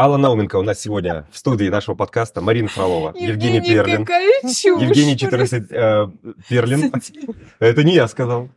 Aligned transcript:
Алла 0.00 0.16
Науменко 0.16 0.56
у 0.56 0.62
нас 0.62 0.80
сегодня 0.80 1.26
в 1.30 1.36
студии 1.36 1.68
нашего 1.68 1.94
подкаста, 1.94 2.40
Марина 2.40 2.68
Фролова, 2.68 3.12
Евгений, 3.14 3.56
Евгений 3.56 3.60
Перлин. 3.60 4.06
Чушь, 4.44 4.80
Евгений 4.80 5.14
14 5.14 5.70
э, 5.70 6.08
Перлин. 6.48 6.90
Это 7.58 7.84
не 7.84 7.92
я 7.96 8.08
сказал. 8.08 8.48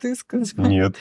Ты 0.00 0.14
сказал. 0.14 0.64
Нет. 0.64 0.96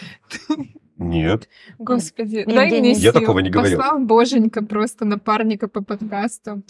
Нет. 0.97 1.47
Господи, 1.79 2.43
дай 2.45 2.69
мне 2.69 2.91
Я 2.91 3.13
такого 3.13 3.39
не 3.39 3.49
говорил. 3.49 3.77
Послал 3.77 3.99
боженька 3.99 4.61
просто 4.61 5.05
напарника 5.05 5.69
по 5.69 5.81
подкасту. 5.81 6.63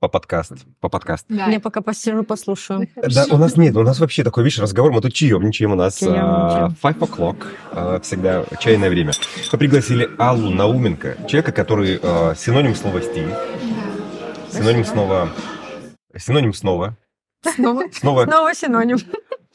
По 0.00 0.06
подкасту. 0.06 0.56
По 0.80 0.88
подкасту. 0.88 1.26
Да. 1.34 1.46
Я 1.48 1.58
пока 1.58 1.80
посижу, 1.80 2.22
послушаю. 2.22 2.88
Да, 2.94 3.26
у 3.30 3.36
нас 3.36 3.56
нет, 3.56 3.76
у 3.76 3.82
нас 3.82 3.98
вообще 3.98 4.22
такой, 4.22 4.44
видишь, 4.44 4.60
разговор, 4.60 4.92
мы 4.92 5.00
тут 5.00 5.12
чаемничаем, 5.12 5.72
у 5.72 5.74
нас 5.74 6.00
uh, 6.00 6.72
five 6.80 6.98
o'clock, 6.98 7.46
Uh, 7.72 8.00
всегда 8.02 8.44
чайное 8.60 8.90
время. 8.90 9.10
Мы 9.52 9.58
пригласили 9.58 10.08
Аллу 10.18 10.50
Науменко, 10.50 11.16
человека, 11.26 11.50
который 11.50 11.96
uh, 11.96 12.36
синоним 12.38 12.76
слова 12.76 13.02
стиль, 13.02 13.26
да. 13.28 14.58
синоним 14.58 14.84
снова, 14.84 15.30
синоним 16.16 16.54
снова, 16.54 16.96
Снова? 17.42 17.84
Снова. 17.92 18.24
Снова 18.24 18.54
синоним 18.54 18.98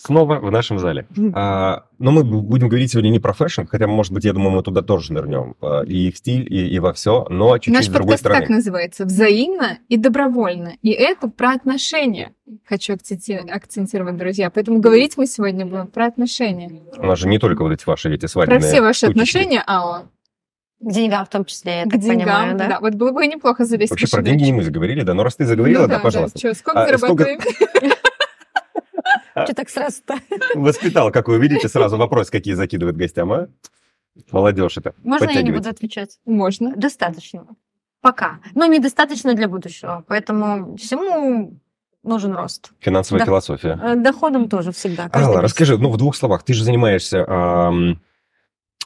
снова 0.04 0.40
в 0.40 0.52
нашем 0.52 0.80
зале. 0.80 1.08
А, 1.34 1.86
но 1.98 2.12
мы 2.12 2.24
будем 2.24 2.68
говорить 2.68 2.92
сегодня 2.92 3.10
не 3.10 3.20
про 3.20 3.34
fashion, 3.34 3.64
хотя, 3.66 3.88
может 3.88 4.12
быть, 4.12 4.26
я 4.26 4.34
думаю, 4.34 4.52
мы 4.52 4.64
туда 4.64 4.82
тоже 4.82 5.14
нырнем. 5.14 5.56
А, 5.62 5.82
и 5.84 6.12
в 6.12 6.18
стиль, 6.18 6.46
и, 6.54 6.68
и 6.68 6.80
во 6.80 6.94
все, 6.94 7.26
но 7.30 7.58
чуть-чуть 7.58 7.74
Наш 7.74 7.86
с 7.86 7.90
другой 7.90 8.18
стороны. 8.18 8.42
как 8.42 8.50
называется? 8.50 9.06
Взаимно 9.06 9.78
и 9.88 9.98
добровольно. 9.98 10.74
И 10.82 10.90
это 10.92 11.30
про 11.30 11.52
отношения. 11.52 12.34
Хочу 12.68 12.94
акцентировать, 12.94 14.18
друзья. 14.18 14.50
Поэтому 14.50 14.80
говорить 14.80 15.18
мы 15.18 15.26
сегодня 15.26 15.66
будем 15.66 15.88
про 15.88 16.08
отношения. 16.08 16.82
У 16.98 17.06
нас 17.06 17.20
же 17.20 17.28
не 17.28 17.40
только 17.40 17.64
вот 17.64 17.72
эти 17.72 17.86
ваши 17.86 18.14
эти 18.14 18.26
свадебные 18.26 18.60
Про 18.60 18.68
все 18.68 18.82
ваши 18.82 19.08
кучечки. 19.08 19.38
отношения, 19.38 19.64
Алла. 19.66 20.10
К 20.82 20.92
деньгам 20.92 21.26
в 21.26 21.30
том 21.30 21.46
числе, 21.46 21.78
я 21.78 21.84
К 21.86 21.92
так 21.92 22.02
деньгам, 22.02 22.18
понимаю, 22.20 22.58
да? 22.58 22.68
да? 22.68 22.80
Вот 22.82 22.96
было 22.96 23.12
бы 23.14 23.26
неплохо 23.26 23.64
залезть 23.64 23.92
Вообще 23.92 24.08
про 24.12 24.22
деньги 24.22 24.44
не 24.44 24.52
мы 24.52 24.64
заговорили, 24.64 25.04
да? 25.04 25.14
Но 25.14 25.24
раз 25.24 25.38
ты 25.38 25.46
заговорила, 25.46 25.84
ну, 25.84 25.88
да, 25.88 25.96
да, 25.96 26.02
пожалуйста. 26.02 26.38
Да. 26.38 26.50
Что, 26.52 26.60
сколько 26.60 26.84
А, 26.84 26.86
зарабатываем? 26.88 27.40
Что 29.34 29.54
так 29.54 29.70
сразу-то? 29.70 30.16
Воспитал, 30.56 31.12
как 31.12 31.28
вы 31.28 31.40
видите, 31.40 31.68
сразу 31.68 31.98
вопрос, 31.98 32.30
какие 32.30 32.54
закидывают 32.54 32.98
гостям, 32.98 33.32
а? 33.34 33.48
Молодежь 34.32 34.78
это. 34.78 34.94
Можно 35.04 35.32
я 35.32 35.42
не 35.42 35.52
буду 35.52 35.70
отвечать? 35.70 36.20
Можно. 36.26 36.76
Достаточно. 36.76 37.48
Пока. 38.02 38.40
Но 38.54 38.66
недостаточно 38.66 39.34
для 39.34 39.48
будущего. 39.48 40.04
Поэтому 40.08 40.76
всему 40.78 41.60
нужен 42.04 42.34
рост. 42.36 42.74
Финансовая 42.80 43.22
Да. 43.22 43.26
философия. 43.26 43.80
Э, 43.82 43.96
Доходом 43.96 44.50
тоже 44.50 44.72
всегда. 44.72 45.10
Алла, 45.14 45.42
расскажи, 45.42 45.78
ну, 45.78 45.90
в 45.90 45.98
двух 45.98 46.16
словах, 46.16 46.44
ты 46.44 46.54
же 46.54 46.64
занимаешься 46.64 47.26
ам, 47.28 48.02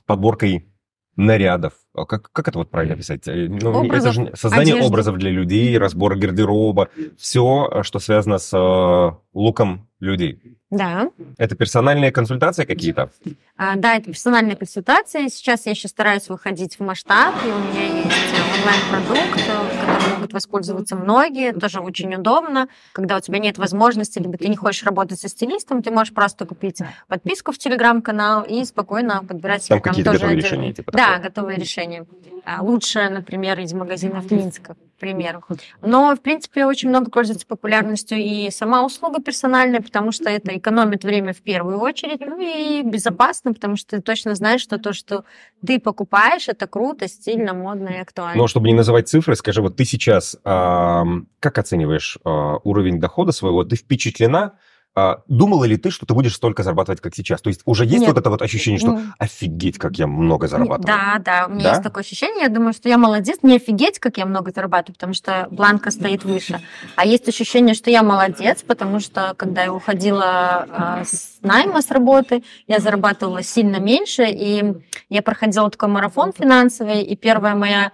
подборкой 0.06 0.68
нарядов. 1.16 1.74
А 1.96 2.06
Как, 2.06 2.32
как 2.32 2.48
это 2.48 2.60
вот 2.60 2.70
правильно 2.70 2.96
писать? 2.96 3.28
Э, 3.28 3.48
Ну, 3.50 3.84
это 3.92 4.12
же 4.12 4.32
создание 4.36 4.76
одежды. 4.76 4.88
образов 4.90 5.18
для 5.18 5.32
людей, 5.32 5.78
разбор 5.78 6.16
гардероба, 6.16 6.90
все, 7.18 7.82
что 7.82 8.00
связано 8.00 8.38
с 8.38 8.54
э, 8.56 9.12
луком 9.34 9.87
людей. 10.00 10.40
Да. 10.70 11.10
Это 11.38 11.56
персональные 11.56 12.12
консультации 12.12 12.66
какие-то? 12.66 13.10
А, 13.56 13.76
да, 13.76 13.96
это 13.96 14.12
персональная 14.12 14.56
консультация. 14.56 15.30
Сейчас 15.30 15.66
я 15.66 15.72
еще 15.72 15.88
стараюсь 15.88 16.28
выходить 16.30 16.78
в 16.78 16.84
масштаб, 16.84 17.34
и 17.46 17.48
у 17.48 17.58
меня 17.58 17.86
есть 17.86 18.08
э, 18.08 18.60
онлайн-продукт, 18.60 19.40
э, 19.40 19.80
которым 19.80 20.14
могут 20.16 20.34
воспользоваться 20.34 20.96
многие. 20.96 21.54
Тоже 21.54 21.80
очень 21.80 22.14
удобно. 22.14 22.68
Когда 22.92 23.18
у 23.18 23.20
тебя 23.22 23.40
нет 23.40 23.58
возможности, 23.58 24.20
либо 24.20 24.38
ты 24.38 24.50
не 24.50 24.58
хочешь 24.58 24.84
работать 24.84 25.20
со 25.20 25.30
стилистом, 25.30 25.82
ты 25.82 25.90
можешь 25.90 26.14
просто 26.14 26.46
купить 26.46 26.82
подписку 27.08 27.52
в 27.52 27.58
телеграм-канал 27.58 28.44
и 28.44 28.64
спокойно 28.66 29.24
подбирать 29.24 29.64
себе 29.64 29.80
Там 29.80 29.82
какие-то 29.82 30.12
тоже 30.12 30.26
готовые 30.26 30.44
решения, 30.44 30.74
типа 30.74 30.92
Да, 30.92 31.18
готовые 31.20 31.58
решения. 31.58 32.06
А, 32.46 32.62
Лучше, 32.62 33.10
например, 33.10 33.60
из 33.60 33.74
магазинов 33.74 34.30
Минска, 34.30 34.76
примеру. 34.98 35.44
Но, 35.82 36.16
в 36.16 36.22
принципе, 36.22 36.66
очень 36.66 36.90
много 36.90 37.10
пользуется 37.10 37.48
популярностью 37.48 38.18
и 38.18 38.50
сама 38.52 38.86
услуга 38.86 39.22
персональная, 39.22 39.82
потому 39.82 40.12
что 40.12 40.30
это 40.30 40.58
экономит 40.58 41.04
время 41.04 41.34
в 41.34 41.42
первую 41.42 41.80
очередь, 41.80 42.20
ну 42.20 42.40
и 42.40 42.82
безопасно, 42.84 43.54
потому 43.54 43.76
что 43.78 43.98
ты 43.98 44.02
точно 44.02 44.36
знаешь, 44.36 44.62
что 44.62 44.78
то, 44.78 44.94
что 44.94 45.24
ты 45.66 45.80
покупаешь, 45.80 46.48
это 46.48 46.68
круто, 46.68 47.08
стильно, 47.08 47.54
модно 47.54 47.90
и 47.90 47.98
актуально. 47.98 48.38
Но 48.38 48.48
чтобы 48.48 48.68
не 48.68 48.74
называть 48.74 49.08
цифры, 49.08 49.36
скажи, 49.36 49.62
вот 49.62 49.76
ты 49.76 49.86
сейчас 49.86 50.38
ам, 50.44 51.28
как 51.40 51.58
оцениваешь 51.58 52.18
а, 52.24 52.58
уровень 52.64 53.00
дохода 53.00 53.32
своего? 53.32 53.64
Ты 53.64 53.76
впечатлена? 53.76 54.54
А, 55.00 55.22
Думала 55.28 55.66
ли 55.66 55.78
ты, 55.78 55.92
что 55.92 56.08
ты 56.08 56.16
будешь 56.16 56.34
столько 56.34 56.64
зарабатывать, 56.64 57.02
как 57.02 57.14
сейчас? 57.14 57.40
То 57.40 57.50
есть 57.50 57.62
уже 57.66 57.86
есть 57.86 58.00
Нет. 58.00 58.08
вот 58.08 58.18
это 58.18 58.32
вот 58.32 58.42
ощущение, 58.42 58.80
что 58.80 59.00
офигеть, 59.20 59.78
как 59.78 60.00
я 60.00 60.08
много 60.08 60.48
зарабатываю? 60.48 60.88
Да, 60.88 61.22
да, 61.24 61.46
у 61.46 61.52
меня 61.52 61.66
Да? 61.66 61.70
есть 61.70 61.84
такое 61.84 62.02
ощущение. 62.04 62.46
Я 62.46 62.50
думаю, 62.50 62.74
что 62.74 62.90
я 62.90 62.98
молодец. 62.98 63.38
Не 63.44 63.58
офигеть, 63.58 64.00
как 64.00 64.18
я 64.18 64.26
много 64.26 64.52
зарабатываю, 64.52 64.96
потому 64.96 65.14
что 65.14 65.48
бланка 65.52 65.92
стоит 65.92 66.24
выше. 66.26 66.62
А 66.96 67.06
есть 67.06 67.30
ощущение, 67.30 67.76
что 67.76 67.92
я 67.92 68.02
молодец, 68.02 68.64
потому 68.64 69.00
что 69.00 69.36
когда 69.38 69.66
я 69.66 69.72
уходила 69.72 70.66
а, 70.68 71.04
с 71.06 71.38
найма 71.44 71.84
с 71.84 71.92
работы, 71.92 72.44
я 72.66 72.80
зарабатывала 72.80 73.44
сильно 73.44 73.78
меньше, 73.78 74.26
и 74.28 74.74
я 75.10 75.22
проходила 75.22 75.70
такой 75.70 75.90
марафон 75.90 76.34
финансовый, 76.34 77.04
и 77.04 77.16
первая 77.16 77.54
моя 77.54 77.92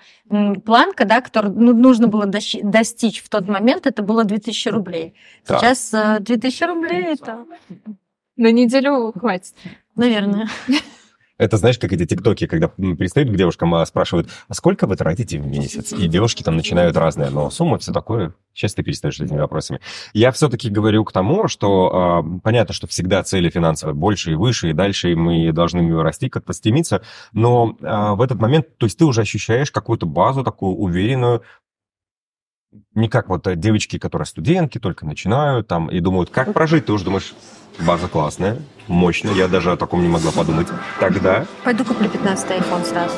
планка, 0.65 1.05
да, 1.05 1.21
которую 1.21 1.53
ну, 1.53 1.73
нужно 1.73 2.07
было 2.07 2.25
достичь 2.25 3.21
в 3.21 3.29
тот 3.29 3.47
момент, 3.47 3.87
это 3.87 4.03
было 4.03 4.23
2000 4.23 4.69
рублей. 4.69 5.13
Так. 5.45 5.59
Сейчас 5.59 5.93
э, 5.93 6.19
2000 6.19 6.63
рублей 6.63 7.03
это, 7.03 7.45
На 8.35 8.51
неделю 8.51 9.13
хватит. 9.17 9.53
наверное. 9.95 10.47
Это 11.39 11.57
знаешь, 11.57 11.79
как 11.79 11.91
эти 11.91 12.05
тиктоки, 12.05 12.45
когда 12.45 12.67
пристают 12.67 13.31
к 13.31 13.35
девушкам, 13.35 13.73
а 13.73 13.85
спрашивают, 13.85 14.29
а 14.47 14.53
сколько 14.53 14.85
вы 14.85 14.95
тратите 14.95 15.39
в 15.39 15.47
месяц? 15.47 15.91
И 15.91 16.07
девушки 16.07 16.43
там 16.43 16.55
начинают 16.55 16.95
разные, 16.95 17.29
но 17.31 17.49
сумма 17.49 17.79
все 17.79 17.91
такое. 17.91 18.33
Сейчас 18.53 18.75
ты 18.75 18.83
перестаешь 18.83 19.19
этими 19.19 19.39
вопросами. 19.39 19.79
Я 20.13 20.31
все-таки 20.31 20.69
говорю 20.69 21.03
к 21.03 21.11
тому, 21.11 21.47
что 21.47 21.91
а, 21.91 22.39
понятно, 22.43 22.75
что 22.75 22.85
всегда 22.85 23.23
цели 23.23 23.49
финансовые 23.49 23.95
больше 23.95 24.33
и 24.33 24.35
выше, 24.35 24.69
и 24.69 24.73
дальше 24.73 25.11
и 25.11 25.15
мы 25.15 25.51
должны 25.51 26.01
расти, 26.03 26.29
как-то 26.29 26.53
стремиться, 26.53 27.01
но 27.31 27.75
а, 27.81 28.13
в 28.13 28.21
этот 28.21 28.39
момент, 28.39 28.77
то 28.77 28.85
есть 28.85 28.99
ты 28.99 29.05
уже 29.05 29.21
ощущаешь 29.21 29.71
какую-то 29.71 30.05
базу 30.05 30.43
такую 30.43 30.75
уверенную, 30.75 31.41
не 32.95 33.09
как 33.09 33.29
вот 33.29 33.47
э, 33.47 33.55
девочки, 33.55 33.97
которые 33.97 34.25
студентки, 34.25 34.79
только 34.79 35.05
начинают 35.05 35.67
там 35.67 35.87
и 35.89 35.99
думают, 35.99 36.29
как 36.29 36.53
прожить, 36.53 36.85
ты 36.85 36.93
уже 36.93 37.05
думаешь, 37.05 37.33
база 37.79 38.07
классная, 38.07 38.59
мощная, 38.87 39.33
я 39.33 39.47
даже 39.47 39.71
о 39.71 39.77
таком 39.77 40.01
не 40.01 40.07
могла 40.07 40.31
подумать 40.31 40.67
тогда. 40.99 41.45
Пойду 41.63 41.83
куплю 41.85 42.09
15 42.09 42.51
iPhone 42.51 42.85
сразу. 42.85 43.15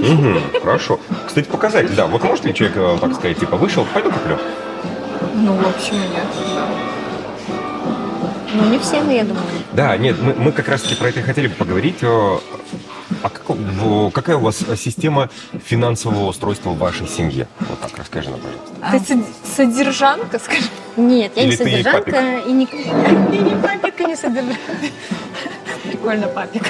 Угу, 0.00 0.60
хорошо. 0.60 1.00
Кстати, 1.26 1.48
показатель, 1.48 1.94
да. 1.94 2.06
Вот 2.06 2.22
может 2.24 2.44
ли 2.44 2.54
человек, 2.54 2.76
э, 2.76 2.98
так 3.00 3.14
сказать, 3.14 3.38
типа, 3.38 3.56
вышел, 3.56 3.86
пойду 3.92 4.10
куплю? 4.10 4.38
Ну, 5.34 5.52
в 5.54 5.68
общем, 5.68 5.94
нет. 5.94 6.26
Ну, 8.54 8.70
не 8.70 8.78
все, 8.78 9.02
но 9.02 9.10
я 9.10 9.24
думаю. 9.24 9.44
Да, 9.72 9.96
нет, 9.96 10.16
мы, 10.20 10.34
мы 10.34 10.52
как 10.52 10.68
раз-таки 10.68 10.94
про 10.94 11.08
это 11.08 11.22
хотели 11.22 11.48
поговорить. 11.48 12.02
Э, 13.24 13.26
А 13.26 13.30
как, 13.30 13.42
в- 13.48 14.10
какая 14.10 14.36
у 14.36 14.40
вас 14.40 14.58
система 14.76 15.30
финансового 15.64 16.28
устройства 16.28 16.70
в 16.70 16.78
вашей 16.78 17.08
семье? 17.08 17.46
Вот 17.60 17.80
так 17.80 17.96
расскажи 17.98 18.30
нам, 18.30 18.40
пожалуйста. 18.40 19.06
Ты 19.06 19.14
сод- 19.14 19.26
содержанка, 19.56 20.38
скажи. 20.38 20.62
Нет, 20.96 21.32
я 21.36 21.42
Или 21.42 21.50
не 21.52 21.56
ты 21.56 21.64
и 21.64 21.66
содержанка 21.82 22.38
и 22.46 22.52
не... 22.52 22.68
Я 22.72 23.40
не 23.40 23.62
папик, 23.62 24.00
и 24.00 24.04
не 24.04 24.16
содержанка. 24.16 24.58
Прикольно, 25.84 26.28
папик. 26.28 26.62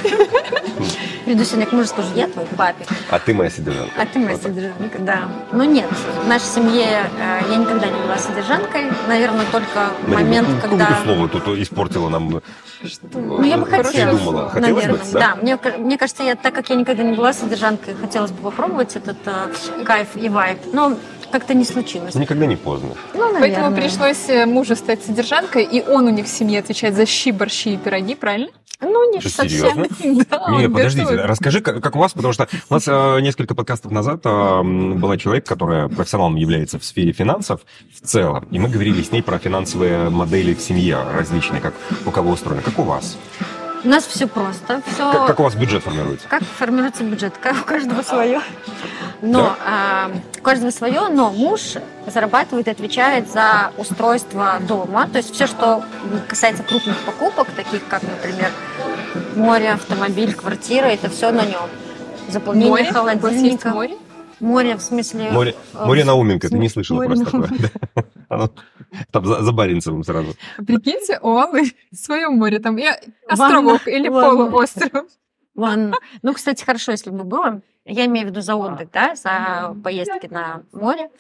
Приду 1.25 1.45
сегодня 1.45 1.67
к 1.67 1.73
мужу 1.73 1.89
скажу, 1.89 2.09
я 2.15 2.27
твой 2.29 2.45
папик, 2.47 2.87
А 3.11 3.19
ты 3.19 3.33
моя 3.33 3.51
содержанка. 3.51 3.93
а 3.97 4.07
ты 4.07 4.19
моя 4.19 4.33
Вот 4.33 4.43
содержанка, 4.43 4.99
да. 4.99 5.29
Ну 5.53 5.65
нет, 5.65 5.89
в 6.25 6.29
нашей 6.29 6.45
семье 6.47 6.87
э, 7.19 7.41
я 7.51 7.57
никогда 7.57 7.87
не 7.87 8.01
была 8.03 8.19
содержанкой. 8.19 8.91
Наверное, 9.09 9.47
только 9.51 9.91
Марина, 10.07 10.21
момент, 10.21 10.49
ну, 10.49 10.61
когда... 10.61 10.87
какое 10.87 11.05
слово 11.05 11.29
тут 11.29 11.49
испортила 11.59 12.09
нам. 12.09 12.43
Ну, 13.13 13.43
я 13.45 13.57
бы 13.57 13.67
хотела, 13.67 14.11
Придумала. 14.11 14.51
Хотелось 14.51 14.85
наверное. 14.85 15.05
бы, 15.05 15.13
да, 15.13 15.21
да? 15.21 15.37
мне, 15.41 15.59
мне 15.79 15.99
кажется, 15.99 16.23
я, 16.23 16.35
так 16.35 16.55
как 16.55 16.69
я 16.69 16.77
никогда 16.77 17.03
не 17.03 17.17
была 17.17 17.33
содержанкой, 17.33 17.95
хотелось 17.95 18.33
бы 18.33 18.43
попробовать 18.43 18.97
этот 18.97 19.17
э, 19.27 19.85
кайф 19.85 20.09
и 20.17 20.29
вайб. 20.29 20.59
Но 20.73 20.97
как-то 21.35 21.53
не 21.53 21.65
случилось. 21.65 22.15
Никогда 22.15 22.47
не 22.47 22.55
поздно. 22.55 22.91
Ну, 23.13 23.37
Поэтому 23.41 23.75
пришлось 23.75 24.29
э, 24.29 24.47
мужу 24.47 24.77
стать 24.77 25.03
содержанкой, 25.03 25.65
и 25.65 25.83
он 25.83 26.07
у 26.07 26.11
них 26.11 26.27
в 26.27 26.29
семье 26.29 26.61
отвечает 26.61 26.95
за 26.95 27.07
щи, 27.07 27.33
борщи 27.33 27.71
и 27.75 27.77
пироги, 27.77 28.15
правильно? 28.15 28.51
Ну, 28.81 29.13
не 29.13 29.19
Что, 29.21 29.31
совсем. 29.31 29.49
серьезно? 29.49 30.25
Да, 30.31 30.47
Не, 30.51 30.67
он 30.67 30.73
подождите, 30.73 31.05
готовит. 31.07 31.27
расскажи, 31.27 31.61
как, 31.61 31.83
как 31.83 31.97
у 31.97 31.99
вас, 31.99 32.13
потому 32.13 32.33
что 32.33 32.47
у 32.71 32.75
нас 32.75 32.85
э, 32.87 33.21
несколько 33.21 33.57
подкастов 33.57 33.91
назад 33.91 34.21
э, 34.25 34.63
была 34.63 35.17
человек, 35.17 35.45
которая 35.45 35.89
профессионалом 35.89 36.37
является 36.37 36.79
в 36.79 36.85
сфере 36.85 37.11
финансов 37.13 37.63
в 38.01 38.07
целом, 38.07 38.47
и 38.53 38.61
мы 38.61 38.69
говорили 38.69 39.03
с 39.03 39.11
ней 39.11 39.23
про 39.23 39.39
финансовые 39.41 40.11
модели 40.11 40.55
в 40.55 40.61
семье 40.61 40.99
различные, 41.13 41.61
как 41.61 41.75
у 42.07 42.13
кого 42.13 42.31
устроено, 42.31 42.63
как 42.63 42.79
у 42.79 42.83
вас. 42.85 43.17
У 43.85 43.89
нас 43.89 44.07
все 44.07 44.27
просто. 44.27 44.81
Все 44.87 45.13
Как, 45.13 45.27
как 45.27 45.41
у 45.41 45.43
вас 45.43 45.55
бюджет 45.55 45.83
формируется? 45.83 46.27
Как 46.27 46.43
формируется 46.43 47.05
бюджет? 47.05 47.35
Как 47.41 47.61
у 47.61 47.65
каждого 47.65 48.03
свое. 48.03 48.41
Но 49.21 49.57
а, 49.65 50.11
у 50.39 50.43
каждого 50.43 50.71
свое, 50.71 51.09
но 51.09 51.31
муж 51.31 51.75
зарабатывает 52.07 52.67
и 52.67 52.71
отвечает 52.71 53.31
за 53.31 53.73
устройство 53.77 54.59
дома. 54.67 55.07
То 55.09 55.19
есть 55.19 55.35
все, 55.35 55.47
что 55.47 55.85
касается 56.29 56.63
крупных 56.63 56.97
покупок, 56.99 57.49
таких 57.51 57.87
как, 57.87 58.03
например, 58.03 58.51
море, 59.37 59.73
автомобиль, 59.73 60.35
квартира, 60.35 60.87
это 60.87 61.11
все 61.11 61.31
на 61.31 61.45
нем. 61.45 61.69
Заполнение 62.29 62.71
Море? 62.71 62.83
У 62.83 62.87
вас 62.87 63.13
есть 63.13 63.23
холодильника. 63.23 63.69
море? 63.71 63.95
Море, 64.41 64.77
в 64.77 64.81
смысле... 64.81 65.31
Море, 65.31 65.55
э, 65.75 65.85
море 65.85 66.05
Науменко, 66.05 66.49
ты 66.49 66.59
не 66.59 66.69
слышала 66.69 66.97
море 66.97 67.09
просто 67.09 67.25
такое. 67.25 67.71
Да? 68.29 68.37
Оно 68.37 68.51
Там 69.11 69.25
за, 69.25 69.43
за 69.43 69.53
Баренцевым 69.53 70.05
сразу. 70.05 70.35
Прикиньте, 70.67 71.19
у 71.23 71.37
Аллы 71.37 71.73
свое 71.93 72.29
море, 72.29 72.59
там 72.59 72.79
и 72.79 72.85
островок 73.29 73.87
или 73.89 74.09
полуостров. 74.09 75.07
Ванна. 75.55 75.97
Ну, 76.23 76.35
кстати, 76.35 76.65
хорошо, 76.65 76.93
если 76.93 77.11
бы 77.11 77.25
было. 77.25 77.63
Я 77.85 78.07
имею 78.07 78.27
в 78.27 78.31
виду 78.31 78.41
за 78.41 78.57
отдых, 78.57 78.91
да, 78.91 79.15
за 79.15 79.77
поездки 79.85 80.27
на 80.27 80.63
море. 80.73 81.11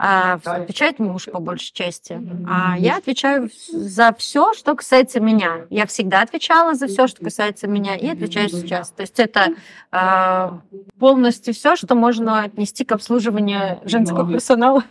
А, 0.00 0.38
отвечает 0.44 1.00
муж 1.00 1.24
по 1.24 1.40
большей 1.40 1.72
части. 1.72 2.20
А 2.48 2.78
я 2.78 2.98
отвечаю 2.98 3.50
за 3.72 4.14
все, 4.16 4.52
что 4.54 4.76
касается 4.76 5.18
меня. 5.18 5.62
Я 5.70 5.86
всегда 5.86 6.22
отвечала 6.22 6.74
за 6.74 6.86
все, 6.86 7.08
что 7.08 7.24
касается 7.24 7.66
меня, 7.66 7.96
и 7.96 8.06
отвечаю 8.08 8.48
сейчас. 8.48 8.90
То 8.90 9.02
есть 9.02 9.18
это 9.18 9.48
а, 9.90 10.60
полностью 11.00 11.52
все, 11.52 11.74
что 11.74 11.96
можно 11.96 12.42
отнести 12.42 12.84
к 12.84 12.92
обслуживанию 12.92 13.80
женского 13.84 14.30
персонала. 14.30 14.84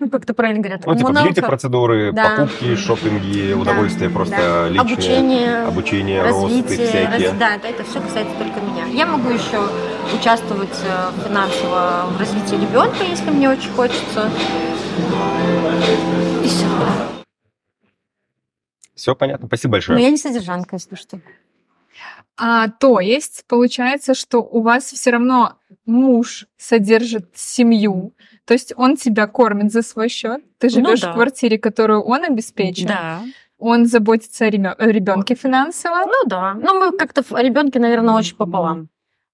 Ну, 0.00 0.08
как 0.10 0.24
то 0.24 0.32
правильно 0.32 0.60
говорят, 0.62 0.86
Ну, 0.86 0.94
типа 0.96 1.12
бьюти-процедуры, 1.12 2.12
Да. 2.12 2.36
покупки, 2.36 2.74
шопинги, 2.76 3.52
удовольствие 3.52 4.08
да. 4.08 4.14
просто 4.14 4.68
личное. 4.70 4.80
обучение, 4.80 5.56
Обучение, 5.64 6.22
росты 6.22 6.42
развитие, 6.42 6.86
всякие. 6.88 7.28
раз- 7.28 7.38
да, 7.38 7.54
это, 7.56 7.68
это 7.68 7.84
все 7.84 8.00
касается 8.00 8.34
только 8.38 8.60
меня. 8.60 8.86
Я 8.86 9.04
могу 9.06 9.28
еще 9.28 9.60
участвовать 10.18 10.78
э, 10.84 11.10
финансово 11.26 12.06
в 12.10 12.18
развитии 12.18 12.54
ребенка, 12.54 13.04
если 13.04 13.30
мне 13.30 13.48
очень 13.50 13.70
хочется. 13.72 14.30
И 16.44 16.48
все. 16.48 16.66
Все 18.94 19.14
понятно. 19.14 19.46
Спасибо 19.46 19.70
Но 19.70 19.72
большое. 19.72 20.02
я 20.02 20.10
не 20.10 20.16
содержанка, 20.16 20.76
если 20.76 20.94
что. 20.94 21.18
А, 22.36 22.68
то 22.68 23.00
есть 23.00 23.44
получается, 23.46 24.14
что 24.14 24.38
у 24.38 24.62
вас 24.62 24.84
все 24.84 25.10
равно 25.10 25.56
муж 25.84 26.46
содержит 26.56 27.30
семью, 27.34 28.14
то 28.46 28.54
есть 28.54 28.72
он 28.76 28.96
тебя 28.96 29.26
кормит 29.26 29.70
за 29.70 29.82
свой 29.82 30.08
счет. 30.08 30.42
Ты 30.58 30.68
Ну 30.68 30.72
живешь 30.72 31.00
да. 31.00 31.10
в 31.12 31.14
квартире, 31.14 31.58
которую 31.58 32.02
он 32.02 32.24
обеспечен. 32.24 32.88
Да. 32.88 33.22
Он 33.58 33.86
заботится 33.86 34.46
о 34.46 34.50
ребенке 34.50 35.34
финансово. 35.34 36.04
Ну 36.06 36.24
да. 36.26 36.54
Ну, 36.54 36.80
мы 36.80 36.96
как-то 36.96 37.22
в 37.22 37.30
ребенке, 37.32 37.78
наверное, 37.78 38.14
очень 38.14 38.34
пополам. 38.36 38.88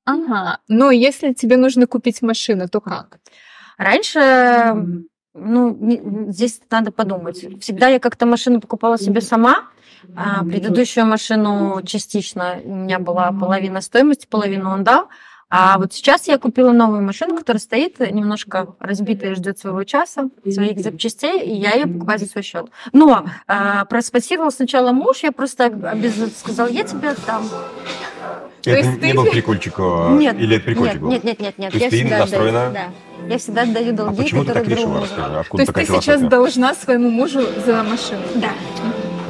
Ага. 0.09 0.61
Но 0.69 0.91
если 0.91 1.35
тебе 1.35 1.59
нужно 1.59 1.87
купить 1.87 2.23
машину, 2.23 2.67
то 2.67 2.81
как? 2.81 3.19
Раньше, 3.77 5.05
ну, 5.35 6.27
здесь 6.31 6.61
надо 6.71 6.91
подумать. 6.93 7.45
Всегда 7.61 7.89
я 7.89 7.99
как-то 7.99 8.25
машину 8.25 8.61
покупала 8.61 8.99
себе 8.99 9.21
сама. 9.21 9.69
А 10.17 10.45
предыдущую 10.45 11.05
машину 11.05 11.83
частично 11.85 12.59
у 12.65 12.75
меня 12.75 12.99
была 12.99 13.33
половина 13.33 13.83
стоимости, 13.83 14.27
половину 14.27 14.71
он 14.71 14.83
дал. 14.83 15.09
А 15.51 15.79
вот 15.79 15.93
сейчас 15.93 16.29
я 16.29 16.39
купила 16.39 16.73
новую 16.73 17.03
машину, 17.03 17.37
которая 17.37 17.61
стоит 17.61 18.01
немножко 18.01 18.75
разбитая 18.81 19.35
ждет 19.35 19.59
своего 19.59 19.83
часа, 19.85 20.31
своих 20.51 20.79
запчастей, 20.81 21.41
и 21.41 21.55
я 21.55 21.75
ее 21.75 21.87
покупаю 21.87 22.19
за 22.19 22.27
свой 22.27 22.43
счет. 22.43 22.67
Но 22.93 23.27
а, 23.47 23.85
проспонсировал 23.87 24.51
сначала 24.51 24.93
муж, 24.93 25.23
я 25.23 25.33
просто 25.33 25.65
обязательно 25.67 26.29
сказала, 26.29 26.69
я 26.69 26.85
тебе 26.85 27.11
отдам. 27.11 27.45
То 28.63 28.71
Это 28.71 28.79
есть 28.89 29.03
не 29.03 29.11
ты- 29.11 29.17
был 29.17 29.25
прикольчик? 29.27 29.75
а, 29.79 30.17
Нет, 30.17 30.37
Или 30.39 30.57
это 30.57 30.65
прикольчик 30.65 30.95
Нет, 30.95 31.03
был? 31.03 31.11
нет, 31.11 31.25
нет, 31.25 31.41
нет, 31.41 31.59
нет. 31.59 31.71
То 31.73 31.79
есть 31.79 31.85
я 31.85 31.91
ты 31.91 31.97
всегда 31.97 32.19
настроена- 32.19 32.71
да. 32.73 32.89
Я 33.29 33.39
всегда 33.39 33.63
отдаю 33.63 33.91
А 33.93 33.97
долги, 33.97 34.23
почему 34.23 34.41
ты 34.45 34.47
так 34.53 34.57
которые 34.65 34.77
решила? 34.77 35.01
Расскажи, 35.03 35.33
То 35.33 35.41
откуда 35.41 35.63
есть 35.63 35.75
ты 35.75 35.85
сейчас 35.87 36.21
должна 36.23 36.75
своему 36.75 37.11
мужу 37.11 37.41
за 37.67 37.83
машину. 37.83 38.23
Да. 38.37 38.51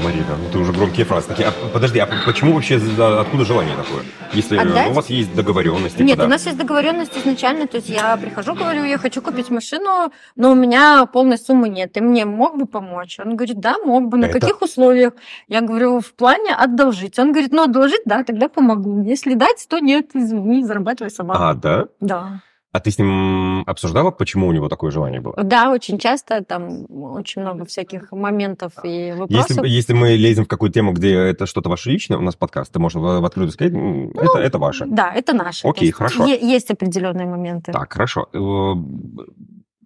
Марина, 0.03 0.37
ну 0.41 0.51
ты 0.53 0.59
уже 0.59 0.73
громкие 0.73 1.05
фразы 1.05 1.29
такие. 1.29 1.49
А, 1.49 1.53
подожди, 1.73 1.99
а 1.99 2.09
почему 2.25 2.53
вообще, 2.55 2.77
откуда 3.21 3.45
желание 3.45 3.75
такое? 3.77 4.03
Если 4.33 4.57
Отдать? 4.57 4.91
у 4.91 4.93
вас 4.93 5.11
есть 5.11 5.35
договоренности, 5.35 6.03
Нет, 6.03 6.19
да. 6.19 6.25
у 6.27 6.29
нас 6.29 6.47
есть 6.47 6.59
договоренность 6.59 7.17
изначально, 7.17 7.67
то 7.67 7.77
есть 7.79 7.89
я 7.89 8.17
прихожу, 8.17 8.55
говорю, 8.55 8.85
я 8.85 8.99
хочу 8.99 9.23
купить 9.23 9.51
машину, 9.51 10.13
но 10.37 10.53
у 10.53 10.55
меня 10.55 11.07
полной 11.07 11.39
суммы 11.39 11.69
нет, 11.69 11.93
ты 11.93 12.01
мне 12.01 12.25
мог 12.25 12.59
бы 12.59 12.67
помочь? 12.67 13.19
Он 13.19 13.37
говорит, 13.37 13.59
да, 13.61 13.77
мог 13.85 14.09
бы, 14.09 14.19
на 14.19 14.27
Это- 14.27 14.39
каких 14.41 14.63
условиях? 14.63 15.13
Я 15.49 15.61
говорю, 15.63 16.01
в 16.01 16.13
плане 16.15 16.55
одолжить. 16.55 17.19
Он 17.19 17.33
говорит, 17.33 17.53
ну, 17.53 17.63
одолжить, 17.65 18.03
да, 18.05 18.23
тогда 18.25 18.49
помогу. 18.49 19.03
Если 19.03 19.35
дать, 19.35 19.67
то 19.69 19.79
нет, 19.81 20.11
извини, 20.15 20.65
зарабатывай 20.65 21.11
сама. 21.11 21.51
А, 21.51 21.55
да? 21.55 21.87
Да. 22.01 22.41
А 22.71 22.81
ты 22.81 22.91
с 22.91 22.99
ним 22.99 23.63
обсуждала, 23.67 24.11
почему 24.11 24.47
у 24.47 24.53
него 24.53 24.69
такое 24.69 24.91
желание 24.91 25.21
было? 25.21 25.35
Да, 25.43 25.71
очень 25.71 25.99
часто, 25.99 26.45
там 26.45 26.85
очень 26.91 27.41
много 27.41 27.65
всяких 27.65 28.13
моментов 28.13 28.73
и 28.85 29.15
вопросов. 29.17 29.51
Если, 29.51 29.69
если 29.69 29.93
мы 29.95 30.11
лезем 30.17 30.45
в 30.45 30.49
какую-то 30.49 30.75
тему, 30.75 30.93
где 30.93 31.15
это 31.15 31.47
что-то 31.47 31.71
ваше 31.71 31.91
личное, 31.91 32.19
у 32.19 32.21
нас 32.21 32.37
подкаст, 32.37 32.71
ты 32.71 32.79
можешь 32.79 33.01
в, 33.01 33.25
открытую 33.25 33.53
сказать, 33.53 33.73
Ну, 33.73 34.11
это, 34.11 34.39
это 34.39 34.59
ваше. 34.59 34.85
Да, 34.87 35.11
это 35.15 35.33
наше. 35.33 35.67
Окей, 35.67 35.91
хорошо. 35.91 36.27
есть 36.27 36.71
определенные 36.71 37.27
моменты. 37.27 37.73
Так, 37.73 37.93
хорошо. 37.93 38.29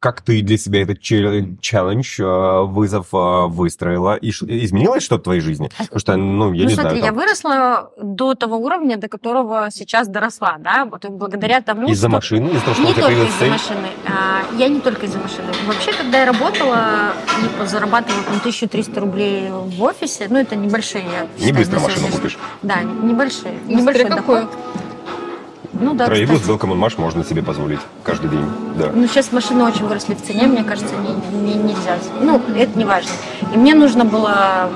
Как 0.02 0.20
ты 0.20 0.43
для 0.43 0.58
себя 0.58 0.82
этот 0.82 1.00
чел- 1.00 1.56
челлендж, 1.60 2.20
э, 2.20 2.62
вызов 2.64 3.06
э, 3.12 3.46
выстроила? 3.46 4.16
И 4.16 4.31
изменилось 4.31 5.04
что-то 5.04 5.20
в 5.20 5.25
твоей 5.25 5.40
жизни? 5.40 5.70
Потому 5.78 6.00
что, 6.00 6.16
ну, 6.16 6.52
я 6.52 6.64
ну, 6.64 6.69
не 6.70 6.75
смотри, 6.75 6.90
знаю, 6.90 6.96
я 6.96 7.06
там, 7.06 7.14
выросла 7.14 7.90
до 8.02 8.34
того 8.34 8.56
уровня, 8.56 8.96
до 8.96 9.06
которого 9.08 9.69
сейчас 9.70 10.08
доросла, 10.08 10.56
да, 10.58 10.87
вот 10.87 11.08
благодаря 11.08 11.60
тому, 11.60 11.87
из-за 11.87 12.08
что... 12.08 12.16
машины, 12.16 12.49
из-за 12.49 12.62
того, 12.64 12.75
что 12.75 12.82
у 12.82 12.87
Не 12.88 12.93
тебя 12.94 13.02
только 13.04 13.22
из-за 13.22 13.38
цель? 13.38 13.50
машины. 13.50 13.88
А, 14.08 14.43
я 14.58 14.66
не 14.69 14.81
только 14.81 15.06
из-за 15.06 15.19
машины. 15.19 15.46
Вообще, 15.69 15.93
когда 15.93 16.19
я 16.19 16.26
работала 16.26 17.12
и 17.62 17.66
зарабатывала 17.66 18.25
там, 18.25 18.38
1300 18.40 19.00
рублей 19.00 19.50
в 19.50 19.81
офисе, 19.84 20.26
ну, 20.28 20.37
это 20.38 20.56
небольшие. 20.56 21.04
я 21.04 21.22
Не 21.22 21.28
считаю, 21.38 21.54
быстро 21.54 21.78
машину 21.78 22.08
купишь. 22.08 22.38
Да, 22.62 22.82
небольшие. 22.82 23.54
Ну, 23.69 23.78
Небольшой 23.78 24.06
какую. 24.06 24.40
доход. 24.43 24.58
Ну 25.82 25.94
да, 25.94 26.06
Троллейбус, 26.06 26.37
кстати. 26.37 26.49
Белкоммунмаш 26.49 26.96
можно 26.96 27.25
себе 27.25 27.43
позволить 27.43 27.81
каждый 28.05 28.31
день. 28.31 28.46
Да. 28.76 28.90
Ну, 28.94 29.06
сейчас 29.08 29.32
машины 29.32 29.64
очень 29.64 29.87
выросли 29.87 30.14
в 30.14 30.23
цене, 30.25 30.46
мне 30.46 30.62
кажется, 30.62 30.94
не, 30.96 31.37
не- 31.38 31.55
нельзя. 31.55 31.99
Ну, 32.20 32.40
это 32.56 32.79
не 32.79 32.84
важно. 32.84 33.11
И 33.52 33.56
мне 33.58 33.75
нужно 33.75 34.05
было 34.05 34.70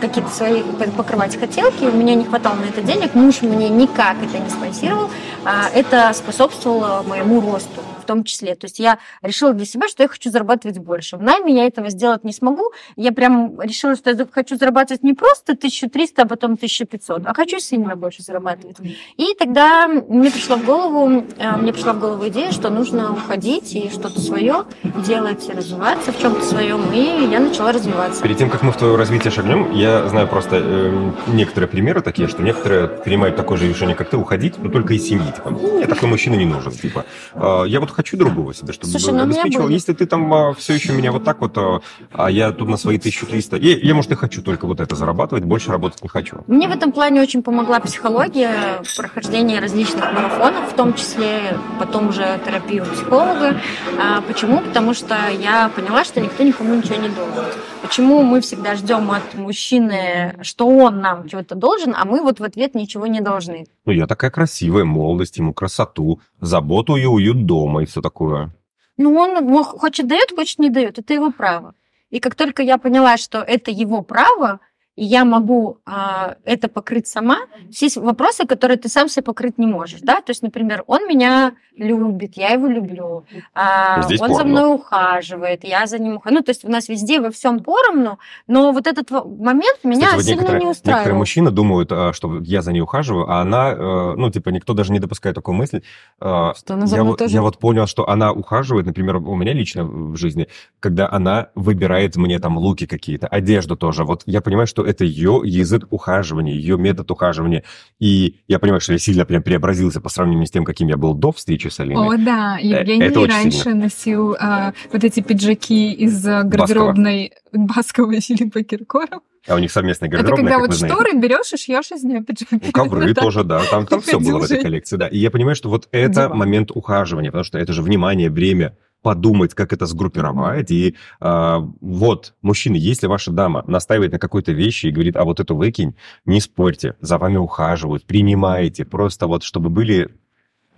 какие-то 0.00 0.30
свои 0.30 0.62
покрывать 0.96 1.38
хотелки, 1.38 1.84
у 1.84 1.92
меня 1.92 2.14
не 2.14 2.24
хватало 2.24 2.54
на 2.54 2.64
это 2.66 2.82
денег, 2.82 3.14
муж 3.14 3.42
мне 3.42 3.68
никак 3.68 4.16
это 4.22 4.38
не 4.38 4.48
спонсировал, 4.48 5.10
а 5.44 5.68
это 5.74 6.12
способствовало 6.14 7.04
моему 7.06 7.40
росту 7.40 7.80
том 8.08 8.24
числе. 8.24 8.54
То 8.54 8.64
есть 8.64 8.78
я 8.78 8.98
решила 9.22 9.52
для 9.52 9.66
себя, 9.66 9.86
что 9.86 10.02
я 10.02 10.08
хочу 10.08 10.30
зарабатывать 10.30 10.78
больше. 10.78 11.16
В 11.16 11.22
найме 11.22 11.54
я 11.54 11.66
этого 11.66 11.90
сделать 11.90 12.24
не 12.24 12.32
смогу. 12.32 12.72
Я 12.96 13.12
прям 13.12 13.60
решила, 13.60 13.94
что 13.94 14.10
я 14.10 14.26
хочу 14.30 14.56
зарабатывать 14.56 15.02
не 15.02 15.12
просто 15.12 15.52
1300, 15.52 16.22
а 16.22 16.26
потом 16.26 16.52
1500, 16.54 17.26
а 17.26 17.34
хочу 17.34 17.60
сильно 17.60 17.96
больше 17.96 18.22
зарабатывать. 18.22 18.76
И 19.16 19.34
тогда 19.38 19.86
мне 19.88 20.30
пришла 20.30 20.56
в 20.56 20.64
голову, 20.64 21.24
э, 21.38 21.56
мне 21.56 21.72
пришла 21.72 21.92
в 21.92 22.00
голову 22.00 22.26
идея, 22.28 22.50
что 22.50 22.70
нужно 22.70 23.12
уходить 23.12 23.74
и 23.74 23.90
что-то 23.90 24.20
свое 24.20 24.64
делать, 25.06 25.48
развиваться 25.50 26.12
в 26.12 26.18
чем-то 26.20 26.42
своем. 26.42 26.92
И 26.92 27.28
я 27.30 27.40
начала 27.40 27.72
развиваться. 27.72 28.22
Перед 28.22 28.38
тем, 28.38 28.48
как 28.48 28.62
мы 28.62 28.72
в 28.72 28.76
твое 28.78 28.96
развитие 28.96 29.30
шагнем, 29.30 29.72
я 29.72 30.08
знаю 30.08 30.28
просто 30.28 30.56
э, 30.62 31.12
некоторые 31.26 31.68
примеры 31.68 32.00
такие, 32.00 32.26
что 32.28 32.42
некоторые 32.42 32.88
принимают 32.88 33.36
такое 33.36 33.58
же 33.58 33.68
решение, 33.68 33.94
как 33.94 34.08
ты, 34.08 34.16
уходить, 34.16 34.54
но 34.58 34.70
только 34.70 34.94
из 34.94 35.06
семьи. 35.06 35.30
Типа, 35.30 35.50
«Ну, 35.50 35.76
мне 35.76 35.86
такой 35.86 36.08
мужчина 36.08 36.36
не 36.36 36.46
нужен. 36.46 36.72
Типа, 36.72 37.04
«А, 37.34 37.64
я 37.64 37.80
вот 37.80 37.90
хочу 37.98 38.16
другого 38.16 38.54
себе, 38.54 38.72
чтобы 38.72 38.92
Слушай, 38.92 39.12
ну 39.12 39.24
обеспечивал. 39.24 39.64
были. 39.64 39.74
Если 39.74 39.92
ты 39.92 40.06
там 40.06 40.54
все 40.54 40.74
еще 40.74 40.92
меня 40.92 41.10
вот 41.10 41.24
так 41.24 41.40
вот, 41.40 41.58
а, 41.58 41.80
а 42.12 42.30
я 42.30 42.52
тут 42.52 42.68
на 42.68 42.76
свои 42.76 42.96
1300, 42.96 43.56
я, 43.56 43.76
я, 43.76 43.92
может, 43.92 44.12
и 44.12 44.14
хочу 44.14 44.40
только 44.40 44.68
вот 44.68 44.78
это 44.78 44.94
зарабатывать, 44.94 45.42
больше 45.42 45.72
работать 45.72 46.00
не 46.04 46.08
хочу. 46.08 46.44
Мне 46.46 46.68
в 46.68 46.70
этом 46.70 46.92
плане 46.92 47.20
очень 47.20 47.42
помогла 47.42 47.80
психология, 47.80 48.82
прохождение 48.96 49.58
различных 49.58 50.04
марафонов, 50.12 50.70
в 50.72 50.76
том 50.76 50.94
числе 50.94 51.58
потом 51.80 52.10
уже 52.10 52.38
терапию 52.46 52.84
психолога. 52.84 53.60
А, 54.00 54.20
Почему? 54.28 54.60
Потому 54.60 54.94
что 54.94 55.16
я 55.40 55.68
поняла, 55.74 56.04
что 56.04 56.20
никто 56.20 56.44
никому 56.44 56.76
ничего 56.76 56.96
не 56.96 57.08
должен. 57.08 57.44
Почему 57.88 58.22
мы 58.22 58.42
всегда 58.42 58.74
ждем 58.74 59.10
от 59.10 59.34
мужчины, 59.34 60.36
что 60.42 60.68
он 60.68 61.00
нам 61.00 61.26
чего-то 61.26 61.54
должен, 61.54 61.94
а 61.96 62.04
мы 62.04 62.20
вот 62.22 62.38
в 62.38 62.44
ответ 62.44 62.74
ничего 62.74 63.06
не 63.06 63.22
должны? 63.22 63.64
Ну, 63.86 63.92
я 63.92 64.06
такая 64.06 64.30
красивая, 64.30 64.84
молодость 64.84 65.38
ему, 65.38 65.54
красоту, 65.54 66.20
заботу 66.38 66.96
и 66.96 67.06
уют 67.06 67.46
дома 67.46 67.82
и 67.82 67.86
все 67.86 68.02
такое. 68.02 68.50
Ну, 68.98 69.16
он 69.16 69.64
хочет 69.64 70.06
дает, 70.06 70.32
хочет 70.32 70.58
не 70.58 70.68
дает. 70.68 70.98
Это 70.98 71.14
его 71.14 71.32
право. 71.32 71.74
И 72.10 72.20
как 72.20 72.34
только 72.34 72.62
я 72.62 72.76
поняла, 72.76 73.16
что 73.16 73.38
это 73.38 73.70
его 73.70 74.02
право, 74.02 74.60
и 74.98 75.04
я 75.04 75.24
могу 75.24 75.78
а, 75.86 76.34
это 76.44 76.68
покрыть 76.68 77.06
сама, 77.06 77.38
есть 77.68 77.96
вопросы, 77.96 78.46
которые 78.46 78.76
ты 78.78 78.88
сам 78.88 79.08
себе 79.08 79.22
покрыть 79.22 79.58
не 79.58 79.66
можешь, 79.66 80.00
да? 80.02 80.16
То 80.16 80.30
есть, 80.30 80.42
например, 80.42 80.82
он 80.86 81.06
меня 81.06 81.52
любит, 81.76 82.36
я 82.36 82.48
его 82.48 82.66
люблю, 82.66 83.24
а, 83.54 84.02
Здесь 84.02 84.20
он 84.20 84.28
за 84.30 84.34
поровну. 84.34 84.52
мной 84.52 84.74
ухаживает, 84.74 85.62
я 85.64 85.86
за 85.86 85.98
ним 86.00 86.16
ухаживаю. 86.16 86.40
Ну, 86.40 86.44
то 86.44 86.50
есть 86.50 86.64
у 86.64 86.68
нас 86.70 86.88
везде 86.88 87.20
во 87.20 87.30
всем 87.30 87.60
поровну, 87.60 88.18
но 88.48 88.72
вот 88.72 88.86
этот 88.88 89.10
момент 89.10 89.78
меня 89.84 90.06
Кстати, 90.06 90.14
вот 90.16 90.24
сильно 90.24 90.40
некоторые, 90.40 90.60
не 90.62 90.66
некоторые 90.66 90.70
устраивал. 90.98 91.18
мужчины 91.18 91.50
думают, 91.52 91.92
а, 91.92 92.12
что 92.12 92.38
я 92.40 92.62
за 92.62 92.72
ней 92.72 92.80
ухаживаю, 92.80 93.30
а 93.30 93.40
она, 93.40 93.70
э, 93.70 94.14
ну, 94.16 94.30
типа, 94.30 94.48
никто 94.48 94.74
даже 94.74 94.92
не 94.92 94.98
допускает 94.98 95.36
такой 95.36 95.54
мысли. 95.54 95.82
а, 96.20 96.54
Что 96.54 96.74
она 96.74 96.86
за 96.88 96.96
я, 96.96 97.02
мной 97.02 97.12
вот, 97.12 97.18
тоже- 97.20 97.34
я 97.34 97.42
вот 97.42 97.58
понял, 97.58 97.86
что 97.86 98.08
она 98.08 98.32
ухаживает, 98.32 98.86
например, 98.86 99.16
у 99.16 99.36
меня 99.36 99.52
лично 99.52 99.84
в 99.84 100.16
жизни, 100.16 100.48
когда 100.80 101.08
она 101.08 101.48
выбирает 101.54 102.16
мне 102.16 102.40
там 102.40 102.58
луки 102.58 102.86
какие-то, 102.86 103.28
одежду 103.28 103.76
тоже. 103.76 104.04
Вот 104.04 104.22
я 104.26 104.40
понимаю, 104.40 104.66
что 104.66 104.84
это 104.88 105.04
ее 105.04 105.42
язык 105.44 105.86
ухаживания, 105.90 106.54
ее 106.54 106.78
метод 106.78 107.10
ухаживания. 107.10 107.62
И 107.98 108.36
я 108.48 108.58
понимаю, 108.58 108.80
что 108.80 108.92
я 108.94 108.98
сильно 108.98 109.26
прям 109.26 109.42
преобразился 109.42 110.00
по 110.00 110.08
сравнению 110.08 110.46
с 110.46 110.50
тем, 110.50 110.64
каким 110.64 110.88
я 110.88 110.96
был 110.96 111.14
до 111.14 111.30
встречи 111.32 111.68
с 111.68 111.78
Алиной. 111.80 112.08
О, 112.08 112.16
да, 112.16 112.56
Евгений 112.60 113.04
это 113.04 113.26
раньше 113.26 113.58
сильно. 113.64 113.82
носил 113.82 114.36
а, 114.40 114.72
вот 114.92 115.04
эти 115.04 115.20
пиджаки 115.20 115.92
из 115.92 116.26
а, 116.26 116.42
гардеробной 116.42 117.32
Баскова 117.52 118.12
и 118.12 118.20
Филиппа 118.20 118.62
Киркорова. 118.62 119.20
А 119.46 119.54
у 119.54 119.58
них 119.58 119.70
совместная 119.72 120.08
Это 120.08 120.18
гардеробная, 120.18 120.52
когда 120.54 120.66
как 120.68 120.80
вот 120.80 120.88
шторы 120.90 121.18
берешь 121.18 121.52
и 121.52 121.56
шьешь 121.56 121.90
из 121.92 122.02
нее 122.04 122.22
пиджак. 122.22 122.48
Ну, 122.50 122.72
Ковры 122.72 123.14
Да. 123.14 123.20
тоже, 123.22 123.44
да. 123.44 123.62
Там, 123.70 123.86
там 123.86 124.00
все 124.00 124.18
было 124.18 124.38
в 124.40 124.44
этой 124.44 124.60
коллекции, 124.60 124.96
да. 124.96 125.06
И 125.08 125.18
я 125.18 125.30
понимаю, 125.30 125.54
что 125.54 125.68
вот 125.68 125.88
это 125.90 126.24
Диван. 126.24 126.38
момент 126.38 126.70
ухаживания, 126.70 127.30
потому 127.30 127.44
что 127.44 127.58
это 127.58 127.72
же 127.72 127.82
внимание, 127.82 128.30
время 128.30 128.76
подумать, 129.02 129.54
как 129.54 129.72
это 129.72 129.86
сгруппировать. 129.86 130.70
И 130.70 130.96
а, 131.20 131.58
вот, 131.80 132.34
мужчины, 132.42 132.76
если 132.76 133.06
ваша 133.06 133.30
дама 133.30 133.64
настаивает 133.66 134.12
на 134.12 134.18
какой-то 134.18 134.52
вещи 134.52 134.86
и 134.86 134.90
говорит, 134.90 135.16
а 135.16 135.24
вот 135.24 135.40
эту 135.40 135.56
выкинь, 135.56 135.94
не 136.24 136.40
спорьте, 136.40 136.96
за 137.00 137.18
вами 137.18 137.36
ухаживают, 137.36 138.04
принимаете, 138.04 138.84
просто 138.84 139.26
вот 139.26 139.42
чтобы 139.42 139.70
были, 139.70 140.10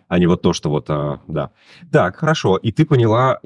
а 0.09 0.19
не 0.19 0.27
вот 0.27 0.43
то, 0.43 0.53
что 0.53 0.71
вот, 0.71 0.87
а, 0.89 1.21
да. 1.27 1.50
Так, 1.91 2.17
хорошо, 2.17 2.57
и 2.57 2.73
ты 2.73 2.85
поняла, 2.85 3.41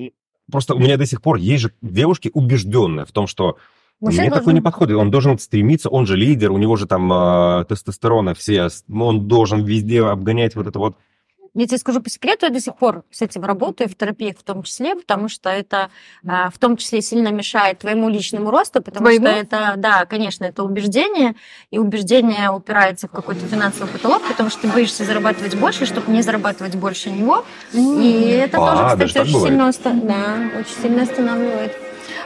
просто 0.51 0.75
у 0.75 0.79
меня 0.79 0.97
до 0.97 1.07
сих 1.07 1.23
пор 1.23 1.37
есть 1.37 1.63
же 1.63 1.73
девушки 1.81 2.31
убежденные 2.33 3.07
в 3.07 3.13
том, 3.13 3.27
что 3.27 3.57
Мужчина 4.01 4.23
мне 4.23 4.31
такой 4.31 4.45
должен- 4.45 4.55
не 4.57 4.61
подходит. 4.61 4.97
Он 4.97 5.11
должен 5.11 5.39
стремиться, 5.39 5.89
он 5.89 6.07
же 6.07 6.17
лидер, 6.17 6.53
у 6.53 6.59
него 6.59 6.77
же 6.77 6.87
там 6.87 7.13
э, 7.13 7.65
тестостерона 7.69 8.35
все, 8.35 8.69
он 8.93 9.29
должен 9.29 9.65
везде 9.65 10.03
обгонять 10.05 10.57
вот 10.57 10.67
это 10.67 10.79
вот. 10.79 10.97
Я 11.55 11.67
тебе 11.69 11.79
скажу 11.79 12.01
по 12.03 12.11
секрету, 12.11 12.47
я 12.47 12.53
до 12.53 12.61
сих 12.61 12.77
пор 12.77 13.05
с 13.13 13.23
этим 13.23 13.45
работаю, 13.45 13.89
в 13.89 13.95
терапии 13.95 14.35
в 14.37 14.43
том 14.43 14.65
числе, 14.65 14.97
потому 14.97 15.29
что 15.29 15.51
это 15.51 15.89
а, 16.27 16.51
в 16.51 16.59
том 16.59 16.77
числе 16.77 17.01
сильно 17.01 17.29
мешает 17.29 17.79
твоему 17.79 18.09
личному 18.09 18.51
росту, 18.51 18.83
потому 18.83 19.05
Твоему? 19.07 19.27
что 19.29 19.37
это, 19.37 19.75
да, 19.77 20.05
конечно, 20.05 20.45
это 20.45 20.65
убеждение, 20.65 21.37
и 21.71 21.79
убеждение 21.79 22.51
упирается 22.51 23.07
в 23.07 23.13
какой-то 23.13 23.47
финансовый 23.47 23.89
потолок, 23.89 24.23
потому 24.27 24.51
что 24.51 24.63
ты 24.63 24.69
боишься 24.69 25.05
зарабатывать 25.05 25.55
больше, 25.55 25.87
чтобы 25.87 26.11
не 26.11 26.23
зарабатывать 26.23 26.75
больше 26.75 27.11
него. 27.11 27.45
И 27.73 28.41
это 28.43 28.59
А, 28.61 28.77
тоже, 28.97 29.09
кстати, 29.09 29.29
очень 29.29 29.41
сильно, 29.41 29.69
оста- 29.69 29.93
да, 29.93 30.37
очень 30.59 30.83
сильно 30.83 31.03
останавливает. 31.03 31.73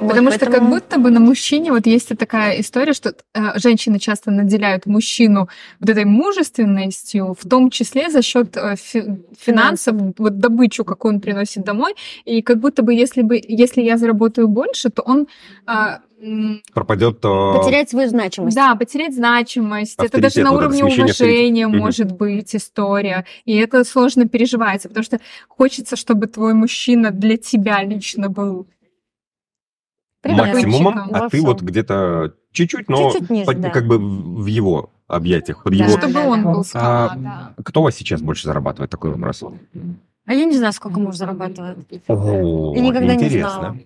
Вот, 0.00 0.08
Потому 0.10 0.30
что 0.30 0.40
как 0.40 0.48
поэтому- 0.50 0.70
будто 0.70 0.98
бы 0.98 1.10
на 1.10 1.20
мужчине 1.20 1.72
вот 1.72 1.86
есть 1.86 2.08
такая 2.18 2.60
история, 2.60 2.92
что 2.92 3.14
э, 3.34 3.58
женщины 3.58 3.98
часто 3.98 4.30
наделяют 4.30 4.86
мужчину 4.86 5.48
вот 5.80 5.88
этой 5.90 6.04
мужественностью, 6.04 7.34
в 7.38 7.48
том 7.48 7.70
числе 7.70 8.10
за 8.10 8.22
счет 8.22 8.56
э, 8.56 8.76
фи- 8.76 9.04
финансов, 9.38 9.96
вот 10.18 10.38
добычу, 10.38 10.84
какую 10.84 11.14
он 11.14 11.20
приносит 11.20 11.64
домой, 11.64 11.94
и 12.24 12.42
как 12.42 12.58
будто 12.58 12.82
бы 12.82 12.94
если 12.94 13.22
бы 13.22 13.40
если 13.48 13.82
я 13.82 13.96
заработаю 13.98 14.48
больше, 14.48 14.88
то 14.90 15.02
он 15.02 15.26
а, 15.66 16.00
м, 16.20 16.62
Пропадет 16.72 17.18
э, 17.24 17.54
потерять 17.58 17.90
свою 17.90 18.08
значимость. 18.08 18.56
да, 18.56 18.74
потерять 18.74 19.14
значимость. 19.14 19.94
это 19.98 20.20
даже 20.20 20.26
Авторитет, 20.40 20.44
на 20.44 20.50
вот 20.52 20.58
уровне 20.58 20.84
уважения 20.84 21.68
Мгм. 21.68 21.78
может 21.78 22.12
быть 22.12 22.54
история. 22.56 23.24
И 23.44 23.56
это 23.56 23.84
сложно 23.84 24.26
переживается, 24.28 24.88
потому 24.88 25.04
что 25.04 25.18
хочется, 25.48 25.96
чтобы 25.96 26.26
твой 26.26 26.54
мужчина 26.54 27.10
для 27.10 27.36
тебя 27.36 27.82
лично 27.84 28.28
был. 28.28 28.66
Максимумом, 30.24 31.08
Во 31.10 31.18
а 31.18 31.30
ты 31.30 31.36
всем. 31.38 31.46
вот 31.46 31.62
где-то 31.62 32.34
чуть-чуть, 32.52 32.88
но 32.88 33.10
Чуть-чуть 33.10 33.30
ниже, 33.30 33.46
под- 33.46 33.60
да. 33.60 33.70
как 33.70 33.86
бы 33.86 33.98
в 33.98 34.42
в 34.42 34.46
его 34.46 34.90
объятиях, 35.06 35.62
под 35.62 35.76
Да. 35.78 35.84
его... 35.86 35.98
чтобы 35.98 36.20
он 36.26 36.42
был 36.44 36.64
скала, 36.64 37.12
А, 37.12 37.16
да. 37.16 37.54
Кто 37.64 37.80
у 37.80 37.84
вас 37.84 37.94
сейчас 37.94 38.20
больше 38.20 38.44
зарабатывает? 38.44 38.90
Такой 38.90 39.10
вопрос. 39.12 39.42
А 40.26 40.34
я 40.34 40.44
не 40.44 40.56
знаю, 40.58 40.72
сколько 40.72 40.98
муж 41.00 41.16
зарабатывает. 41.16 41.78
О, 42.08 42.74
Я 42.74 42.82
никогда 42.82 43.14
не 43.14 43.24
интересно. 43.24 43.50
знала. 43.50 43.76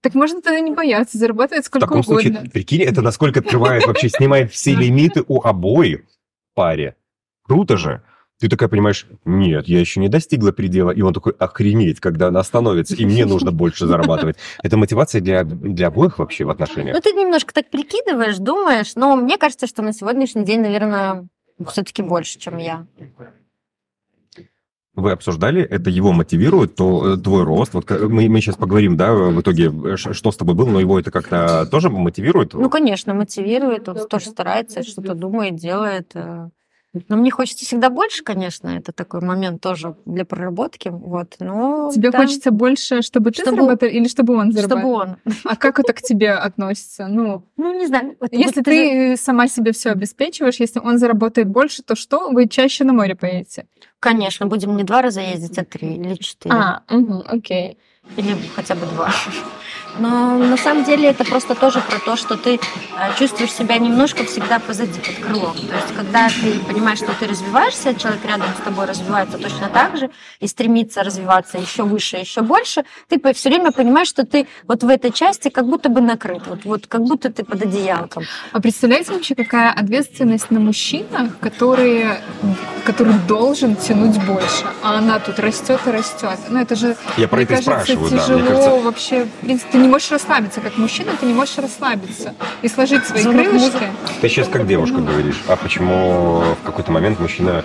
Так 0.00 0.14
можно 0.16 0.40
тогда 0.42 0.58
не 0.58 0.72
бояться, 0.74 1.16
зарабатывать 1.16 1.62
В 1.64 1.66
сколько 1.68 1.86
таком 1.86 2.00
угодно. 2.00 2.22
случае, 2.32 2.50
прикинь, 2.50 2.82
это 2.82 3.02
насколько 3.02 3.38
открывает, 3.38 3.86
вообще 3.86 4.08
снимает 4.08 4.50
все 4.50 4.74
лимиты 4.74 5.22
у 5.28 5.40
обоих 5.42 6.00
в 6.00 6.54
паре. 6.56 6.96
Круто 7.44 7.76
же. 7.76 8.02
Ты 8.42 8.48
такая 8.48 8.68
понимаешь, 8.68 9.06
нет, 9.24 9.68
я 9.68 9.78
еще 9.78 10.00
не 10.00 10.08
достигла 10.08 10.50
предела. 10.50 10.90
И 10.90 11.00
он 11.00 11.14
такой, 11.14 11.32
охренеть, 11.38 12.00
когда 12.00 12.26
она 12.26 12.40
остановится, 12.40 12.96
и 12.96 13.06
мне 13.06 13.24
нужно 13.24 13.52
больше 13.52 13.86
зарабатывать. 13.86 14.34
Это 14.64 14.76
мотивация 14.76 15.20
для, 15.20 15.44
для 15.44 15.86
обоих 15.86 16.18
вообще 16.18 16.44
в 16.44 16.50
отношениях. 16.50 16.96
Ну, 16.96 17.00
ты 17.00 17.12
немножко 17.12 17.54
так 17.54 17.70
прикидываешь, 17.70 18.38
думаешь, 18.38 18.96
но 18.96 19.14
мне 19.14 19.38
кажется, 19.38 19.68
что 19.68 19.82
на 19.82 19.92
сегодняшний 19.92 20.44
день, 20.44 20.60
наверное, 20.60 21.28
все-таки 21.68 22.02
больше, 22.02 22.40
чем 22.40 22.56
я. 22.58 22.84
Вы 24.96 25.12
обсуждали, 25.12 25.62
это 25.62 25.88
его 25.88 26.10
мотивирует, 26.10 26.74
то 26.74 27.14
э, 27.14 27.16
твой 27.16 27.44
рост. 27.44 27.74
Вот 27.74 27.84
ка- 27.84 28.08
мы, 28.08 28.28
мы 28.28 28.40
сейчас 28.40 28.56
поговорим, 28.56 28.96
да, 28.96 29.12
в 29.14 29.40
итоге, 29.40 29.70
э, 29.84 29.96
что 29.96 30.32
с 30.32 30.36
тобой 30.36 30.56
было, 30.56 30.68
но 30.68 30.80
его 30.80 30.98
это 30.98 31.12
как-то 31.12 31.64
тоже 31.70 31.90
мотивирует? 31.90 32.54
Ну, 32.54 32.68
конечно, 32.68 33.14
мотивирует, 33.14 33.88
он 33.88 34.08
тоже 34.08 34.26
старается, 34.26 34.82
что-то 34.82 35.14
думает, 35.14 35.54
делает. 35.54 36.12
Но 37.08 37.16
мне 37.16 37.30
хочется 37.30 37.64
всегда 37.64 37.88
больше, 37.88 38.22
конечно, 38.22 38.68
это 38.68 38.92
такой 38.92 39.22
момент 39.22 39.62
тоже 39.62 39.96
для 40.04 40.26
проработки. 40.26 40.88
Вот, 40.90 41.36
но 41.40 41.90
Тебе 41.92 42.10
да, 42.10 42.18
хочется 42.18 42.50
больше, 42.50 43.00
чтобы 43.00 43.30
ты 43.30 43.42
Чтобы- 43.42 43.56
зарабатывал 43.56 43.92
или 43.94 44.08
чтобы 44.08 44.34
он 44.36 44.52
чтобы 44.52 44.68
зарабатывал? 44.68 44.94
он. 45.00 45.16
А 45.44 45.56
как 45.56 45.78
это 45.80 45.94
к 45.94 46.02
тебе 46.02 46.32
относится? 46.32 47.06
Ну, 47.08 47.44
Ну, 47.56 47.78
не 47.78 47.86
знаю. 47.86 48.16
если 48.30 48.44
вот 48.44 48.56
это 48.58 48.70
же- 48.70 48.76
ты 48.80 49.16
сама 49.16 49.48
себе 49.48 49.72
все 49.72 49.90
обеспечиваешь, 49.90 50.56
если 50.60 50.80
он 50.80 50.98
заработает 50.98 51.48
больше, 51.48 51.82
то 51.82 51.94
что? 51.94 52.28
Вы 52.30 52.46
чаще 52.46 52.84
на 52.84 52.92
море 52.92 53.14
поедете? 53.14 53.66
Конечно, 53.98 54.46
будем 54.46 54.76
не 54.76 54.84
два 54.84 55.00
раза 55.00 55.20
ездить, 55.22 55.56
а 55.58 55.64
три 55.64 55.94
или 55.96 56.14
четыре. 56.16 56.54
А, 56.54 56.82
мгм, 56.90 57.22
окей. 57.26 57.78
или 58.16 58.34
хотя 58.54 58.74
бы 58.74 58.84
два. 58.86 59.10
Но 59.98 60.38
на 60.38 60.56
самом 60.56 60.84
деле 60.84 61.08
это 61.08 61.24
просто 61.24 61.54
тоже 61.54 61.80
про 61.80 61.98
то, 61.98 62.16
что 62.16 62.36
ты 62.36 62.54
э, 62.54 62.58
чувствуешь 63.18 63.52
себя 63.52 63.78
немножко 63.78 64.24
всегда 64.24 64.58
позади, 64.58 64.98
под 65.00 65.16
крылом. 65.24 65.54
То 65.54 65.74
есть, 65.74 65.94
когда 65.94 66.28
ты 66.28 66.58
понимаешь, 66.66 66.98
что 66.98 67.12
ты 67.18 67.26
развиваешься, 67.26 67.94
человек 67.94 68.24
рядом 68.24 68.48
с 68.58 68.64
тобой 68.64 68.86
развивается 68.86 69.38
точно 69.38 69.68
так 69.68 69.96
же 69.96 70.10
и 70.40 70.46
стремится 70.46 71.02
развиваться 71.02 71.58
еще 71.58 71.82
выше, 71.82 72.16
еще 72.16 72.42
больше, 72.42 72.84
ты 73.08 73.20
все 73.34 73.48
время 73.48 73.72
понимаешь, 73.72 74.08
что 74.08 74.24
ты 74.24 74.46
вот 74.66 74.82
в 74.82 74.88
этой 74.88 75.12
части 75.12 75.48
как 75.48 75.66
будто 75.66 75.88
бы 75.88 76.00
накрыт, 76.00 76.46
вот, 76.46 76.64
вот 76.64 76.86
как 76.86 77.02
будто 77.02 77.30
ты 77.30 77.44
под 77.44 77.62
одеялком. 77.62 78.24
А 78.52 78.60
представляете 78.60 79.12
вообще, 79.12 79.34
какая 79.34 79.70
ответственность 79.70 80.50
на 80.50 80.60
мужчинах, 80.60 81.38
которые, 81.38 82.20
который 82.84 83.14
должен 83.28 83.76
тянуть 83.76 84.22
больше, 84.24 84.64
а 84.82 84.98
она 84.98 85.18
тут 85.18 85.38
растет 85.38 85.80
и 85.86 85.90
растет. 85.90 86.38
Ну 86.48 86.60
это 86.60 86.76
же, 86.76 86.96
Я 87.16 87.28
про 87.28 87.36
мне 87.36 87.44
это 87.44 87.54
кажется, 87.54 87.92
спрашиваю, 87.92 88.10
да. 88.10 88.18
тяжело 88.18 88.38
Мне 88.38 88.48
кажется, 88.48 88.80
вообще. 88.80 89.24
В 89.24 89.44
принципе, 89.44 89.78
не 89.82 89.88
можешь 89.88 90.10
расслабиться 90.10 90.60
как 90.60 90.78
мужчина, 90.78 91.12
ты 91.20 91.26
не 91.26 91.34
можешь 91.34 91.58
расслабиться 91.58 92.34
и 92.62 92.68
сложить 92.68 93.04
свои 93.04 93.22
Звонок 93.22 93.48
крылышки. 93.48 93.86
ты 94.20 94.28
сейчас 94.28 94.48
как 94.48 94.66
девушка 94.66 94.98
говоришь, 94.98 95.42
а 95.48 95.56
почему 95.56 96.40
в 96.62 96.64
какой-то 96.66 96.90
момент 96.92 97.20
мужчина 97.20 97.64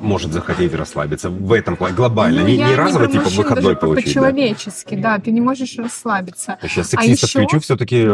может 0.00 0.32
захотеть 0.32 0.74
расслабиться 0.74 1.30
в 1.30 1.50
этом 1.52 1.76
плане 1.76 1.94
глобально, 1.94 2.42
Ну, 2.42 2.46
не, 2.48 2.58
не 2.58 2.74
разово 2.74 3.06
типа 3.06 3.24
мужчин, 3.24 3.38
выходной 3.42 3.64
даже 3.74 3.76
получить. 3.76 4.04
да. 4.14 4.20
По-человечески, 4.20 4.94
да. 4.96 5.18
ты 5.18 5.30
не 5.32 5.40
можешь 5.40 5.76
расслабиться. 5.78 6.58
Сейчас 6.62 6.88
А 6.88 6.90
сексиста 7.00 7.26
еще- 7.26 7.38
включу, 7.38 7.60
все-таки, 7.60 8.04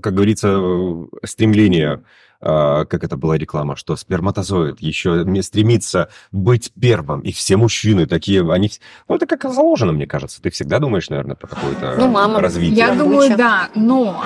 как 0.00 0.14
говорится, 0.14 0.48
э, 0.60 1.26
стремление, 1.26 1.94
э, 1.94 1.98
как 2.40 3.04
это 3.04 3.16
была 3.16 3.36
реклама, 3.36 3.76
что 3.76 3.96
сперматозоид 3.96 4.80
еще 4.80 5.22
не 5.26 5.42
стремится 5.42 6.08
быть 6.32 6.72
первым, 6.80 7.20
и 7.20 7.32
все 7.32 7.56
мужчины 7.56 8.06
такие, 8.06 8.40
они, 8.50 8.70
ну 9.08 9.16
это 9.16 9.26
как 9.26 9.42
заложено, 9.52 9.92
мне 9.92 10.06
кажется. 10.06 10.40
Ты 10.40 10.50
всегда 10.50 10.78
думаешь, 10.78 11.10
наверное, 11.10 11.36
про 11.36 11.48
какое-то 11.48 11.96
Ну, 11.98 12.08
мама. 12.08 12.40
развитие. 12.40 12.76
Я 12.76 12.94
думаю, 12.94 13.36
да, 13.36 13.68
но 13.74 14.24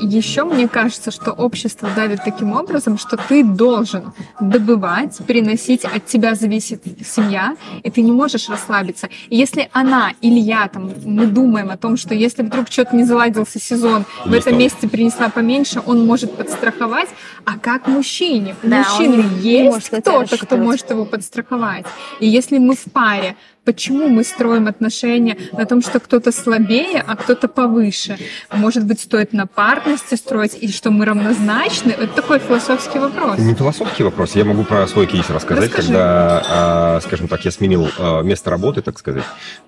еще 0.00 0.44
мне 0.44 0.66
кажется, 0.68 1.10
что 1.10 1.32
общество 1.32 1.88
давит 1.94 2.20
таким 2.24 2.52
образом, 2.52 2.96
что 2.98 3.16
ты 3.16 3.44
должен 3.44 4.12
добывать, 4.40 5.18
переносить, 5.26 5.84
от 5.84 6.06
тебя 6.06 6.34
зависит 6.34 6.82
семья, 7.06 7.56
и 7.82 7.90
ты 7.90 8.02
не 8.02 8.12
можешь 8.12 8.48
расслабиться. 8.48 9.08
И 9.28 9.36
если 9.36 9.68
она 9.72 10.12
или 10.22 10.38
я, 10.38 10.68
там, 10.68 10.90
мы 11.04 11.26
думаем 11.26 11.70
о 11.70 11.76
том, 11.76 11.96
что 11.96 12.14
если 12.14 12.42
вдруг 12.42 12.68
что-то 12.70 12.96
не 12.96 13.04
заладился 13.04 13.60
сезон, 13.60 14.04
в 14.24 14.30
Не 14.30 14.38
этом 14.38 14.58
месяце 14.58 14.88
принесла 14.88 15.28
поменьше, 15.28 15.82
он 15.84 16.06
может 16.06 16.34
подстраховать, 16.36 17.08
а 17.44 17.58
как 17.58 17.86
мужчине? 17.86 18.56
Да, 18.62 18.78
мужчины 18.78 19.24
есть 19.40 19.90
кто-то, 19.90 20.38
кто 20.38 20.56
может 20.56 20.90
его 20.90 21.04
подстраховать. 21.04 21.86
И 22.20 22.26
если 22.26 22.58
мы 22.58 22.74
в 22.74 22.84
паре, 22.92 23.36
почему 23.66 24.08
мы 24.08 24.24
строим 24.24 24.68
отношения 24.68 25.36
на 25.52 25.66
том, 25.66 25.82
что 25.82 26.00
кто-то 26.00 26.32
слабее, 26.32 27.04
а 27.06 27.16
кто-то 27.16 27.48
повыше? 27.48 28.16
Может 28.52 28.86
быть, 28.86 29.00
стоит 29.00 29.32
на 29.32 29.46
парности 29.46 30.14
строить, 30.14 30.56
и 30.58 30.68
что 30.70 30.90
мы 30.90 31.04
равнозначны? 31.04 31.90
Это 31.90 32.08
такой 32.14 32.38
философский 32.38 32.98
вопрос. 33.00 33.38
Не 33.38 33.54
философский 33.54 34.04
вопрос, 34.04 34.36
я 34.36 34.44
могу 34.44 34.64
про 34.64 34.86
свой 34.86 35.06
кейс 35.06 35.28
рассказать, 35.28 35.64
Расскажи. 35.70 35.88
когда, 35.88 36.42
а, 36.48 37.00
скажем 37.00 37.28
так, 37.28 37.44
я 37.44 37.50
сменил 37.50 37.88
а, 37.98 38.22
место 38.22 38.50
работы, 38.50 38.82
так 38.82 38.98
сказать. 38.98 39.24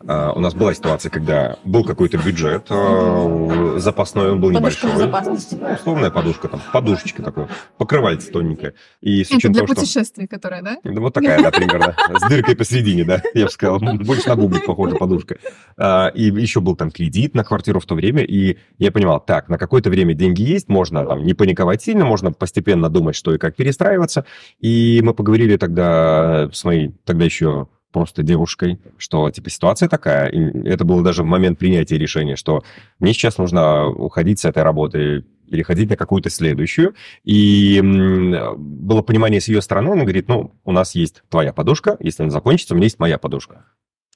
А, 0.06 0.32
У 0.32 0.40
нас 0.40 0.54
была 0.54 0.72
ситуация, 0.72 1.10
когда 1.10 1.56
был 1.64 1.84
какой-то 1.84 2.18
бюджет 2.18 2.68
запасной, 3.80 4.30
он 4.30 4.40
был 4.40 4.52
Подушка 4.52 4.86
небольшой. 4.86 4.92
безопасности. 4.92 5.58
Условная 5.80 6.10
подушка, 6.10 6.48
там, 6.48 6.62
подушечка 6.72 7.22
такой, 7.22 7.46
покрывальце 7.76 8.30
тоненькое. 8.30 8.74
И 9.00 9.24
с 9.24 9.30
Это 9.30 9.48
для 9.48 9.60
того, 9.60 9.66
что... 9.66 9.74
путешествий, 9.76 10.26
которое, 10.28 10.62
да? 10.62 10.76
Да, 10.84 11.00
вот 11.00 11.14
такая, 11.14 11.42
да, 11.42 11.50
примерно. 11.50 11.96
С 12.20 12.28
дыркой 12.28 12.56
посередине, 12.56 13.04
да, 13.04 13.22
я 13.34 13.46
бы 13.46 13.50
сказал, 13.50 13.80
Больше 13.94 14.28
на 14.28 14.36
бублик 14.36 14.66
похожа 14.66 14.96
подушка. 14.96 15.36
А, 15.76 16.08
и 16.08 16.24
еще 16.24 16.60
был 16.60 16.76
там 16.76 16.90
кредит 16.90 17.34
на 17.34 17.44
квартиру 17.44 17.80
в 17.80 17.86
то 17.86 17.94
время, 17.94 18.22
и 18.22 18.58
я 18.78 18.92
понимал, 18.92 19.20
так, 19.20 19.48
на 19.48 19.58
какое-то 19.58 19.90
время 19.90 20.14
деньги 20.14 20.42
есть, 20.42 20.68
можно 20.68 21.04
там 21.04 21.24
не 21.24 21.34
паниковать 21.34 21.82
сильно, 21.82 22.04
можно 22.04 22.32
постепенно 22.32 22.88
думать, 22.88 23.16
что 23.16 23.34
и 23.34 23.38
как 23.38 23.56
перестраиваться. 23.56 24.24
И 24.60 25.00
мы 25.02 25.14
поговорили 25.14 25.56
тогда 25.56 26.50
с 26.52 26.64
моей 26.64 26.94
тогда 27.04 27.24
еще 27.24 27.68
просто 27.92 28.22
девушкой, 28.22 28.78
что, 28.98 29.30
типа, 29.30 29.50
ситуация 29.50 29.88
такая. 29.88 30.28
И 30.28 30.68
это 30.68 30.84
было 30.84 31.02
даже 31.02 31.22
в 31.22 31.26
момент 31.26 31.58
принятия 31.58 31.98
решения, 31.98 32.36
что 32.36 32.62
мне 32.98 33.12
сейчас 33.12 33.38
нужно 33.38 33.88
уходить 33.88 34.40
с 34.40 34.44
этой 34.44 34.62
работы, 34.62 35.24
переходить 35.48 35.90
на 35.90 35.96
какую-то 35.96 36.30
следующую. 36.30 36.94
И 37.24 37.80
было 37.82 39.02
понимание 39.02 39.40
с 39.40 39.48
ее 39.48 39.62
стороны, 39.62 39.90
она 39.90 40.02
говорит, 40.02 40.28
ну, 40.28 40.54
у 40.64 40.72
нас 40.72 40.94
есть 40.94 41.22
твоя 41.28 41.52
подушка, 41.52 41.96
если 42.00 42.22
она 42.22 42.30
закончится, 42.30 42.74
у 42.74 42.76
меня 42.76 42.84
есть 42.84 42.98
моя 42.98 43.18
подушка. 43.18 43.64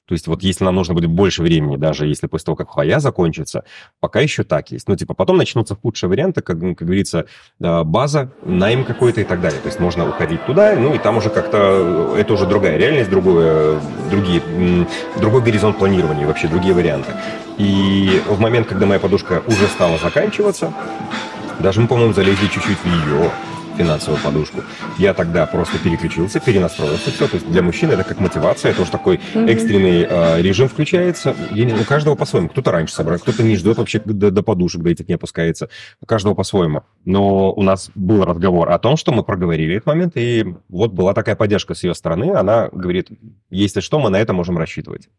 То 0.05 0.13
есть 0.13 0.27
вот 0.27 0.43
если 0.43 0.65
нам 0.65 0.75
нужно 0.75 0.93
будет 0.93 1.09
больше 1.09 1.41
времени, 1.41 1.77
даже 1.77 2.07
если 2.07 2.27
после 2.27 2.45
того, 2.45 2.55
как 2.57 2.71
хвоя 2.71 2.99
закончится, 2.99 3.63
пока 3.99 4.19
еще 4.19 4.43
так 4.43 4.71
есть. 4.71 4.87
Ну, 4.89 4.95
типа, 4.95 5.13
потом 5.13 5.37
начнутся 5.37 5.75
худшие 5.75 6.09
варианты, 6.09 6.41
как, 6.41 6.59
как 6.59 6.77
говорится, 6.81 7.25
э, 7.61 7.83
база, 7.83 8.31
найм 8.43 8.83
какой-то 8.83 9.21
и 9.21 9.23
так 9.23 9.39
далее. 9.39 9.61
То 9.61 9.67
есть 9.67 9.79
можно 9.79 10.07
уходить 10.07 10.45
туда, 10.45 10.75
ну, 10.75 10.93
и 10.93 10.97
там 10.97 11.17
уже 11.17 11.29
как-то, 11.29 12.13
э, 12.15 12.19
это 12.19 12.33
уже 12.33 12.45
другая 12.45 12.77
реальность, 12.77 13.09
другое, 13.09 13.79
другие, 14.11 14.41
другой 15.19 15.41
горизонт 15.41 15.77
планирования, 15.77 16.27
вообще 16.27 16.47
другие 16.47 16.73
варианты. 16.73 17.11
И 17.57 18.21
в 18.27 18.39
момент, 18.39 18.67
когда 18.67 18.85
моя 18.85 18.99
подушка 18.99 19.41
уже 19.47 19.67
стала 19.67 19.97
заканчиваться, 19.97 20.73
даже 21.59 21.79
мы, 21.79 21.87
по-моему, 21.87 22.13
залезли 22.13 22.47
чуть-чуть 22.47 22.77
в 22.77 22.85
ее 22.85 23.31
финансовую 23.77 24.21
подушку. 24.21 24.61
Я 24.97 25.13
тогда 25.13 25.45
просто 25.45 25.77
переключился, 25.79 26.39
перенастроился, 26.39 27.11
все. 27.11 27.27
То 27.27 27.35
есть 27.35 27.49
для 27.49 27.61
мужчин 27.61 27.91
это 27.91 28.03
как 28.03 28.19
мотивация, 28.19 28.71
это 28.71 28.81
уже 28.81 28.91
такой 28.91 29.19
экстренный 29.33 30.07
э, 30.09 30.41
режим 30.41 30.67
включается. 30.67 31.35
Я, 31.51 31.75
у 31.75 31.83
каждого 31.83 32.15
по-своему. 32.15 32.49
Кто-то 32.49 32.71
раньше 32.71 32.93
собрал, 32.93 33.19
кто-то 33.19 33.43
не 33.43 33.55
ждет 33.55 33.77
вообще 33.77 33.99
до, 33.99 34.31
до 34.31 34.43
подушек, 34.43 34.81
до 34.81 34.89
этих 34.89 35.07
не 35.07 35.15
опускается. 35.15 35.69
У 36.01 36.05
каждого 36.05 36.33
по-своему. 36.33 36.83
Но 37.05 37.51
у 37.51 37.61
нас 37.61 37.91
был 37.95 38.23
разговор 38.23 38.71
о 38.71 38.79
том, 38.79 38.97
что 38.97 39.11
мы 39.11 39.23
проговорили 39.23 39.75
этот 39.75 39.87
момент, 39.87 40.13
и 40.15 40.55
вот 40.69 40.91
была 40.91 41.13
такая 41.13 41.35
поддержка 41.35 41.73
с 41.73 41.83
ее 41.83 41.93
стороны. 41.93 42.31
Она 42.31 42.69
говорит, 42.71 43.09
если 43.49 43.79
что, 43.79 43.99
мы 43.99 44.09
на 44.09 44.17
это 44.19 44.33
можем 44.33 44.57
рассчитывать. 44.57 45.09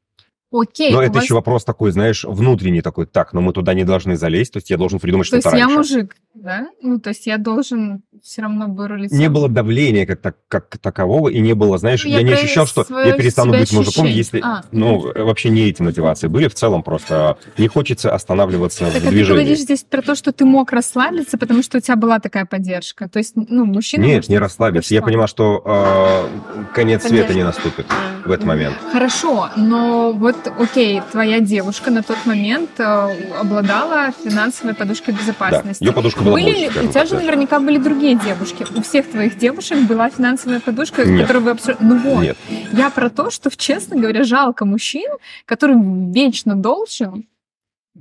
Окей. 0.56 0.92
Но 0.92 1.02
это 1.02 1.14
вас... 1.14 1.24
еще 1.24 1.34
вопрос 1.34 1.64
такой, 1.64 1.90
знаешь, 1.90 2.24
внутренний 2.24 2.80
такой, 2.80 3.06
так, 3.06 3.32
но 3.32 3.40
мы 3.40 3.52
туда 3.52 3.74
не 3.74 3.82
должны 3.82 4.16
залезть, 4.16 4.52
то 4.52 4.58
есть 4.58 4.70
я 4.70 4.76
должен 4.76 5.00
придумать 5.00 5.26
что-то 5.26 5.50
раньше. 5.50 5.66
То 5.66 5.80
есть 5.80 5.90
я 5.90 5.98
мужик, 5.98 6.16
да? 6.34 6.68
Ну, 6.80 7.00
то 7.00 7.10
есть 7.10 7.26
я 7.26 7.38
должен 7.38 8.02
все 8.22 8.42
равно 8.42 8.68
вырулить. 8.68 9.10
Не 9.10 9.28
было 9.28 9.48
давления 9.48 10.06
как, 10.06 10.20
так, 10.20 10.36
как 10.46 10.78
такового, 10.78 11.28
и 11.28 11.40
не 11.40 11.54
было, 11.54 11.76
знаешь, 11.78 12.04
ну, 12.04 12.10
я, 12.10 12.18
я 12.18 12.22
не 12.22 12.32
ощущал, 12.32 12.66
что 12.66 12.84
я 12.88 13.14
перестану 13.14 13.50
быть 13.50 13.62
ощущение. 13.62 13.84
мужиком, 13.84 14.06
если, 14.06 14.40
а. 14.44 14.62
ну, 14.70 15.12
вообще 15.14 15.50
не 15.50 15.68
эти 15.68 15.82
мотивации 15.82 16.28
были, 16.28 16.46
в 16.46 16.54
целом 16.54 16.84
просто 16.84 17.36
не 17.58 17.66
хочется 17.66 18.14
останавливаться 18.14 18.84
так, 18.84 19.02
в 19.02 19.08
движении. 19.08 19.40
ты 19.40 19.44
говоришь 19.44 19.58
здесь 19.58 19.82
про 19.82 20.02
то, 20.02 20.14
что 20.14 20.32
ты 20.32 20.44
мог 20.44 20.72
расслабиться, 20.72 21.36
потому 21.36 21.62
что 21.64 21.78
у 21.78 21.80
тебя 21.80 21.96
была 21.96 22.20
такая 22.20 22.46
поддержка, 22.46 23.08
то 23.08 23.18
есть, 23.18 23.32
ну, 23.34 23.64
мужчина... 23.64 24.02
Нет, 24.02 24.16
может, 24.16 24.30
не 24.30 24.38
расслабиться, 24.38 24.94
я 24.94 25.02
понимаю, 25.02 25.26
что 25.26 25.62
э, 25.64 26.64
конец 26.74 27.02
Поддержка. 27.02 27.26
света 27.26 27.34
не 27.34 27.42
наступит 27.42 27.86
в 28.24 28.30
этот 28.30 28.46
момент. 28.46 28.76
Хорошо, 28.92 29.50
но 29.56 30.12
вот, 30.12 30.36
окей, 30.46 31.00
твоя 31.12 31.40
девушка 31.40 31.90
на 31.90 32.02
тот 32.02 32.24
момент 32.26 32.70
э, 32.78 33.38
обладала 33.38 34.12
финансовой 34.12 34.74
подушкой 34.74 35.14
безопасности. 35.14 35.82
Да, 35.82 35.90
ее 35.90 35.92
подушка 35.92 36.22
была 36.22 36.34
были, 36.34 36.64
больше. 36.66 36.84
У 36.84 36.88
тебя 36.88 37.04
же 37.06 37.14
наверняка 37.14 37.60
были 37.60 37.78
другие 37.78 38.16
девушки. 38.16 38.66
У 38.74 38.82
всех 38.82 39.10
твоих 39.10 39.38
девушек 39.38 39.78
была 39.80 40.10
финансовая 40.10 40.60
подушка, 40.60 41.04
Нет. 41.04 41.22
которую 41.22 41.44
вы 41.44 41.50
абсолютно... 41.52 41.86
Ну 41.86 41.98
вот. 41.98 42.22
Нет. 42.22 42.38
Я 42.72 42.90
про 42.90 43.10
то, 43.10 43.30
что, 43.30 43.50
честно 43.56 43.96
говоря, 43.96 44.24
жалко 44.24 44.64
мужчин, 44.64 45.10
которым 45.46 46.12
вечно 46.12 46.54
должен, 46.54 47.26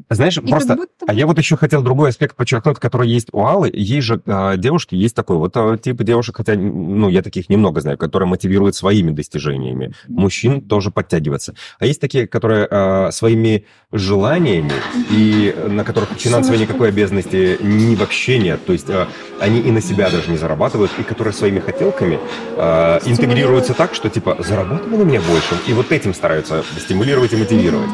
знаешь, 0.09 0.37
и 0.37 0.41
просто... 0.41 0.75
Будто... 0.75 1.05
А 1.07 1.13
я 1.13 1.27
вот 1.27 1.37
еще 1.37 1.55
хотел 1.55 1.83
другой 1.83 2.09
аспект 2.09 2.35
подчеркнуть, 2.35 2.79
который 2.79 3.07
есть 3.07 3.27
у 3.31 3.45
Аллы. 3.45 3.69
Есть 3.73 4.07
же 4.07 4.21
а, 4.25 4.57
девушки, 4.57 4.95
есть 4.95 5.15
такой 5.15 5.37
вот 5.37 5.55
а, 5.55 5.77
тип 5.77 6.01
девушек, 6.01 6.37
хотя, 6.37 6.55
ну, 6.55 7.09
я 7.09 7.21
таких 7.21 7.49
немного 7.49 7.81
знаю, 7.81 7.97
которые 7.97 8.27
мотивируют 8.27 8.75
своими 8.75 9.11
достижениями. 9.11 9.93
Мужчин 10.07 10.61
тоже 10.61 10.89
подтягиваться. 10.89 11.53
А 11.79 11.85
есть 11.85 12.01
такие, 12.01 12.27
которые 12.27 12.67
а, 12.69 13.11
своими 13.11 13.65
желаниями 13.91 14.73
и 15.11 15.55
на 15.67 15.83
которых 15.83 16.09
финансовой 16.13 16.59
никакой 16.59 16.89
обязанности 16.89 17.57
ни 17.61 17.95
вообще 17.95 18.39
нет. 18.39 18.65
То 18.65 18.73
есть 18.73 18.89
а, 18.89 19.07
они 19.39 19.59
и 19.59 19.71
на 19.71 19.81
себя 19.81 20.09
даже 20.09 20.29
не 20.29 20.37
зарабатывают, 20.37 20.91
и 20.99 21.03
которые 21.03 21.33
своими 21.33 21.59
хотелками 21.59 22.19
а, 22.57 22.99
интегрируются 23.05 23.73
так, 23.73 23.93
что 23.95 24.09
типа 24.09 24.37
заработали 24.39 24.95
на 24.95 25.03
меня 25.03 25.21
больше, 25.21 25.55
и 25.67 25.73
вот 25.73 25.91
этим 25.91 26.13
стараются 26.13 26.63
стимулировать 26.77 27.33
и 27.33 27.35
мотивировать. 27.35 27.89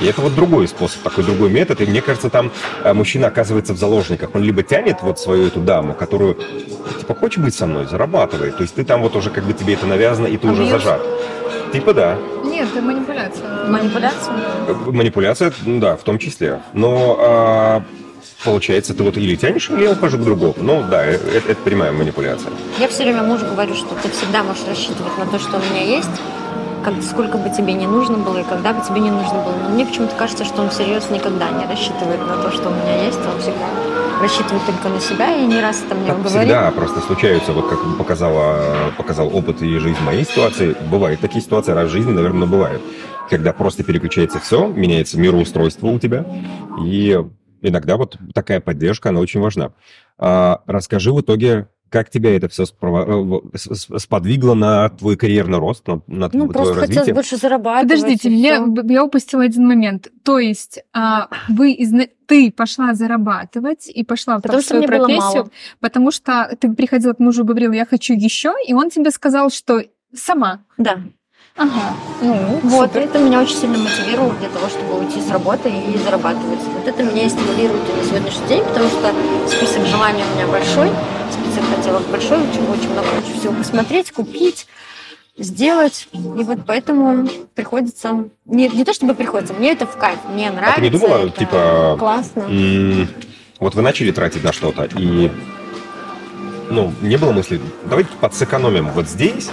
И 0.00 0.06
это 0.06 0.20
вот 0.20 0.34
другой 0.34 0.68
способ, 0.68 1.02
такой 1.02 1.24
другой 1.24 1.50
метод, 1.50 1.80
и 1.80 1.86
мне 1.86 2.02
кажется, 2.02 2.30
там 2.30 2.50
э, 2.84 2.92
мужчина 2.92 3.28
оказывается 3.28 3.72
в 3.72 3.78
заложниках. 3.78 4.30
Он 4.34 4.42
либо 4.42 4.62
тянет 4.62 4.98
вот 5.02 5.18
свою 5.18 5.46
эту 5.46 5.60
даму, 5.60 5.94
которую, 5.94 6.38
типа, 6.98 7.14
хочешь 7.14 7.42
быть 7.42 7.54
со 7.54 7.66
мной, 7.66 7.86
зарабатывай. 7.86 8.50
То 8.50 8.62
есть 8.62 8.74
ты 8.74 8.84
там 8.84 9.02
вот 9.02 9.16
уже 9.16 9.30
как 9.30 9.44
бы 9.44 9.52
тебе 9.52 9.74
это 9.74 9.86
навязано, 9.86 10.26
и 10.26 10.36
ты 10.36 10.48
Абьюз? 10.48 10.60
уже 10.60 10.70
зажат. 10.70 11.02
Типа 11.72 11.94
да. 11.94 12.18
Нет, 12.44 12.68
это 12.70 12.82
манипуляция. 12.82 13.66
Манипуляция? 13.66 14.34
Э, 14.68 14.74
манипуляция, 14.86 15.52
да, 15.64 15.96
в 15.96 16.02
том 16.02 16.18
числе. 16.18 16.60
Но 16.74 17.16
а, 17.18 17.82
получается, 18.44 18.94
ты 18.94 19.02
вот 19.02 19.16
или 19.16 19.36
тянешь, 19.36 19.70
или 19.70 19.84
я 19.84 19.92
ухожу 19.92 20.18
к 20.18 20.24
другому. 20.24 20.54
Ну 20.58 20.84
да, 20.90 21.04
это, 21.04 21.26
это 21.30 21.54
прямая 21.62 21.92
манипуляция. 21.92 22.52
Я 22.78 22.88
все 22.88 23.04
время 23.04 23.22
мужу 23.22 23.46
говорю, 23.46 23.74
что 23.74 23.94
ты 24.02 24.10
всегда 24.10 24.42
можешь 24.42 24.66
рассчитывать 24.66 25.16
на 25.18 25.26
то, 25.26 25.38
что 25.38 25.58
у 25.58 25.72
меня 25.72 25.84
есть, 25.84 26.10
как, 26.84 26.94
сколько 27.02 27.38
бы 27.38 27.50
тебе 27.50 27.72
не 27.72 27.86
нужно 27.86 28.18
было 28.18 28.38
и 28.38 28.44
когда 28.44 28.72
бы 28.72 28.84
тебе 28.84 29.00
не 29.00 29.10
нужно 29.10 29.34
было. 29.42 29.54
Но 29.62 29.68
мне 29.70 29.86
почему-то 29.86 30.14
кажется, 30.16 30.44
что 30.44 30.62
он 30.62 30.70
всерьез 30.70 31.08
никогда 31.10 31.50
не 31.50 31.66
рассчитывает 31.66 32.20
на 32.20 32.36
то, 32.42 32.50
что 32.50 32.68
у 32.68 32.72
меня 32.72 33.04
есть, 33.04 33.18
он 33.18 33.40
всегда 33.40 33.66
рассчитывает 34.20 34.64
только 34.64 34.88
на 34.88 35.00
себя, 35.00 35.34
и 35.34 35.46
не 35.46 35.60
раз 35.60 35.82
это 35.84 35.96
мне 35.96 36.06
так 36.06 36.18
говорил. 36.22 36.40
всегда, 36.40 36.70
просто 36.70 37.00
случаются, 37.00 37.52
вот 37.52 37.68
как 37.68 37.80
показала, 37.98 38.92
показал 38.96 39.34
опыт 39.34 39.62
и 39.62 39.78
жизнь 39.78 39.98
моей 40.04 40.24
ситуации, 40.24 40.76
бывают 40.90 41.20
такие 41.20 41.42
ситуации 41.42 41.72
раз 41.72 41.88
в 41.88 41.92
жизни, 41.92 42.12
наверное, 42.12 42.46
бывают, 42.46 42.80
когда 43.28 43.52
просто 43.52 43.82
переключается 43.82 44.38
все, 44.38 44.68
меняется 44.68 45.18
мироустройство 45.18 45.88
у 45.88 45.98
тебя, 45.98 46.24
и 46.84 47.20
иногда 47.62 47.96
вот 47.96 48.18
такая 48.34 48.60
поддержка, 48.60 49.08
она 49.08 49.20
очень 49.20 49.40
важна. 49.40 49.72
А, 50.18 50.62
расскажи 50.66 51.12
в 51.12 51.20
итоге, 51.20 51.68
как 51.92 52.08
тебя 52.10 52.34
это 52.34 52.48
все 52.48 52.64
э, 52.64 53.98
сподвигло 53.98 54.54
на 54.54 54.88
твой 54.88 55.16
карьерный 55.16 55.58
рост, 55.58 55.86
на, 55.86 56.02
на 56.06 56.30
ну, 56.32 56.48
твое 56.48 56.52
просто 56.52 56.74
развитие? 56.74 57.00
хотелось 57.00 57.14
больше 57.14 57.36
зарабатывать. 57.36 58.00
Подождите, 58.00 58.30
я, 58.30 58.66
я 58.84 59.04
упустила 59.04 59.44
один 59.44 59.66
момент. 59.66 60.10
То 60.24 60.38
есть 60.38 60.80
а, 60.92 61.28
вы 61.48 61.72
из, 61.72 61.92
ты 62.26 62.50
пошла 62.50 62.94
зарабатывать 62.94 63.88
и 63.88 64.04
пошла 64.04 64.38
потому 64.38 64.62
в 64.62 64.64
свою 64.64 64.84
профессию, 64.84 65.50
потому 65.80 66.10
что 66.10 66.56
ты 66.58 66.72
приходила 66.72 67.12
к 67.12 67.18
мужу 67.18 67.42
и 67.42 67.46
говорила, 67.46 67.72
я 67.72 67.84
хочу 67.84 68.14
еще, 68.14 68.54
и 68.66 68.72
он 68.72 68.90
тебе 68.90 69.10
сказал, 69.10 69.50
что 69.50 69.82
сама. 70.14 70.64
Да. 70.78 71.00
Ага. 71.56 71.94
Ну, 72.22 72.60
вот, 72.62 72.92
супер. 72.92 73.02
это 73.02 73.18
меня 73.18 73.40
очень 73.40 73.56
сильно 73.56 73.76
мотивировало 73.76 74.32
для 74.34 74.48
того, 74.48 74.68
чтобы 74.68 74.98
уйти 75.00 75.20
с 75.20 75.30
работы 75.30 75.68
и 75.68 75.98
зарабатывать. 75.98 76.60
Вот 76.60 76.86
это 76.86 77.02
меня 77.02 77.26
и 77.26 77.28
стимулирует 77.28 77.82
и 77.88 77.92
на 77.92 78.04
сегодняшний 78.04 78.46
день, 78.48 78.64
потому 78.64 78.88
что 78.88 79.12
список 79.48 79.86
желаний 79.86 80.22
у 80.22 80.34
меня 80.36 80.46
большой, 80.46 80.90
список 81.30 81.64
хотелок 81.76 82.06
большой, 82.08 82.38
очень, 82.38 82.66
очень 82.68 82.90
много 82.90 83.08
хочу 83.08 83.38
всего 83.38 83.52
посмотреть, 83.52 84.12
купить, 84.12 84.66
сделать. 85.36 86.08
И 86.12 86.18
вот 86.42 86.60
поэтому 86.66 87.28
приходится... 87.54 88.24
Не, 88.46 88.68
не 88.68 88.84
то 88.84 88.94
чтобы 88.94 89.14
приходится, 89.14 89.52
мне 89.52 89.72
это 89.72 89.86
в 89.86 89.96
кайф, 89.98 90.18
мне 90.32 90.50
нравится. 90.50 90.72
А 90.72 90.76
ты 90.76 90.82
не 90.82 90.90
думала, 90.90 91.28
типа... 91.28 91.96
Классно. 91.98 92.48
вот 93.60 93.74
вы 93.74 93.82
начали 93.82 94.10
тратить 94.10 94.42
на 94.42 94.52
что-то, 94.52 94.88
и 94.96 95.30
ну, 96.70 96.92
не 97.02 97.16
было 97.18 97.32
мысли, 97.32 97.60
давайте 97.84 98.08
подсэкономим 98.18 98.88
вот 98.92 99.06
здесь, 99.06 99.50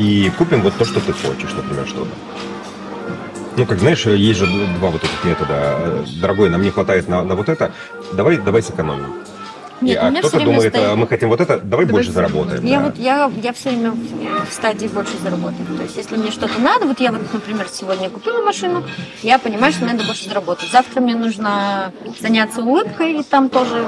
и 0.00 0.30
купим 0.30 0.62
вот 0.62 0.74
то, 0.76 0.84
что 0.84 0.98
ты 1.00 1.12
хочешь, 1.12 1.52
например, 1.54 1.86
что-то. 1.86 2.10
Ну, 3.56 3.66
как 3.66 3.78
знаешь, 3.78 4.06
есть 4.06 4.38
же 4.38 4.46
два 4.78 4.90
вот 4.90 5.04
этих 5.04 5.24
метода. 5.24 6.04
Дорогой, 6.20 6.48
нам 6.48 6.62
не 6.62 6.70
хватает 6.70 7.08
на, 7.08 7.22
на 7.22 7.34
вот 7.34 7.48
это, 7.48 7.72
давай, 8.12 8.38
давай 8.38 8.62
сэкономим. 8.62 9.14
Нет, 9.82 9.96
и, 9.96 9.98
а 9.98 10.10
кто-то 10.10 10.40
думает, 10.40 10.74
стоит... 10.74 10.96
мы 10.96 11.06
хотим 11.06 11.28
вот 11.28 11.40
это, 11.40 11.58
давай, 11.58 11.86
давай 11.86 11.86
больше 11.86 12.12
заработаем. 12.12 12.64
Я 12.64 12.80
да. 12.80 12.84
вот 12.86 12.98
я, 12.98 13.30
я 13.42 13.52
все 13.52 13.70
время 13.70 13.92
в 13.92 14.52
стадии 14.52 14.86
больше 14.86 15.16
заработать. 15.22 15.66
То 15.76 15.82
есть, 15.82 15.96
если 15.96 16.16
мне 16.16 16.30
что-то 16.30 16.58
надо, 16.60 16.86
вот 16.86 17.00
я 17.00 17.12
вот, 17.12 17.32
например, 17.32 17.66
сегодня 17.70 18.10
купила 18.10 18.42
машину, 18.42 18.84
я 19.22 19.38
понимаю, 19.38 19.72
что 19.72 19.84
мне 19.84 19.94
надо 19.94 20.04
больше 20.04 20.28
заработать. 20.28 20.70
Завтра 20.70 21.00
мне 21.00 21.14
нужно 21.14 21.92
заняться 22.20 22.60
улыбкой, 22.60 23.20
и 23.20 23.22
там 23.22 23.48
тоже 23.48 23.84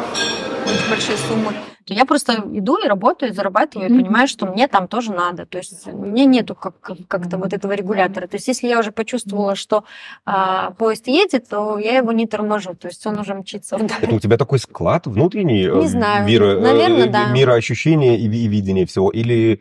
большие 0.91 1.17
суммы 1.29 1.53
то 1.85 1.95
я 1.95 2.05
просто 2.05 2.45
иду 2.53 2.77
и 2.79 2.87
работаю, 2.87 3.33
зарабатываю, 3.35 3.89
и 3.89 4.03
понимаю, 4.03 4.29
что 4.29 4.47
мне 4.47 4.69
там 4.69 4.89
тоже 4.89 5.13
надо. 5.13 5.47
То 5.47 5.59
есть 5.59 5.87
мне 5.87 6.25
нету 6.27 6.55
как- 6.55 6.81
как-то 7.09 7.39
вот 7.39 7.53
этого 7.53 7.73
регулятора. 7.73 8.27
То 8.27 8.37
есть 8.37 8.49
если 8.49 8.69
я 8.69 8.79
уже 8.79 8.93
почувствовала, 8.93 9.55
что 9.55 9.85
а, 10.25 10.71
поезд 10.73 11.09
едет, 11.09 11.49
то 11.49 11.79
я 11.79 11.97
его 11.97 12.13
не 12.13 12.27
торможу. 12.27 12.75
То 12.75 12.89
есть 12.89 13.05
он 13.07 13.19
уже 13.19 13.35
мчится 13.35 13.77
вдаль. 13.77 13.99
Это 14.01 14.15
у 14.15 14.21
тебя 14.21 14.37
такой 14.37 14.59
склад 14.59 15.07
внутренний? 15.07 15.67
Не 15.67 15.89
знаю. 15.89 16.27
Мира, 16.27 16.59
Наверное, 16.61 17.07
э, 17.07 17.11
да. 17.11 17.33
Мироощущения 17.33 18.17
и, 18.17 18.27
и 18.27 18.47
видения 18.49 18.87
всего? 18.87 19.11
Или, 19.11 19.61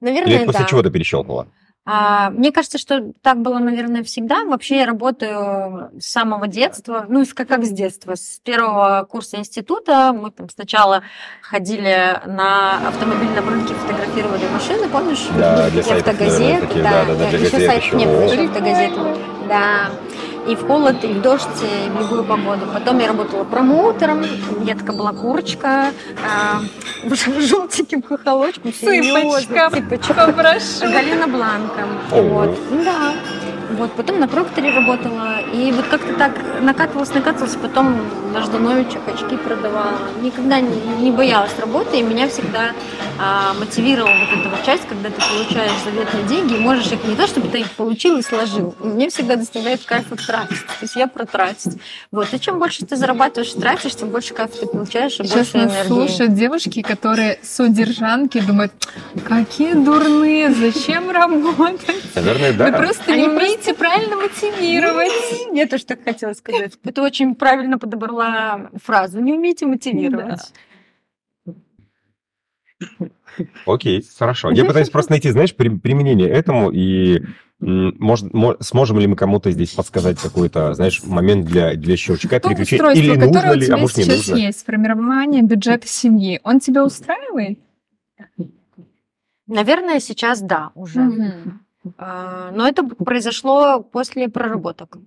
Наверное, 0.00 0.38
или 0.38 0.44
после 0.44 0.60
да. 0.62 0.66
чего 0.66 0.82
ты 0.82 0.90
перещелкнула? 0.90 1.48
А, 1.90 2.28
мне 2.28 2.52
кажется, 2.52 2.76
что 2.76 3.12
так 3.22 3.40
было, 3.40 3.58
наверное, 3.58 4.04
всегда. 4.04 4.44
Вообще 4.44 4.80
я 4.80 4.86
работаю 4.86 5.90
с 5.98 6.04
самого 6.04 6.46
детства, 6.46 7.06
ну, 7.08 7.24
как, 7.34 7.48
как 7.48 7.64
с 7.64 7.70
детства. 7.70 8.14
С 8.14 8.40
первого 8.44 9.06
курса 9.08 9.38
института 9.38 10.12
мы 10.12 10.30
там 10.30 10.50
сначала 10.50 11.02
ходили 11.40 12.20
на 12.26 12.88
автомобильном 12.88 13.48
рынке, 13.48 13.72
фотографировали 13.72 14.46
машины, 14.52 14.86
помнишь? 14.90 15.28
Да, 15.38 15.70
для 15.70 15.82
сайтов, 15.82 16.08
автогазет, 16.08 16.40
наверное, 16.40 16.66
такие, 16.66 16.84
да, 16.84 17.04
да, 17.06 17.14
да, 17.14 17.30
для 17.30 17.38
еще 17.38 17.50
газет 17.52 17.70
сайт 17.70 17.82
еще. 17.82 17.96
не 17.96 18.04
было, 18.04 18.20
еще 18.20 18.44
автогазеты. 18.44 19.00
Да. 19.48 19.90
И 20.48 20.54
в 20.54 20.66
холод, 20.66 21.04
и 21.04 21.08
в 21.08 21.20
дождь, 21.20 21.46
и 21.62 21.90
в 21.90 22.00
любую 22.00 22.24
погоду. 22.24 22.66
Потом 22.72 22.98
я 22.98 23.08
работала 23.08 23.44
промоутером, 23.44 24.24
я 24.64 24.74
такая 24.74 24.96
была 24.96 25.12
курочка, 25.12 25.92
с 27.04 27.48
желтеньким 27.48 28.02
хохолочком, 28.02 28.72
серьёзно, 28.72 29.40
Цыпочка. 29.42 29.70
Попрошу. 30.26 30.92
Галина 30.92 31.28
Бланка. 31.28 31.86
О. 32.12 32.22
Вот. 32.22 32.58
Да. 32.84 33.12
Вот, 33.70 33.92
потом 33.92 34.18
на 34.18 34.28
Прокторе 34.28 34.70
работала. 34.70 35.40
И 35.52 35.70
вот 35.72 35.86
как-то 35.86 36.14
так 36.14 36.32
накатывалась, 36.62 37.12
накатывалась, 37.12 37.54
потом 37.56 37.96
на 38.32 38.42
Ждановичах 38.42 39.02
очки 39.06 39.36
продавала. 39.36 39.98
Никогда 40.22 40.60
не, 40.60 40.70
не 41.00 41.10
боялась 41.10 41.52
работы, 41.58 41.98
и 41.98 42.02
меня 42.02 42.28
всегда 42.28 42.70
а, 43.18 43.52
мотивировала 43.54 44.10
вот 44.14 44.38
эта 44.40 44.48
вот 44.48 44.64
часть, 44.64 44.86
когда 44.88 45.10
ты 45.10 45.20
получаешь 45.20 45.72
заветные 45.84 46.22
деньги, 46.24 46.54
и 46.54 46.58
можешь 46.58 46.90
их 46.92 47.04
не 47.04 47.14
то, 47.14 47.26
чтобы 47.26 47.48
ты 47.48 47.60
их 47.60 47.70
получил 47.72 48.16
и 48.16 48.22
сложил. 48.22 48.74
Мне 48.80 49.10
всегда 49.10 49.36
доставляет 49.36 49.84
кайф 49.84 50.10
их 50.12 50.24
тратить. 50.26 50.64
То 50.66 50.82
есть 50.82 50.96
я 50.96 51.06
протратить. 51.06 51.74
Вот. 52.10 52.32
И 52.32 52.40
чем 52.40 52.58
больше 52.58 52.86
ты 52.86 52.96
зарабатываешь 52.96 53.52
и 53.54 53.60
тратишь, 53.60 53.94
тем 53.96 54.08
больше 54.08 54.32
кайфа 54.32 54.56
ты 54.60 54.66
получаешь 54.66 55.14
и 55.20 55.24
Сейчас 55.24 55.48
больше 55.52 55.58
энергии. 55.58 55.86
слушают 55.88 56.34
девушки, 56.34 56.80
которые 56.82 57.38
содержанки, 57.42 58.40
думают, 58.40 58.72
какие 59.26 59.74
дурные, 59.74 60.54
зачем 60.54 61.10
работать? 61.10 62.02
Наверное, 62.14 62.52
Вы 62.52 62.70
да. 62.70 62.78
просто 62.78 63.12
не 63.14 63.24
Они 63.24 63.28
умеете 63.28 63.57
правильно 63.74 64.16
мотивировать. 64.16 65.48
Я 65.54 65.66
тоже 65.66 65.84
так 65.84 66.02
хотела 66.04 66.32
сказать. 66.32 66.78
Ты 66.80 67.02
очень 67.02 67.34
правильно 67.34 67.78
подобрала 67.78 68.70
фразу. 68.82 69.20
Не 69.20 69.34
умеете 69.34 69.66
мотивировать. 69.66 70.52
Окей, 73.66 74.04
хорошо. 74.18 74.50
Я 74.50 74.64
пытаюсь 74.64 74.90
просто 74.90 75.12
найти, 75.12 75.30
знаешь, 75.30 75.54
при- 75.54 75.68
применение 75.68 76.28
этому 76.28 76.70
и 76.70 77.22
может, 77.60 78.32
мо- 78.32 78.56
сможем 78.60 79.00
ли 79.00 79.08
мы 79.08 79.16
кому-то 79.16 79.50
здесь 79.50 79.70
подсказать 79.72 80.20
какой-то, 80.20 80.74
знаешь, 80.74 81.02
момент 81.02 81.44
для, 81.46 81.74
для 81.74 81.96
щелчка, 81.96 82.38
То 82.38 82.48
переключения, 82.50 82.92
или 82.92 83.16
нужно 83.16 83.52
ли, 83.52 83.68
а 83.68 83.76
может 83.76 83.96
не 83.96 84.04
сейчас 84.04 84.28
нужно. 84.28 84.36
есть, 84.36 84.64
формирование 84.64 85.42
бюджета 85.42 85.88
семьи, 85.88 86.40
он 86.44 86.60
тебя 86.60 86.84
устраивает? 86.84 87.58
Наверное, 89.48 89.98
сейчас 89.98 90.40
да, 90.40 90.70
уже. 90.76 91.00
А, 91.00 91.32
Но 91.96 92.68
это 92.68 92.84
произошло 92.84 93.80
после 93.80 94.28
проработок. 94.28 94.98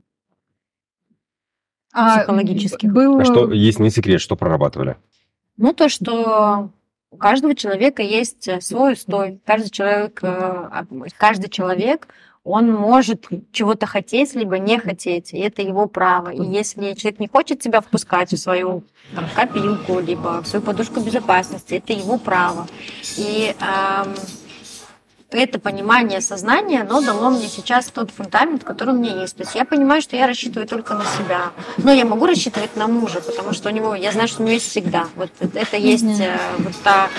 А 1.94 2.20
Психологических. 2.20 2.92
Был... 2.92 3.20
А 3.20 3.26
что, 3.26 3.52
есть 3.52 3.80
не 3.80 3.90
секрет, 3.90 4.22
что 4.22 4.36
прорабатывали? 4.36 4.98
Ну, 5.58 5.74
то, 5.74 5.90
что 5.90 6.72
у 7.12 7.18
каждого 7.18 7.54
человека 7.56 8.02
есть 8.02 8.50
свой 8.64 8.94
устой. 8.94 9.42
Каждый 9.46 9.70
человек, 9.70 10.20
э, 10.24 10.28
а, 10.28 10.86
каждый 11.18 11.50
человек, 11.50 12.08
он 12.44 12.72
может 12.72 13.28
чего-то 13.52 13.86
хотеть, 13.86 14.34
либо 14.34 14.58
не 14.58 14.80
хотеть. 14.80 15.34
И 15.34 15.38
это 15.38 15.62
его 15.62 15.88
право. 15.88 16.30
И 16.30 16.42
если 16.42 16.94
человек 16.94 17.20
не 17.20 17.28
хочет 17.28 17.60
тебя 17.60 17.82
впускать 17.82 18.32
в 18.32 18.38
свою 18.38 18.84
там, 19.14 19.26
копилку, 19.36 20.00
либо 20.00 20.42
в 20.42 20.48
свою 20.48 20.64
подушку 20.66 21.02
безопасности, 21.02 21.76
это 21.76 21.94
его 21.94 22.18
право. 22.18 22.68
И 23.18 23.54
ам, 23.60 24.16
это 25.38 25.60
понимание 25.60 26.22
сознания, 26.22 26.82
оно 26.82 27.02
дало 27.02 27.30
мне 27.30 27.48
сейчас 27.48 27.86
тот 27.86 28.12
фундамент, 28.12 28.64
который 28.64 28.94
у 28.94 28.98
меня 28.98 29.22
есть. 29.22 29.36
То 29.38 29.44
есть 29.44 29.56
я 29.56 29.66
понимаю, 29.66 30.02
что 30.02 30.16
я 30.16 30.28
рассчитываю 30.28 30.68
только 30.68 30.94
на 30.94 31.06
себя. 31.06 31.52
Но 31.78 31.92
я 31.92 32.06
могу 32.06 32.26
рассчитывать 32.26 32.76
на 32.76 32.88
мужа, 32.88 33.22
потому 33.22 33.54
что 33.54 33.70
у 33.70 33.72
него, 33.72 33.96
я 33.96 34.12
знаю, 34.12 34.28
что 34.28 34.42
у 34.42 34.46
него 34.46 34.54
есть 34.54 34.70
всегда. 34.70 35.08
Вот 35.16 35.30
это 35.40 35.78
есть 35.78 36.20
э, 36.20 36.38
вот 36.60 36.74
та, 36.84 37.10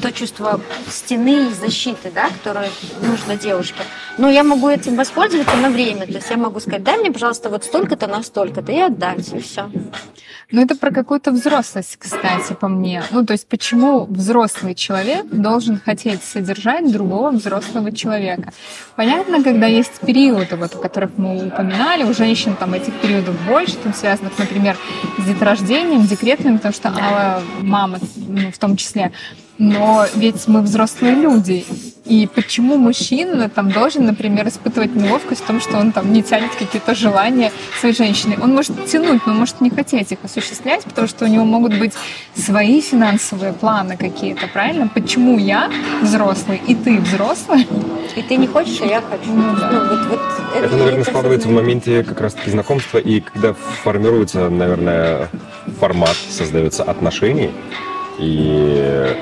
то 0.00 0.12
чувство 0.12 0.60
стены 0.88 1.50
и 1.50 1.52
защиты, 1.52 2.10
да, 2.14 2.28
которое 2.28 2.70
нужно 3.02 3.36
девушке. 3.36 3.82
Но 4.18 4.30
я 4.30 4.44
могу 4.44 4.68
этим 4.68 4.96
воспользоваться 4.96 5.56
на 5.56 5.70
время. 5.70 6.06
То 6.06 6.12
есть 6.12 6.30
я 6.30 6.36
могу 6.36 6.60
сказать, 6.60 6.82
дай 6.82 6.98
мне, 6.98 7.10
пожалуйста, 7.10 7.48
вот 7.48 7.64
столько-то 7.64 8.06
на 8.06 8.22
столько-то, 8.22 8.72
и 8.72 8.78
отдать, 8.78 9.32
и 9.32 9.38
все. 9.38 9.70
Ну, 10.50 10.60
это 10.60 10.76
про 10.76 10.90
какую-то 10.90 11.30
взрослость, 11.30 11.96
кстати, 11.98 12.52
по 12.52 12.68
мне. 12.68 13.02
Ну, 13.10 13.24
то 13.24 13.32
есть, 13.32 13.48
почему 13.48 14.04
взрослый 14.04 14.74
человек 14.74 15.24
должен 15.26 15.80
хотеть 15.80 16.22
содержать 16.22 16.92
другого 16.92 17.30
взрослого 17.30 17.90
человека? 17.90 18.52
Понятно, 18.94 19.42
когда 19.42 19.66
есть 19.66 20.00
периоды, 20.00 20.56
вот, 20.56 20.74
о 20.74 20.78
которых 20.78 21.12
мы 21.16 21.46
упоминали, 21.46 22.04
у 22.04 22.12
женщин 22.12 22.54
там 22.54 22.74
этих 22.74 22.92
периодов 23.00 23.34
больше, 23.46 23.76
там 23.76 23.94
связанных, 23.94 24.38
например, 24.38 24.76
с 25.18 25.24
деторождением, 25.24 26.06
декретным, 26.06 26.58
потому 26.58 26.74
что 26.74 26.90
Алла 26.90 27.42
мама, 27.60 27.98
ну, 28.16 28.52
в 28.52 28.58
том 28.58 28.76
числе. 28.76 29.12
Но 29.62 30.06
ведь 30.16 30.48
мы 30.48 30.60
взрослые 30.60 31.14
люди. 31.14 31.64
И 32.04 32.28
почему 32.34 32.76
мужчина 32.78 33.48
там 33.48 33.70
должен, 33.70 34.04
например, 34.06 34.48
испытывать 34.48 34.92
неловкость 34.96 35.42
в 35.42 35.46
том, 35.46 35.60
что 35.60 35.78
он 35.78 35.92
там 35.92 36.12
не 36.12 36.20
тянет 36.24 36.50
какие-то 36.56 36.96
желания 36.96 37.52
своей 37.78 37.94
женщины? 37.94 38.36
Он 38.42 38.52
может 38.56 38.86
тянуть, 38.86 39.24
но 39.24 39.34
может 39.34 39.60
не 39.60 39.70
хотеть 39.70 40.10
их 40.10 40.18
осуществлять, 40.24 40.82
потому 40.82 41.06
что 41.06 41.26
у 41.26 41.28
него 41.28 41.44
могут 41.44 41.78
быть 41.78 41.92
свои 42.34 42.80
финансовые 42.80 43.52
планы 43.52 43.96
какие-то, 43.96 44.48
правильно? 44.48 44.88
Почему 44.92 45.38
я 45.38 45.70
взрослый 46.02 46.60
и 46.66 46.74
ты 46.74 46.98
взрослый? 46.98 47.68
И 48.16 48.22
ты 48.22 48.36
не 48.38 48.48
хочешь, 48.48 48.80
а 48.82 48.86
я 48.86 49.00
хочу. 49.00 49.30
Ну 49.32 49.56
да. 49.56 49.70
Ну, 49.70 49.96
вот- 49.96 50.06
вот 50.08 50.20
Это, 50.56 50.76
наверное, 50.76 51.02
это 51.02 51.10
складывается 51.10 51.46
в 51.46 51.52
моменте 51.52 52.02
как 52.02 52.20
раз-таки 52.20 52.50
знакомства, 52.50 52.98
и 52.98 53.20
когда 53.20 53.54
формируется, 53.84 54.48
наверное, 54.50 55.28
формат, 55.78 56.16
создается 56.30 56.82
отношений, 56.82 57.52
и 58.18 59.16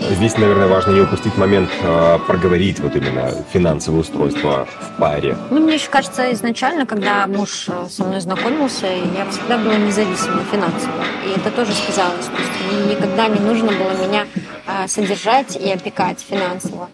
здесь, 0.00 0.36
наверное, 0.38 0.68
важно 0.68 0.92
не 0.92 1.00
упустить 1.00 1.36
момент 1.36 1.70
а, 1.82 2.18
проговорить 2.18 2.80
вот 2.80 2.96
именно 2.96 3.30
финансовое 3.52 4.00
устройство 4.00 4.66
в 4.66 4.98
паре. 5.00 5.36
Ну, 5.50 5.60
мне 5.60 5.74
еще 5.74 5.88
кажется, 5.90 6.32
изначально, 6.32 6.86
когда 6.86 7.26
муж 7.26 7.66
э, 7.68 7.86
со 7.88 8.04
мной 8.04 8.20
знакомился, 8.20 8.86
я 8.86 9.28
всегда 9.30 9.58
была 9.58 9.76
независима 9.76 10.42
финансово. 10.50 11.04
И 11.26 11.38
это 11.38 11.50
тоже 11.50 11.72
сказалось. 11.72 12.26
То 12.26 12.36
есть 12.38 12.72
мне 12.86 12.94
никогда 12.94 13.28
не 13.28 13.40
нужно 13.40 13.68
было 13.72 14.06
меня 14.06 14.26
а, 14.66 14.88
содержать 14.88 15.56
и 15.56 15.70
опекать 15.70 16.20
финансово. 16.28 16.88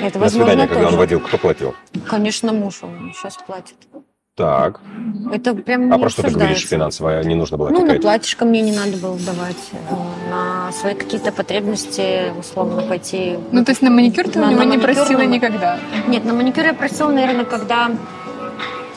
Это, 0.00 0.18
На 0.18 0.24
возможно, 0.24 0.30
свидание, 0.52 0.66
когда 0.66 0.80
он 0.80 0.86
тоже. 0.86 0.96
водил, 0.98 1.20
кто 1.20 1.38
платил? 1.38 1.74
Конечно, 2.06 2.52
муж 2.52 2.78
он 2.82 3.12
сейчас 3.14 3.36
платит. 3.46 3.76
Так. 4.36 4.80
Это 5.32 5.54
прям 5.54 5.92
А 5.92 5.96
не 5.96 6.00
про 6.02 6.10
что 6.10 6.22
ты 6.22 6.30
говоришь 6.30 6.66
финансово? 6.66 7.22
Не 7.22 7.36
нужно 7.36 7.56
было 7.56 7.68
Ну, 7.68 7.86
на 7.86 8.00
платьишко 8.00 8.44
мне 8.44 8.62
не 8.62 8.72
надо 8.72 8.96
было 8.96 9.16
давать, 9.16 9.70
э, 9.72 10.30
на 10.30 10.72
свои 10.72 10.94
какие-то 10.94 11.30
потребности, 11.30 12.32
условно, 12.36 12.82
пойти. 12.82 13.38
Ну, 13.52 13.64
то 13.64 13.70
есть 13.70 13.82
на 13.82 13.90
маникюр 13.90 14.28
ты 14.28 14.40
На- 14.40 14.48
у 14.48 14.50
него 14.50 14.64
на 14.64 14.72
не 14.72 14.78
просила 14.78 15.18
на- 15.18 15.26
никогда? 15.26 15.78
Нет, 16.08 16.24
на 16.24 16.34
маникюр 16.34 16.64
я 16.64 16.74
просила, 16.74 17.10
наверное, 17.10 17.44
когда... 17.44 17.90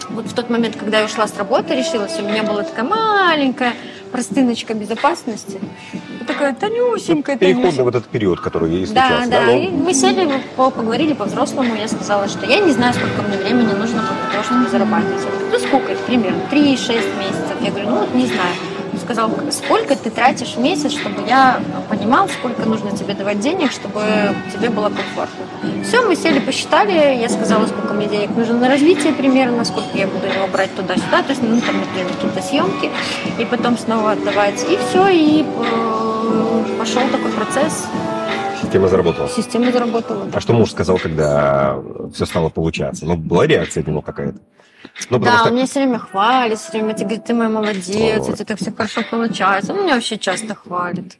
Вот 0.10 0.26
в 0.26 0.34
тот 0.34 0.50
момент, 0.50 0.76
когда 0.76 1.00
я 1.00 1.06
ушла 1.06 1.28
с 1.28 1.38
работы, 1.38 1.76
решилась, 1.76 2.18
у 2.20 2.24
меня 2.24 2.42
была 2.42 2.64
такая 2.64 2.86
маленькая 2.86 3.74
простыночка 4.12 4.74
безопасности. 4.74 5.60
Такая 6.28 6.54
тонюсенькая, 6.54 7.38
Переходный 7.38 7.62
тонюсенькая. 7.72 7.84
вот 7.86 7.96
этот 7.96 8.10
период, 8.10 8.40
который 8.42 8.76
и 8.84 8.86
Да, 8.86 9.08
случался. 9.08 9.30
да, 9.32 9.42
Ну, 9.46 9.58
и 9.58 9.68
мы 9.70 9.94
сели, 9.94 10.30
поговорили 10.56 11.14
по-взрослому, 11.14 11.76
я 11.76 11.88
сказала, 11.88 12.28
что 12.28 12.46
я 12.46 12.60
не 12.60 12.72
знаю, 12.72 12.94
сколько 12.94 13.22
мне 13.28 13.38
времени 13.38 13.74
нужно 13.74 14.02
для 14.02 14.32
того, 14.32 14.44
чтобы 14.44 14.70
зарабатывать. 14.70 15.22
Ну 15.52 15.60
сколько, 15.60 15.94
примерно, 16.06 16.40
3-6 16.52 17.18
месяцев. 17.18 17.56
Я 17.62 17.70
говорю, 17.72 17.90
ну 17.90 18.00
вот 18.00 18.14
не 18.14 18.26
знаю. 18.26 18.54
Он 18.94 19.00
сказал, 19.00 19.32
сколько 19.52 19.96
ты 19.96 20.10
тратишь 20.10 20.56
в 20.56 20.60
месяц, 20.60 20.92
чтобы 20.92 21.22
я 21.28 21.60
понимал, 21.90 22.28
сколько 22.30 22.64
нужно 22.68 22.92
тебе 22.98 23.14
давать 23.14 23.40
денег, 23.40 23.72
чтобы 23.72 24.02
тебе 24.52 24.70
было 24.70 24.86
комфортно. 24.90 25.46
Все, 25.84 26.02
мы 26.06 26.16
сели, 26.16 26.40
посчитали, 26.40 27.16
я 27.22 27.30
сказала, 27.30 27.68
сколько 27.68 27.94
мне 27.94 28.08
денег 28.08 28.30
нужно 28.36 28.56
на 28.56 28.68
развитие 28.70 29.14
примерно, 29.14 29.64
сколько 29.66 29.96
я 29.96 30.08
буду 30.08 30.26
его 30.26 30.48
брать 30.48 30.76
туда-сюда, 30.76 31.22
то 31.22 31.30
есть, 31.30 31.42
ну, 31.44 31.62
там, 31.62 31.78
например, 31.80 32.08
какие-то 32.16 32.42
съемки, 32.42 32.90
и 33.40 33.46
потом 33.46 33.78
снова 33.78 34.12
отдавать. 34.14 34.64
И 34.70 34.78
все, 34.90 35.08
и 35.10 35.44
э, 35.44 35.97
пошел 36.78 37.02
такой 37.10 37.32
процесс, 37.32 37.88
система 38.62 38.88
заработала. 38.88 39.30
система 39.30 39.72
заработала. 39.72 40.26
да. 40.26 40.38
А 40.38 40.42
что 40.42 40.54
муж 40.54 40.72
сказал, 40.72 40.98
когда 40.98 41.80
все 42.14 42.26
стало 42.26 42.50
получаться? 42.50 43.06
Ну, 43.06 43.16
была 43.16 43.48
реакция 43.48 43.82
от 43.82 43.88
него 43.88 44.02
какая-то? 44.02 44.40
Ну, 45.10 45.20
Да, 45.20 45.40
что... 45.40 45.48
он 45.50 45.56
меня 45.56 45.66
все 45.66 45.80
время 45.80 46.00
хвалит, 46.00 46.60
все 46.60 46.72
время 46.72 46.94
говорит, 46.94 47.26
ты 47.26 47.34
моя 47.34 47.50
молодец, 47.50 48.20
Вот. 48.20 48.30
у 48.30 48.34
тебя 48.34 48.46
так 48.46 48.60
все 48.60 48.72
хорошо 48.72 49.02
получается. 49.10 49.74
Он 49.74 49.84
меня 49.84 49.96
вообще 49.96 50.18
часто 50.18 50.56
хвалит. 50.56 51.18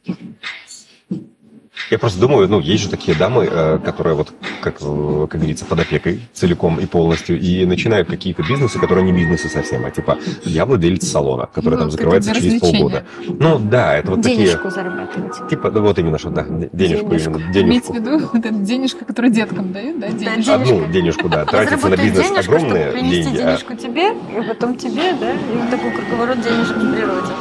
Я 1.90 1.98
просто 1.98 2.20
думаю, 2.20 2.48
ну, 2.48 2.60
есть 2.60 2.84
же 2.84 2.90
такие 2.90 3.16
дамы, 3.16 3.48
э, 3.50 3.78
которые 3.84 4.14
вот, 4.14 4.32
как, 4.60 4.76
э, 4.80 5.26
как 5.30 5.40
говорится, 5.40 5.64
под 5.64 5.80
опекой 5.80 6.20
целиком 6.34 6.78
и 6.78 6.86
полностью, 6.86 7.40
и 7.40 7.64
начинают 7.64 8.08
какие-то 8.08 8.42
бизнесы, 8.42 8.78
которые 8.78 9.04
не 9.04 9.12
бизнесы 9.12 9.48
совсем, 9.48 9.84
а 9.86 9.90
типа 9.90 10.18
я 10.44 10.66
владелец 10.66 11.08
салона, 11.08 11.46
который 11.46 11.74
Ну, 11.74 11.80
там 11.80 11.90
закрывается 11.90 12.34
через 12.34 12.60
полгода. 12.60 13.04
Ну, 13.26 13.58
да, 13.58 13.96
это 13.96 14.10
вот 14.10 14.20
Денежку 14.20 14.56
такие... 14.64 14.70
зарабатывать. 14.70 15.48
Типа, 15.48 15.70
да, 15.70 15.80
вот 15.80 15.98
именно 15.98 16.18
что, 16.18 16.30
да, 16.30 16.42
денежку, 16.42 17.08
Денежку. 17.08 17.30
именно, 17.30 17.60
Имеется 17.60 17.92
денежку. 17.92 17.92
в 17.92 17.96
виду 17.96 18.18
вот 18.32 18.44
эта 18.44 18.54
денежка, 18.54 19.04
которую 19.04 19.32
деткам 19.32 19.72
дают, 19.72 19.98
да? 19.98 20.08
Денежка. 20.08 20.34
денежка. 20.34 20.54
Одну 20.54 20.86
денежку, 20.92 21.28
да, 21.28 21.44
тратится 21.46 21.88
на 21.88 21.96
бизнес 21.96 22.28
денежку, 22.28 22.52
огромные 22.54 22.90
чтобы 22.90 23.08
деньги, 23.08 23.28
а 23.38 23.46
денежку 23.46 23.74
тебе, 23.76 24.10
и 24.10 24.48
потом 24.48 24.76
тебе, 24.76 25.14
да, 25.18 25.32
и 25.32 25.36
вот 25.56 25.70
такой 25.70 25.90
круговорот 25.92 26.40
денежек 26.42 26.76
в 26.76 26.94
природе. 26.94 27.32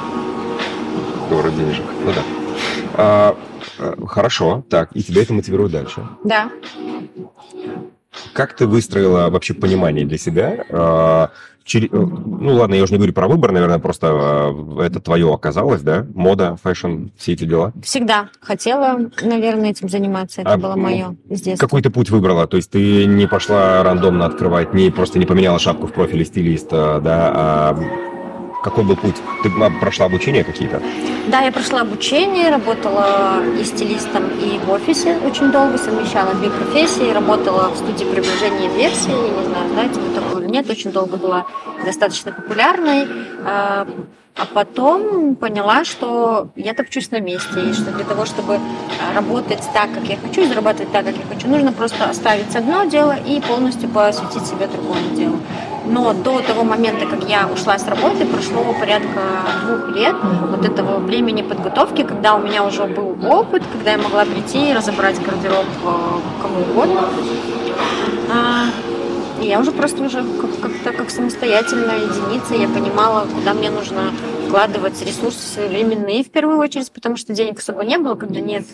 город 1.30 1.58
денежек. 1.58 1.86
Ну 2.06 2.12
да. 2.14 2.47
А, 2.98 3.38
э, 3.80 3.96
хорошо, 4.08 4.64
так, 4.70 4.90
и 4.94 5.04
тебя 5.04 5.22
это 5.22 5.34
мотивирует 5.34 5.72
дальше. 5.72 6.08
Да. 6.24 6.50
Как 8.34 8.54
ты 8.54 8.66
выстроила 8.66 9.30
вообще 9.30 9.54
понимание 9.54 10.06
для 10.06 10.18
себя? 10.18 10.66
а, 10.72 11.30
э, 11.72 11.80
Ну 11.92 12.56
ладно, 12.56 12.74
я 12.74 12.84
уже 12.84 12.94
не 12.94 12.98
говорю 12.98 13.14
про 13.14 13.28
выбор, 13.28 13.52
наверное, 13.52 13.78
просто 13.78 14.08
а, 14.10 14.82
это 14.82 15.00
твое 15.00 15.32
оказалось, 15.32 15.82
да? 15.82 16.08
Мода, 16.16 16.58
fashion, 16.64 17.10
все 17.18 17.34
эти 17.34 17.44
дела. 17.46 17.72
Всегда 17.84 18.30
хотела, 18.42 18.98
наверное, 19.22 19.70
этим 19.70 19.90
заниматься. 19.90 20.42
Это 20.42 20.54
А, 20.54 20.58
было 20.58 20.74
ну, 20.76 20.82
мое 20.82 21.16
с 21.30 21.42
детства. 21.42 21.68
Какой 21.68 21.84
ты 21.84 21.92
путь 21.92 22.10
выбрала? 22.10 22.48
То 22.48 22.58
есть 22.58 22.72
ты 22.72 23.06
не 23.06 23.28
пошла 23.28 23.84
рандомно 23.84 24.26
открывать, 24.26 24.74
не 24.74 24.90
просто 24.90 25.20
не 25.20 25.26
поменяла 25.28 25.60
шапку 25.60 25.86
в 25.86 25.94
профиле 25.94 26.26
стилиста, 26.26 27.00
да? 27.04 27.32
А 27.36 27.80
какой 28.70 28.84
был 28.84 28.96
путь? 28.98 29.16
Ты 29.44 29.52
а, 29.62 29.70
прошла 29.80 30.06
обучение 30.08 30.44
какие-то? 30.44 30.82
Да, 31.28 31.42
я 31.42 31.52
прошла 31.52 31.82
обучение, 31.82 32.50
работала 32.50 33.42
и 33.60 33.64
стилистом, 33.64 34.28
и 34.42 34.60
в 34.60 34.70
офисе 34.72 35.18
очень 35.26 35.52
долго, 35.52 35.78
совмещала 35.78 36.34
две 36.36 36.50
профессии, 36.50 37.14
работала 37.14 37.70
в 37.70 37.78
студии 37.78 38.06
приближения 38.06 38.70
версии, 38.70 39.10
не 39.10 39.46
знаю, 39.46 39.70
знаете 39.70 40.00
вы 40.00 40.14
такое 40.14 40.42
или 40.44 40.52
нет, 40.52 40.70
очень 40.70 40.92
долго 40.92 41.18
была 41.18 41.46
достаточно 41.86 42.32
популярной. 42.32 43.08
А 44.40 44.44
а 44.44 44.46
потом 44.46 45.36
поняла, 45.36 45.84
что 45.84 46.50
я 46.56 46.74
топчусь 46.74 47.12
на 47.12 47.20
месте, 47.20 47.60
и 47.60 47.74
что 47.74 47.92
для 47.92 48.06
того, 48.06 48.26
чтобы 48.26 48.56
а, 48.56 49.14
работать 49.16 49.62
так, 49.74 49.92
как 49.94 50.04
я 50.08 50.18
хочу, 50.18 50.42
и 50.42 50.48
зарабатывать 50.48 50.92
так, 50.92 51.06
как 51.06 51.16
я 51.16 51.24
хочу, 51.28 51.48
нужно 51.48 51.72
просто 51.72 52.10
оставить 52.10 52.56
одно 52.56 52.84
дело 52.86 53.16
и 53.16 53.42
полностью 53.42 53.90
посвятить 53.90 54.46
себя 54.46 54.68
другому 54.68 55.16
делу. 55.16 55.40
Но 55.88 56.14
до 56.14 56.42
того 56.42 56.64
момента, 56.64 57.06
как 57.06 57.28
я 57.30 57.48
ушла 57.48 57.78
с 57.80 57.88
работы, 57.88 58.26
прошло 58.26 58.64
порядка 58.80 59.22
двух 59.66 59.96
лет 59.96 60.16
вот 60.22 60.66
этого 60.66 60.98
времени 61.00 61.42
подготовки, 61.42 62.04
когда 62.04 62.36
у 62.36 62.40
меня 62.40 62.64
уже 62.64 62.86
был 62.86 63.18
опыт, 63.26 63.64
когда 63.72 63.92
я 63.92 63.98
могла 63.98 64.26
прийти 64.26 64.70
и 64.70 64.74
разобрать 64.74 65.20
гардероб 65.24 65.66
э, 65.66 66.42
кому 66.42 66.62
угодно. 66.72 67.02
Я 69.42 69.60
уже 69.60 69.72
просто 69.72 70.04
уже 70.04 70.24
как- 70.24 70.60
как-то 70.62 70.92
как 70.94 71.10
самостоятельная 71.10 71.98
единица, 72.00 72.56
я 72.56 72.68
понимала, 72.68 73.28
куда 73.28 73.54
мне 73.54 73.70
нужно 73.70 74.12
вкладывать 74.48 75.02
ресурсы 75.06 75.40
своевременные 75.40 76.24
в 76.24 76.30
первую 76.32 76.58
очередь, 76.58 76.92
потому 76.92 77.18
что 77.18 77.34
денег 77.34 77.60
особо 77.60 77.84
не 77.84 77.98
было, 77.98 78.16
когда 78.16 78.40
нет 78.40 78.66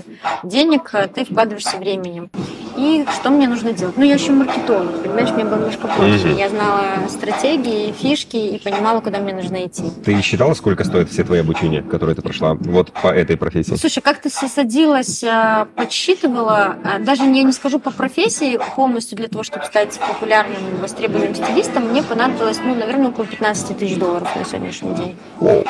денег, 0.43 0.89
а 0.93 1.07
ты 1.07 1.25
вкладываешься 1.25 1.77
временем. 1.77 2.29
И 2.75 3.05
что 3.13 3.29
мне 3.29 3.47
нужно 3.47 3.71
делать? 3.71 3.95
Ну, 3.97 4.03
я 4.03 4.15
еще 4.15 4.31
маркетолог, 4.31 5.01
понимаешь, 5.03 5.29
мне 5.31 5.43
было 5.45 5.57
немножко 5.57 5.87
проще. 5.87 6.33
Я 6.33 6.49
знала 6.49 6.81
стратегии, 7.07 7.91
фишки 7.91 8.35
и 8.35 8.57
понимала, 8.59 8.99
куда 8.99 9.19
мне 9.19 9.33
нужно 9.33 9.65
идти. 9.65 9.83
Ты 10.03 10.19
считала, 10.21 10.53
сколько 10.55 10.83
стоят 10.83 11.09
все 11.09 11.23
твои 11.23 11.39
обучения, 11.41 11.81
которые 11.83 12.15
ты 12.15 12.21
прошла 12.21 12.55
вот 12.55 12.91
по 12.91 13.07
этой 13.09 13.37
профессии? 13.37 13.75
Слушай, 13.75 14.01
как-то 14.01 14.29
с- 14.29 14.47
садилась, 14.47 15.23
а, 15.23 15.65
подсчитывала, 15.75 16.75
а, 16.83 16.99
даже 16.99 17.23
я 17.23 17.43
не 17.43 17.51
скажу 17.51 17.79
по 17.79 17.91
профессии 17.91 18.59
полностью 18.75 19.17
для 19.17 19.27
того, 19.27 19.43
чтобы 19.43 19.65
стать 19.65 19.99
популярным, 19.99 20.57
востребованным 20.81 21.35
стилистом, 21.35 21.89
мне 21.89 22.01
понадобилось, 22.01 22.59
ну, 22.63 22.73
наверное, 22.75 23.09
около 23.09 23.25
15 23.25 23.77
тысяч 23.77 23.97
долларов 23.97 24.27
на 24.35 24.45
сегодняшний 24.45 24.93
день. 24.95 25.15
О, 25.39 25.63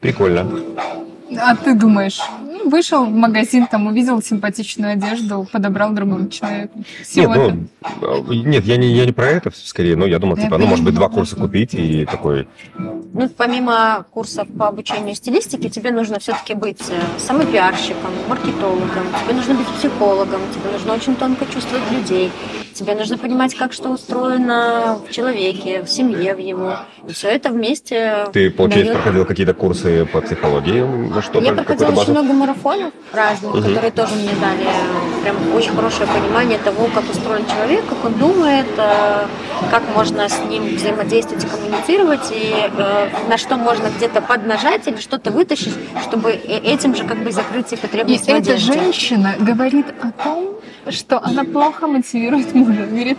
прикольно. 0.00 0.46
А 1.40 1.56
ты 1.56 1.74
думаешь, 1.74 2.20
ну, 2.64 2.70
вышел 2.70 3.04
в 3.04 3.10
магазин, 3.10 3.66
там 3.66 3.86
увидел 3.86 4.20
симпатичную 4.22 4.92
одежду, 4.92 5.46
подобрал 5.52 5.92
другому 5.92 6.28
человеку. 6.28 6.82
Всего 7.02 7.34
Нет, 7.34 7.54
ну, 8.00 8.30
э, 8.30 8.34
нет, 8.34 8.64
я 8.64 8.76
не, 8.76 8.92
я 8.92 9.06
не 9.06 9.12
про 9.12 9.26
это 9.26 9.50
скорее, 9.54 9.96
но 9.96 10.06
я 10.06 10.18
думал, 10.18 10.36
типа, 10.36 10.58
ну, 10.58 10.66
может 10.66 10.84
быть, 10.84 10.94
два 10.94 11.08
курса 11.08 11.36
купить 11.36 11.74
и 11.74 12.04
такой, 12.06 12.48
Ну, 12.76 13.28
помимо 13.36 14.04
курсов 14.10 14.48
по 14.58 14.68
обучению 14.68 15.14
стилистике, 15.14 15.68
тебе 15.68 15.90
нужно 15.90 16.18
все-таки 16.18 16.54
быть 16.54 16.80
э, 16.88 17.00
самопиарщиком, 17.18 18.10
маркетологом, 18.28 19.06
тебе 19.24 19.34
нужно 19.34 19.54
быть 19.54 19.66
психологом, 19.68 20.40
тебе 20.52 20.72
нужно 20.72 20.94
очень 20.94 21.14
тонко 21.16 21.46
чувствовать 21.46 21.90
людей, 21.92 22.32
тебе 22.72 22.94
нужно 22.94 23.18
понимать, 23.18 23.54
как 23.54 23.72
что 23.72 23.90
устроено 23.90 24.98
в 25.08 25.12
человеке, 25.12 25.82
в 25.82 25.88
семье, 25.90 26.34
в 26.34 26.38
его. 26.38 26.76
И 27.08 27.12
все 27.12 27.28
это 27.28 27.50
вместе 27.50 28.26
ты, 28.32 28.50
получается, 28.50 28.92
даёт- 28.92 29.02
проходил 29.02 29.26
какие-то 29.26 29.54
курсы 29.54 30.06
по 30.06 30.20
психологии, 30.20 31.20
что-то, 31.20 31.44
Я 31.44 31.52
проходила 31.52 31.90
очень 31.90 32.10
много 32.12 32.32
марафонов 32.32 32.53
разных, 33.12 33.54
Мгм. 33.54 33.62
которые 33.62 33.90
тоже 33.92 34.14
мне 34.14 34.30
дали 34.40 34.66
прям 35.22 35.36
очень 35.54 35.74
хорошее 35.74 36.08
понимание 36.08 36.58
того, 36.58 36.86
как 36.94 37.04
устроен 37.10 37.44
человек, 37.46 37.84
как 37.88 38.04
он 38.04 38.12
думает, 38.14 38.66
э, 38.76 39.26
как 39.70 39.82
можно 39.94 40.28
с 40.28 40.38
ним 40.48 40.76
взаимодействовать 40.76 41.44
и 41.44 41.46
коммуницировать, 41.46 42.30
и 42.30 42.52
э, 42.76 43.08
на 43.28 43.38
что 43.38 43.56
можно 43.56 43.88
где-то 43.96 44.20
поднажать 44.20 44.86
или 44.86 44.96
что-то 44.96 45.30
вытащить, 45.30 45.74
чтобы 46.02 46.30
э- 46.32 46.58
этим 46.58 46.94
же 46.94 47.04
как 47.04 47.18
бы 47.18 47.30
закрыть 47.32 47.66
все 47.66 47.76
И 47.76 47.78
потребности 47.78 48.30
в 48.30 48.34
эта 48.34 48.56
женщина 48.58 49.34
говорит 49.38 49.86
о 50.02 50.10
том, 50.22 50.54
что 50.90 51.22
она 51.22 51.44
плохо 51.44 51.86
мотивирует 51.86 52.54
мужа. 52.54 52.86
Говорит, 52.86 53.18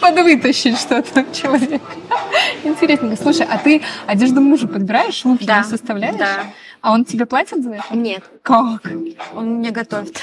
подвытащить 0.00 0.78
что-то 0.78 1.24
человека. 1.32 1.84
Интересненько. 2.64 3.22
Слушай, 3.22 3.46
а 3.48 3.58
ты 3.58 3.82
одежду 4.06 4.40
мужу 4.40 4.66
подбираешь, 4.68 5.24
луки 5.24 5.44
Да. 5.46 5.58
не 5.58 5.64
составляешь? 5.64 6.16
Да. 6.16 6.44
А 6.84 6.92
он 6.92 7.06
тебе 7.06 7.24
платит 7.24 7.62
за 7.64 7.70
это? 7.76 7.96
Нет, 7.96 8.22
Как? 8.42 8.82
он 9.34 9.46
мне 9.54 9.70
готовит. 9.70 10.20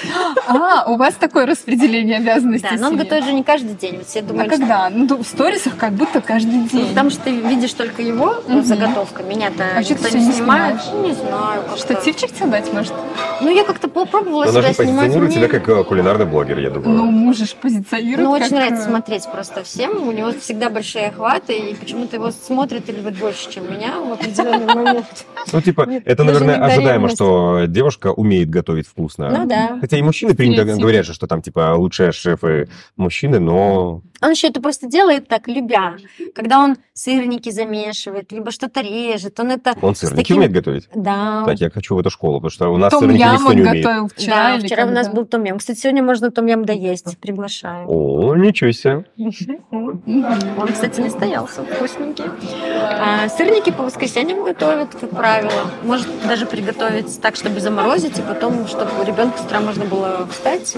А, 0.48 0.86
у 0.92 0.96
вас 0.96 1.16
такое 1.16 1.48
распределение 1.48 2.18
обязанностей. 2.18 2.68
Да, 2.76 2.78
но 2.80 2.90
он 2.90 2.98
готовит 2.98 3.26
же 3.26 3.34
не 3.34 3.44
каждый 3.44 3.74
день. 3.74 3.98
Вот 3.98 4.06
все 4.06 4.20
А 4.20 4.22
думают, 4.22 4.52
что- 4.54 4.60
когда? 4.60 4.90
Ну, 4.92 5.18
в 5.24 5.26
сторисах 5.26 5.76
как 5.78 5.94
будто 5.94 6.22
каждый 6.22 6.54
Ну, 6.60 6.68
день. 6.68 6.90
потому 6.90 7.10
что 7.10 7.22
ты 7.22 7.32
видишь 7.32 7.74
только 7.74 8.04
его 8.04 8.36
Мгм. 8.48 8.64
заготовка. 8.64 9.24
Меня-то 9.24 9.64
А 9.76 9.82
что 9.82 9.94
никто 9.96 10.16
не 10.16 10.32
снимает. 10.32 10.80
Ну, 10.94 11.08
Не 11.08 11.14
знаю. 11.16 11.64
как-то. 11.64 11.78
Штативчик 11.80 12.32
тебе 12.32 12.46
дать, 12.46 12.72
может? 12.72 12.94
Ну, 13.42 13.50
я 13.50 13.64
как-то 13.64 13.88
попробовала 13.88 14.44
Она 14.44 14.52
себя 14.52 14.62
же 14.68 14.74
снимать. 14.76 14.88
позиционирует 14.98 15.32
Мне- 15.36 15.48
себя 15.48 15.60
как 15.60 15.68
э, 15.68 15.84
кулинарный 15.84 16.26
блогер, 16.28 16.60
я 16.60 16.70
думаю. 16.70 16.92
Ну, 16.96 17.06
муж 17.06 17.38
же 17.38 17.46
ж 17.48 17.56
позиционирует 17.60 18.20
Ну, 18.28 18.32
очень 18.36 18.54
нравится 18.56 18.84
смотреть 18.84 19.26
просто 19.32 19.64
всем. 19.64 20.08
У 20.08 20.12
него 20.12 20.32
всегда 20.40 20.70
большие 20.70 21.08
охваты, 21.08 21.54
и 21.58 21.74
почему-то 21.74 22.18
его 22.18 22.30
смотрят 22.30 22.88
и 22.88 22.92
любят 22.92 23.16
больше, 23.18 23.50
чем 23.50 23.64
меня 23.72 23.94
в 24.00 24.14
определенный 24.14 24.68
момент. 24.76 25.26
Ну, 25.52 25.60
типа, 25.60 25.90
это, 26.06 26.24
даже 26.24 26.51
наверное, 26.58 26.76
ожидаемо, 26.76 27.10
что 27.10 27.66
девушка 27.68 28.12
умеет 28.12 28.50
готовить 28.50 28.88
вкусно. 28.88 29.30
Ну 29.30 29.46
да. 29.48 29.78
Хотя 29.80 29.98
и 29.98 30.02
мужчины 30.02 30.36
принято 30.36 30.66
говорят 30.66 31.06
же, 31.06 31.14
что 31.14 31.28
там, 31.28 31.42
типа, 31.42 31.76
лучшие 31.76 32.12
шефы 32.12 32.70
мужчины, 32.98 33.40
но... 33.40 34.02
Он 34.24 34.32
еще 34.32 34.48
это 34.50 34.62
просто 34.62 34.88
делает 34.88 35.28
так, 35.28 35.48
любя. 35.48 35.96
Когда 36.36 36.60
он 36.60 36.78
сырники 36.94 37.50
замешивает, 37.50 38.32
либо 38.32 38.52
что-то 38.52 38.82
режет, 38.82 39.40
он 39.40 39.52
это... 39.52 39.74
Он 39.82 39.96
сырники 39.96 40.18
таким- 40.18 40.38
умеет 40.38 40.52
готовить? 40.52 40.90
Да. 40.94 41.44
Так, 41.46 41.60
я 41.60 41.70
хочу 41.72 41.96
в 41.96 42.00
эту 42.00 42.12
школу, 42.12 42.36
потому 42.36 42.52
что 42.52 42.70
у 42.70 42.78
нас 42.78 42.92
Том 42.92 43.02
сырники 43.02 43.24
никто 43.24 43.54
не 43.54 43.62
умеет. 43.62 43.84
готовил 43.84 44.08
вчера 44.10 44.58
Да, 44.58 44.60
вчера 44.66 44.86
у 44.86 44.92
нас 44.92 45.10
был 45.10 45.26
том 45.26 45.44
ям. 45.44 45.58
Кстати, 45.58 45.80
сегодня 45.80 46.04
можно 46.04 46.30
том 46.30 46.46
ям 46.46 46.66
доесть. 46.66 47.18
Приглашаю. 47.20 47.88
О, 47.90 48.36
ничего 48.36 48.72
себе. 48.72 49.06
Он, 49.72 50.68
кстати, 50.72 51.02
не 51.02 51.10
стоялся, 51.10 51.64
вкусненький. 51.64 52.26
А, 53.00 53.28
сырники 53.30 53.72
по 53.72 53.84
воскресеньям 53.84 54.44
готовят, 54.44 54.90
как 55.00 55.10
правило. 55.10 55.52
Может 55.84 56.08
даже 56.28 56.41
приготовить 56.46 57.22
так, 57.22 57.36
чтобы 57.36 57.60
заморозить, 57.60 58.20
и 58.20 58.22
потом, 58.22 58.68
чтобы 58.68 58.92
у 59.02 59.06
ребенка 59.06 59.38
с 59.40 59.46
утра 59.46 59.60
можно 59.60 59.86
было 59.86 60.28
встать, 60.32 60.76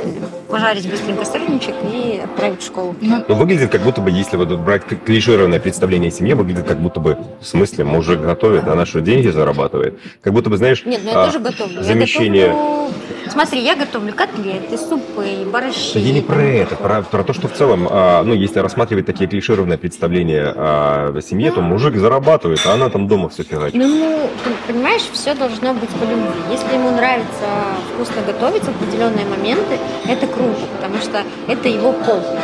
пожарить 0.49 0.89
быстренько 0.89 1.25
сырничек 1.25 1.75
и 1.91 2.21
отправить 2.23 2.61
в 2.61 2.65
школу. 2.65 2.95
Ну, 3.01 3.23
Ну, 3.27 3.35
выглядит 3.35 3.71
как 3.71 3.81
будто 3.81 4.01
бы, 4.01 4.11
если 4.11 4.37
вот 4.37 4.49
брать 4.59 4.83
клишированное 5.05 5.59
представление 5.59 6.09
о 6.09 6.11
семье, 6.11 6.35
выглядит 6.35 6.65
как 6.67 6.79
будто 6.79 6.99
бы, 6.99 7.17
в 7.41 7.45
смысле, 7.45 7.83
мужик 7.83 8.19
готовит, 8.21 8.67
она 8.67 8.85
что, 8.85 9.01
деньги 9.01 9.27
зарабатывает? 9.29 9.99
Как 10.21 10.33
будто 10.33 10.49
бы, 10.49 10.57
знаешь, 10.57 10.83
Нет, 10.85 11.01
ну 11.03 11.11
я 11.11 11.23
а, 11.23 11.25
тоже 11.25 11.39
готовлю. 11.39 11.77
Я 11.77 11.83
замещение... 11.83 12.47
готовлю- 12.47 12.93
Смотри, 13.31 13.61
я 13.63 13.75
готовлю 13.75 14.13
котлеты, 14.13 14.77
супы, 14.77 15.45
борщи. 15.51 15.97
Я 15.97 16.13
не 16.13 16.21
про 16.21 16.43
это, 16.43 16.75
про, 16.75 17.01
про 17.01 17.23
то, 17.23 17.33
что 17.33 17.47
в 17.47 17.53
целом, 17.53 17.87
а, 17.89 18.21
ну, 18.23 18.33
если 18.33 18.59
рассматривать 18.59 19.05
такие 19.05 19.27
клишированные 19.29 19.77
представления 19.77 20.53
о 20.55 21.19
семье, 21.21 21.51
то 21.51 21.61
мужик 21.61 21.95
зарабатывает, 21.95 22.59
а 22.65 22.73
она 22.73 22.89
там 22.89 23.07
дома 23.07 23.29
все 23.29 23.43
фигачит. 23.43 23.75
Ну, 23.75 24.29
ты 24.43 24.73
понимаешь, 24.73 25.01
все 25.11 25.33
должно 25.33 25.52
быть 25.61 25.89
по 25.89 26.03
любви. 26.03 26.41
Если 26.51 26.73
ему 26.73 26.91
нравится 26.91 27.45
вкусно 27.93 28.21
готовить 28.23 28.63
в 28.63 28.69
определенные 28.69 29.25
моменты, 29.25 29.77
это 30.07 30.27
круто, 30.27 30.61
потому 30.75 30.97
что 30.97 31.23
это 31.47 31.69
его 31.69 31.93
хобби. 31.93 32.39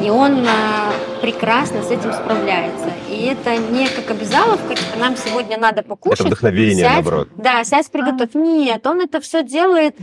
И 0.00 0.10
он 0.10 0.44
а, 0.46 0.92
прекрасно 1.20 1.82
с 1.82 1.90
этим 1.90 2.12
справляется. 2.12 2.90
И 3.08 3.26
это 3.26 3.56
не 3.56 3.86
как 3.88 4.10
обязаловка, 4.10 4.74
типа 4.74 4.98
нам 4.98 5.16
сегодня 5.16 5.58
надо 5.58 5.82
покушать. 5.82 6.20
Это 6.20 6.28
вдохновение, 6.28 6.84
сядь, 6.84 6.92
наоборот. 6.94 7.28
Да, 7.36 7.62
сядь, 7.62 7.90
приготовь. 7.90 8.34
Нет, 8.34 8.84
он 8.86 9.00
это 9.00 9.20
все 9.20 9.44
делает 9.44 9.96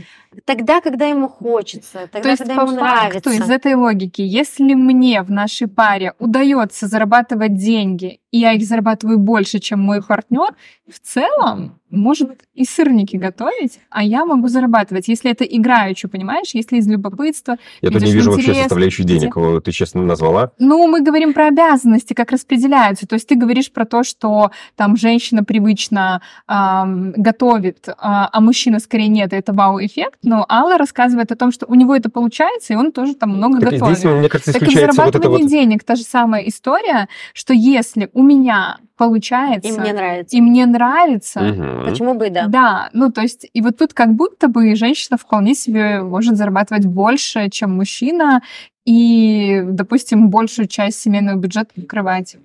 тогда, 0.44 0.80
когда 0.80 1.06
ему 1.06 1.28
хочется, 1.28 2.08
тогда, 2.10 2.22
То 2.22 2.28
есть, 2.30 2.42
когда 2.42 2.54
по 2.56 2.60
ему 2.68 2.78
факту, 2.78 3.28
нравится. 3.28 3.30
из 3.30 3.50
этой 3.50 3.74
логики, 3.74 4.22
если 4.22 4.74
мне 4.74 5.22
в 5.22 5.30
нашей 5.30 5.66
паре 5.66 6.14
удается 6.18 6.86
зарабатывать 6.86 7.56
деньги, 7.56 8.19
и 8.30 8.38
я 8.38 8.52
их 8.52 8.62
зарабатываю 8.62 9.18
больше, 9.18 9.58
чем 9.58 9.80
мой 9.80 10.02
партнер, 10.02 10.54
в 10.88 10.98
целом 11.00 11.80
может 11.90 12.42
и 12.54 12.64
сырники 12.64 13.16
готовить, 13.16 13.80
а 13.90 14.04
я 14.04 14.24
могу 14.24 14.48
зарабатывать, 14.48 15.08
если 15.08 15.30
это 15.30 15.44
играючи, 15.44 16.06
понимаешь, 16.08 16.50
если 16.52 16.78
из 16.78 16.86
любопытства. 16.86 17.56
Я 17.80 17.90
тут 17.90 18.02
не 18.02 18.12
вижу 18.12 18.30
вообще 18.30 18.50
интерес, 18.50 18.62
составляющую 18.62 19.06
денег. 19.06 19.34
Вот 19.34 19.64
Ты 19.64 19.72
честно 19.72 20.02
назвала. 20.02 20.52
Ну, 20.58 20.86
мы 20.86 21.02
говорим 21.02 21.32
про 21.32 21.48
обязанности, 21.48 22.14
как 22.14 22.30
распределяются. 22.30 23.06
То 23.06 23.14
есть 23.14 23.26
ты 23.26 23.34
говоришь 23.34 23.72
про 23.72 23.84
то, 23.84 24.04
что 24.04 24.52
там 24.76 24.96
женщина 24.96 25.42
привычно 25.42 26.22
ам, 26.46 27.12
готовит, 27.12 27.88
а, 27.98 28.28
а 28.32 28.40
мужчина 28.40 28.78
скорее 28.78 29.08
нет, 29.08 29.32
и 29.32 29.36
это 29.36 29.52
вау-эффект. 29.52 30.18
Но 30.22 30.46
Алла 30.48 30.78
рассказывает 30.78 31.32
о 31.32 31.36
том, 31.36 31.50
что 31.50 31.66
у 31.66 31.74
него 31.74 31.96
это 31.96 32.08
получается, 32.08 32.72
и 32.72 32.76
он 32.76 32.92
тоже 32.92 33.14
там 33.14 33.30
много 33.30 33.60
Так 33.60 33.72
готовит. 33.72 33.98
здесь, 33.98 34.10
мне 34.12 34.28
кажется, 34.28 34.52
Так 34.52 34.62
и 34.62 34.66
в 34.66 34.96
вот 34.96 35.16
это 35.16 35.28
вот... 35.28 35.46
денег 35.46 35.82
та 35.82 35.96
же 35.96 36.02
самая 36.02 36.42
история, 36.42 37.08
что 37.32 37.52
если 37.52 38.10
у 38.20 38.22
меня 38.22 38.78
получается, 38.96 39.68
И 39.72 39.78
мне 39.78 39.92
нравится. 39.94 40.36
и 40.36 40.40
мне 40.42 40.66
нравится, 40.66 41.40
Мгм. 41.40 41.84
Почему 41.86 42.14
бы 42.14 42.26
и 42.26 42.30
да? 42.30 42.46
да, 42.48 42.90
ну 42.92 43.10
то 43.10 43.22
есть, 43.22 43.48
и 43.50 43.62
вот 43.62 43.78
тут 43.78 43.94
как 43.94 44.14
будто 44.14 44.48
бы 44.48 44.74
женщина 44.74 45.16
вполне 45.16 45.54
себе 45.54 46.02
может 46.02 46.36
зарабатывать 46.36 46.84
больше, 46.84 47.48
чем 47.48 47.74
мужчина, 47.76 48.42
и, 48.84 49.62
допустим, 49.64 50.28
большую 50.30 50.68
часть 50.68 51.00
семейного 51.00 51.36
бюджета 51.38 51.70
покрывать. 51.74 52.36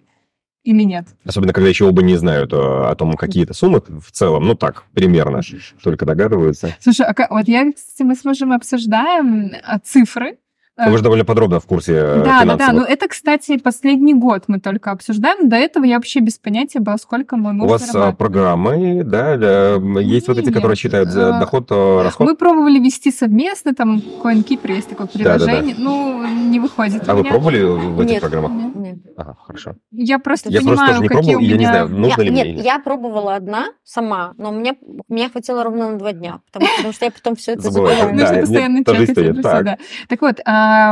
Или 0.64 0.82
нет? 0.84 1.06
Особенно, 1.26 1.54
когда 1.54 1.70
еще 1.70 1.86
оба 1.86 2.02
не 2.02 2.16
знают 2.16 2.52
э, 2.52 2.56
о 2.58 2.96
том, 2.96 3.14
какие-то 3.14 3.54
суммы 3.54 3.82
в 3.88 4.12
целом, 4.12 4.46
ну 4.48 4.56
так, 4.56 4.86
примерно, 4.94 5.42
только 5.84 6.06
догадываются. 6.06 6.76
Слушай, 6.80 7.06
а 7.06 7.28
вот 7.30 7.48
я, 7.48 7.72
кстати, 7.72 8.02
мы 8.02 8.16
с 8.16 8.24
мужем 8.26 8.52
обсуждаем 8.52 9.52
а, 9.64 9.78
цифры. 9.80 10.40
Ну, 10.78 10.92
Вы 10.92 10.98
же 10.98 11.04
довольно 11.04 11.24
подробно 11.24 11.62
в 11.62 11.66
курсе 11.66 11.94
э, 11.94 12.16
Да, 12.18 12.24
да, 12.24 12.24
да. 12.26 12.42
финансовых. 12.42 12.74
Но 12.74 12.84
это, 12.86 13.08
кстати, 13.08 13.58
последний 13.58 14.14
год 14.14 14.44
мы 14.48 14.60
только 14.60 14.92
обсуждаем. 14.92 15.48
До 15.48 15.56
этого 15.56 15.86
я 15.86 15.96
вообще 15.96 16.20
без 16.20 16.38
понятия 16.38 16.80
была, 16.82 16.98
сколько 16.98 17.38
муж 17.38 17.64
У 17.64 17.68
вас 17.68 17.84
а, 17.84 17.86
зарабатывает. 17.86 18.18
программы, 18.18 19.04
да, 19.06 19.38
для- 19.38 20.02
есть 20.02 20.28
вот 20.28 20.38
эти, 20.38 20.48
которые 20.48 20.72
Нет, 20.72 20.78
считают 20.78 21.10
за 21.12 21.38
а, 21.38 21.40
доход, 21.40 21.72
э, 21.72 22.02
расход? 22.04 22.28
Мы 22.28 22.36
пробовали 22.36 22.80
вести 22.80 23.10
совместно, 23.12 23.74
там 23.74 24.02
CoinKeeper 24.22 24.72
есть 24.74 24.90
такое 24.90 25.08
приложение. 25.08 25.76
Ну, 25.78 26.26
не 26.28 26.60
выходит 26.60 27.08
А 27.08 27.14
у 27.14 27.18
вы 27.18 27.22
меня. 27.24 27.32
пробовали 27.32 27.62
в 27.64 28.00
этих 28.02 28.12
Нет. 28.12 28.22
программах? 28.22 28.52
Нет. 28.52 28.76
Нет. 28.76 28.96
Ага, 29.16 29.38
хорошо. 29.46 29.76
Я 29.92 30.20
просто 30.20 30.50
Я 30.50 30.60
просто 30.60 30.72
понимаю, 30.74 30.90
тоже 30.90 31.02
не 31.04 31.08
какие 31.08 31.24
пробовал, 31.24 31.40
у 31.40 31.42
и 31.42 31.46
я 31.46 31.54
не 31.54 31.60
меня... 31.60 31.70
знаю, 31.72 31.88
нужно 31.90 32.22
Я- 32.22 32.24
ли 32.26 32.32
мне. 32.32 32.38
нет, 32.40 32.48
или 32.48 32.56
нет. 32.58 32.66
я 32.66 32.80
пробовала 32.80 33.36
одна 33.36 33.68
сама, 33.86 34.34
но 34.38 34.52
мне, 34.52 34.76
мне 35.08 35.30
хватило 35.30 35.64
ровно 35.64 35.92
на 35.92 35.98
два 35.98 36.12
дня, 36.12 36.42
потому, 36.52 36.70
потому 36.76 36.94
что 36.94 37.06
я 37.06 37.12
потом 37.12 37.36
все 37.38 37.54
это 37.54 37.62
Забываю. 37.62 37.96
Да, 37.98 38.12
Нужно 38.12 38.32
нет, 38.34 38.42
постоянно 38.42 38.80
чекать 38.84 39.42
Так. 39.42 39.64
да. 39.64 39.78
Так 40.10 40.22
вот, 40.22 40.40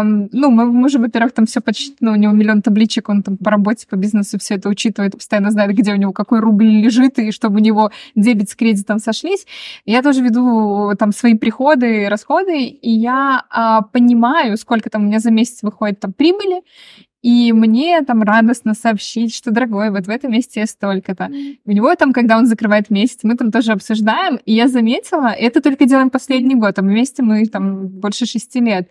ну, 0.03 0.51
мы 0.51 0.65
мужу, 0.65 0.99
во-первых, 0.99 1.33
там 1.33 1.45
все 1.45 1.61
почти, 1.61 1.95
ну, 1.99 2.11
у 2.11 2.15
него 2.15 2.33
миллион 2.33 2.61
табличек, 2.61 3.09
он 3.09 3.23
там 3.23 3.37
по 3.37 3.51
работе, 3.51 3.87
по 3.89 3.95
бизнесу 3.95 4.37
все 4.39 4.55
это 4.55 4.69
учитывает, 4.69 5.13
постоянно 5.13 5.51
знает, 5.51 5.75
где 5.75 5.93
у 5.93 5.97
него 5.97 6.11
какой 6.11 6.39
рубль 6.39 6.65
лежит, 6.65 7.19
и 7.19 7.31
чтобы 7.31 7.57
у 7.57 7.59
него 7.59 7.91
дебет 8.15 8.49
с 8.49 8.55
кредитом 8.55 8.99
сошлись. 8.99 9.45
Я 9.85 10.01
тоже 10.01 10.21
веду 10.21 10.93
там 10.97 11.11
свои 11.11 11.35
приходы 11.35 12.03
и 12.03 12.07
расходы, 12.07 12.63
и 12.63 12.91
я 12.91 13.45
а, 13.49 13.81
понимаю, 13.81 14.57
сколько 14.57 14.89
там 14.89 15.03
у 15.03 15.05
меня 15.05 15.19
за 15.19 15.31
месяц 15.31 15.63
выходит 15.63 15.99
там 15.99 16.13
прибыли, 16.13 16.61
и 17.23 17.53
мне 17.53 18.01
там 18.01 18.21
радостно 18.21 18.73
сообщить, 18.73 19.33
что, 19.33 19.51
дорогой, 19.51 19.91
вот 19.91 20.07
в 20.07 20.09
этом 20.09 20.33
месяце 20.33 20.65
столько-то. 20.65 21.31
У 21.65 21.71
него 21.71 21.95
там, 21.95 22.11
когда 22.11 22.37
он 22.37 22.45
закрывает 22.45 22.89
месяц, 22.89 23.19
мы 23.23 23.35
там 23.35 23.49
тоже 23.49 23.71
обсуждаем, 23.71 24.39
и 24.45 24.53
я 24.53 24.67
заметила, 24.67 25.27
это 25.27 25.61
только 25.61 25.85
делаем 25.85 26.09
последний 26.09 26.55
год, 26.55 26.77
а 26.77 26.81
вместе 26.81 27.23
мы 27.23 27.45
там 27.45 27.87
больше 27.87 28.25
шести 28.25 28.59
лет. 28.59 28.89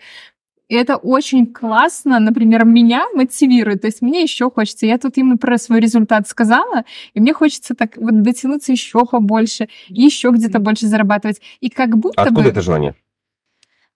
И 0.73 0.75
это 0.75 0.97
очень 0.97 1.45
классно, 1.53 2.19
например, 2.19 2.65
меня 2.65 3.05
мотивирует. 3.13 3.83
То 3.83 3.89
есть 3.89 4.01
мне 4.01 4.23
еще 4.23 4.51
хочется. 4.51 4.87
Я 4.87 4.97
тут 4.97 5.19
ему 5.19 5.37
про 5.37 5.59
свой 5.59 5.81
результат 5.81 6.27
сказала, 6.27 6.87
и 7.13 7.21
мне 7.21 7.35
хочется 7.35 7.75
так 7.75 7.99
вот 7.99 8.23
дотянуться 8.23 8.73
еще 8.73 9.05
побольше, 9.05 9.69
еще 9.89 10.31
где-то 10.31 10.61
больше 10.61 10.87
зарабатывать. 10.87 11.43
И 11.61 11.69
как 11.69 11.99
будто 11.99 12.23
Откуда 12.23 12.45
бы 12.45 12.49
это 12.49 12.63
желание? 12.63 12.95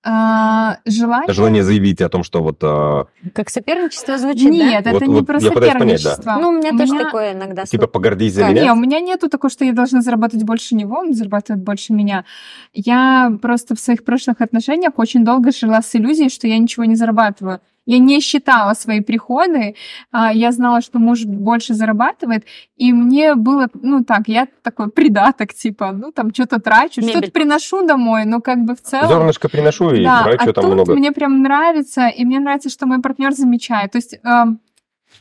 А, 0.08 0.78
желание... 0.86 1.34
Желание 1.34 1.62
заявить 1.64 2.00
о 2.00 2.08
том, 2.08 2.22
что 2.22 2.42
вот... 2.42 2.58
э, 2.62 3.04
Как 3.34 3.50
соперничество 3.50 4.16
звучит, 4.18 4.50
Нет, 4.50 4.84
да? 4.84 4.90
это 4.90 5.00
Вот- 5.00 5.02
не 5.08 5.14
вот 5.14 5.26
про 5.26 5.38
пытаюсь 5.40 5.54
понять, 5.54 5.72
да. 5.72 5.80
соперничество. 5.80 6.36
Ну, 6.40 6.48
у 6.50 6.52
меня 6.52 6.70
У 6.72 6.78
тоже 6.78 6.92
меня- 6.94 7.04
такое 7.04 7.32
иногда. 7.32 7.64
Типа 7.64 7.86
погордись 7.88 8.34
за 8.34 8.42
Как? 8.42 8.50
меня? 8.52 8.62
Не, 8.64 8.72
у 8.72 8.76
меня 8.76 9.00
нету 9.00 9.28
такого, 9.28 9.50
что 9.50 9.64
я 9.64 9.72
должна 9.72 10.00
заработать 10.02 10.44
больше 10.44 10.76
него, 10.76 10.96
он 10.98 11.12
зарабатывает 11.12 11.62
больше 11.64 11.92
меня. 11.92 12.24
Я 12.72 13.32
просто 13.42 13.74
в 13.74 13.80
своих 13.80 14.04
прошлых 14.04 14.40
отношениях 14.40 14.92
очень 14.96 15.24
долго 15.24 15.50
жила 15.50 15.82
с 15.82 15.94
иллюзией, 15.96 16.28
что 16.30 16.46
я 16.46 16.56
ничего 16.58 16.84
не 16.84 16.94
зарабатываю. 16.94 17.60
Я 17.86 17.98
не 17.98 18.20
считала 18.20 18.74
свои 18.74 19.00
приходы, 19.00 19.76
а, 20.10 20.32
я 20.32 20.52
знала, 20.52 20.80
что 20.80 20.98
муж 20.98 21.24
больше 21.24 21.74
зарабатывает, 21.74 22.44
и 22.76 22.92
мне 22.92 23.34
было, 23.36 23.68
ну 23.74 24.04
так, 24.04 24.28
я 24.28 24.48
такой 24.62 24.90
придаток, 24.90 25.54
типа, 25.54 25.92
ну 25.92 26.10
там 26.10 26.34
что-то 26.34 26.60
трачу, 26.60 27.00
Мебель. 27.00 27.12
что-то 27.12 27.30
приношу 27.30 27.86
домой, 27.86 28.24
но 28.24 28.40
как 28.40 28.58
бы 28.64 28.74
в 28.74 28.82
целом... 28.82 29.08
Зернышко 29.08 29.48
приношу 29.48 29.90
и 29.94 30.04
да, 30.04 30.24
трачу 30.24 30.50
а 30.50 30.52
там 30.52 30.64
тут 30.64 30.74
много. 30.74 30.94
мне 30.94 31.12
прям 31.12 31.42
нравится, 31.42 32.08
и 32.08 32.24
мне 32.24 32.40
нравится, 32.40 32.70
что 32.70 32.86
мой 32.86 33.00
партнер 33.00 33.32
замечает. 33.32 33.92
То 33.92 33.98
есть 33.98 34.18
эм, 34.24 34.60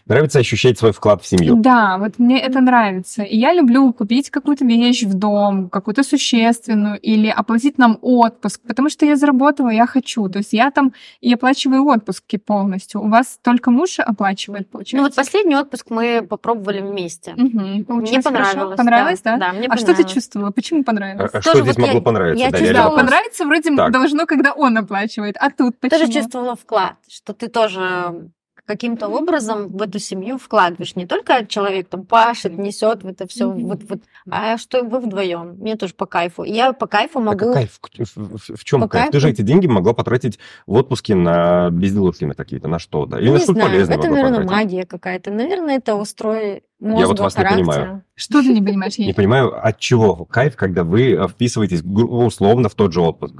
Нравится 0.08 0.38
ощущать 0.38 0.78
свой 0.78 0.91
вклад 0.91 1.24
в 1.24 1.26
семью. 1.28 1.56
Да, 1.56 1.98
вот 1.98 2.20
мне 2.20 2.39
это 2.39 2.62
нравится. 2.62 3.24
И 3.24 3.36
я 3.38 3.54
люблю 3.54 3.91
купить 3.91 4.30
какую-то 4.30 4.63
вещь 4.63 5.02
в 5.04 5.15
дом, 5.15 5.68
какую-то 5.68 6.04
существенную, 6.04 7.00
или 7.00 7.28
оплатить 7.28 7.80
нам 7.80 7.98
отпуск, 8.04 8.62
потому 8.68 8.89
что 8.89 9.08
я 9.08 9.15
заработала, 9.15 9.70
я 9.70 9.88
хочу. 9.88 10.30
То 10.30 10.38
есть 10.39 10.54
я 10.54 10.70
там 10.70 10.94
и 11.22 11.34
оплачиваю 11.34 11.84
отпуски 11.88 12.38
полностью. 12.38 13.02
У 13.02 13.10
вас 13.10 13.39
только 13.41 13.72
муж 13.72 14.00
оплачивает, 14.00 14.70
получается? 14.70 14.98
Ну 14.98 15.04
вот 15.04 15.15
последний 15.15 15.56
отпуск 15.56 15.88
мы 15.89 16.22
попробовали 16.22 16.82
вместе. 16.82 17.34
Мгм, 17.36 17.86
Мне 17.88 18.22
понравилось. 18.22 18.78
Понравилось, 18.78 19.22
да? 19.24 19.38
Да, 19.38 19.54
мне 19.54 19.68
а 19.68 19.76
что 19.78 19.96
ты 19.96 20.04
чувствовала? 20.04 20.52
Почему 20.52 20.84
понравилось? 20.84 21.32
А, 21.34 21.38
а 21.39 21.41
что 21.41 21.54
здесь 21.62 21.65
вот 21.76 21.80
я- 21.80 21.86
могло 21.88 22.02
понравиться? 22.02 22.46
я 22.46 22.52
Да, 22.52 22.58
чувствовала- 22.60 22.84
Да, 22.84 22.89
реально. 22.91 23.04
понравится 23.10 23.46
вроде 23.46 23.76
Так. 23.76 23.91
должно, 23.91 24.26
когда 24.28 24.54
он 24.54 24.78
оплачивает, 24.78 25.36
а 25.39 25.50
тут 25.50 25.80
почему? 25.80 26.00
Тоже 26.00 26.12
чувствовала 26.13 26.56
вклад, 26.56 26.94
что 27.10 27.34
ты 27.34 27.48
тоже 27.48 28.30
каким-то 28.65 29.08
образом 29.08 29.67
в 29.67 29.82
эту 29.82 29.99
семью 29.99 30.38
вкладываешь. 30.38 30.95
Не 30.95 31.06
только 31.06 31.45
человек 31.45 31.88
там 31.88 32.06
пашет, 32.06 32.58
несет 32.58 33.04
в 33.04 33.08
это 33.08 33.28
все, 33.28 33.49
вот, 33.49 33.84
вот, 33.88 33.99
а 34.30 34.58
что 34.58 34.84
вы 34.84 34.99
вдвоем. 34.99 35.56
Мне 35.60 35.75
тоже 35.75 35.93
по 35.93 36.06
кайфу. 36.06 36.43
Я 36.43 36.73
по 36.73 36.88
кайфу 36.88 37.19
А 37.19 37.21
могу. 37.21 37.54
кайф? 37.54 37.80
В, 38.15 38.63
чем 38.63 38.82
По 38.82 38.88
кайф? 38.88 39.12
Ты 39.12 39.19
же 39.19 39.28
кайфу? 39.28 39.41
эти 39.41 39.45
деньги 39.45 39.67
могла 39.67 39.93
потратить 39.93 40.39
в 40.65 40.73
отпуске 40.73 41.15
на 41.15 41.69
безделушки 41.69 42.25
на 42.25 42.34
какие-то, 42.34 42.67
на 42.67 42.80
что-то. 42.80 43.17
Или 43.17 43.28
не 43.28 43.34
на 43.34 43.39
что-то 43.39 43.60
полезное 43.62 43.97
это, 43.97 44.10
наверное, 44.10 44.39
потратить. 44.41 44.51
магия 44.51 44.86
какая-то. 44.86 45.32
Наверное, 45.32 45.78
это 45.78 45.95
устрой 45.95 46.63
мозга, 46.80 47.08
вот 47.08 47.19
вас 47.19 47.34
не 47.38 47.43
характера. 47.43 47.65
понимаю. 47.65 48.04
Что 48.15 48.41
ты 48.41 48.47
не 48.54 48.62
понимаешь? 48.62 48.93
Я 48.95 49.06
Не 49.08 49.13
понимаю, 49.13 49.67
от 49.67 49.80
чего 49.80 50.25
кайф, 50.25 50.56
когда 50.56 50.84
вы 50.84 51.12
э, 51.13 51.28
вписываетесь 51.28 51.82
условно 51.84 52.69
в 52.69 52.75
тот 52.75 52.93
же 52.93 53.01
отпуск. 53.01 53.36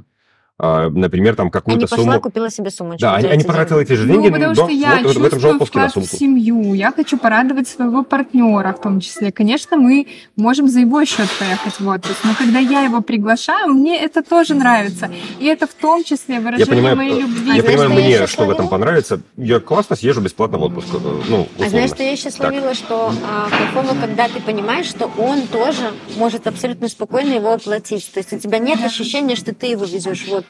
А, 0.58 0.88
Например, 0.88 1.36
там 1.36 1.48
А 1.48 1.50
какую-то 1.50 1.86
пошла, 1.86 2.04
сумму... 2.04 2.20
купила 2.20 2.50
себе 2.50 2.70
сумочку. 2.70 3.00
Да, 3.02 3.16
они, 3.16 3.28
они 3.28 3.42
деньги. 3.44 3.82
эти 3.82 3.92
же 3.92 4.06
деньги 4.06 4.28
ну, 4.28 4.32
потому 4.32 4.54
да, 4.54 4.62
что 4.62 4.72
я 4.72 5.00
вот, 5.02 5.16
в 5.16 5.24
этом 5.24 5.40
же 5.40 5.48
отпуске 5.50 5.78
на 5.78 5.88
в 5.88 6.04
семью. 6.06 6.72
Я 6.72 6.92
хочу 6.92 7.18
порадовать 7.18 7.68
своего 7.68 8.02
партнера 8.02 8.72
в 8.72 8.80
том 8.80 9.00
числе. 9.00 9.32
Конечно, 9.32 9.76
мы 9.76 10.06
можем 10.36 10.68
за 10.68 10.80
его 10.80 11.04
счет 11.04 11.28
поехать 11.38 11.78
в 11.78 11.86
отпуск, 11.86 12.16
но 12.24 12.30
когда 12.34 12.58
я 12.58 12.80
его 12.82 13.02
приглашаю, 13.02 13.74
мне 13.74 14.00
это 14.00 14.22
тоже 14.22 14.54
нравится. 14.54 15.10
И 15.38 15.44
это 15.44 15.66
в 15.66 15.74
том 15.74 16.02
числе 16.04 16.40
выражение 16.40 16.66
понимаю, 16.74 16.96
моей 16.96 17.12
э, 17.12 17.20
любви. 17.20 17.56
Я 17.56 17.62
понимаю, 17.62 17.90
что 17.90 17.98
я 17.98 18.04
мне 18.18 18.26
что 18.26 18.44
в 18.46 18.50
этом 18.50 18.68
понравится. 18.68 19.20
Я 19.36 19.60
классно 19.60 19.94
съезжу 19.94 20.22
бесплатно 20.22 20.56
в 20.56 20.62
отпуск. 20.62 20.88
э, 20.94 21.22
Ну, 21.28 21.48
А 21.60 21.68
знаешь, 21.68 21.90
что 21.90 22.02
я 22.02 22.12
еще 22.12 22.30
Так. 22.30 22.32
словила, 22.32 22.72
что 22.72 23.12
а, 23.28 23.50
кайфово, 23.50 24.00
когда 24.00 24.28
ты 24.28 24.40
понимаешь, 24.40 24.86
что 24.86 25.10
он 25.18 25.42
тоже 25.48 25.92
может 26.16 26.46
абсолютно 26.46 26.88
спокойно 26.88 27.34
его 27.34 27.52
оплатить. 27.52 28.10
То 28.10 28.20
есть 28.20 28.32
у 28.32 28.38
тебя 28.38 28.58
нет 28.58 28.78
Да. 28.80 28.86
ощущения, 28.86 29.36
что 29.36 29.54
ты 29.54 29.66
его 29.66 29.84
везешь 29.84 30.24
в 30.26 30.32
отпуск. 30.32 30.45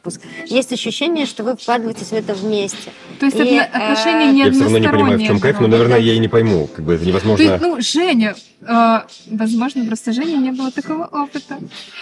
Есть 0.47 0.73
ощущение, 0.73 1.27
что 1.27 1.43
вы 1.45 1.57
вкладываетесь 1.57 2.09
в 2.09 2.13
это 2.13 2.35
вместе. 2.35 2.91
То 3.19 3.27
есть 3.27 3.39
И, 3.39 3.43
это 3.43 3.65
отношения 3.65 4.29
э, 4.29 4.33
не 4.33 4.39
Я 4.45 4.51
все 4.53 4.63
равно 4.63 4.79
не 4.79 4.89
понимаю, 4.89 5.19
в 5.19 5.23
чем 5.23 5.41
кайф, 5.41 5.61
но, 5.61 5.67
наверное, 5.67 5.99
я 5.99 6.15
и 6.15 6.19
не 6.19 6.29
пойму. 6.29 6.69
Как 6.69 6.85
бы 6.85 6.95
это 6.95 7.03
Ты, 7.03 7.09
невозможно. 7.09 7.59
ну, 7.61 7.81
Женя, 7.81 8.35
э, 8.61 9.01
возможно, 9.31 9.85
просто 9.87 10.13
Женя 10.13 10.37
не 10.37 10.53
было 10.53 10.71
такого 10.71 11.05
опыта. 11.07 11.59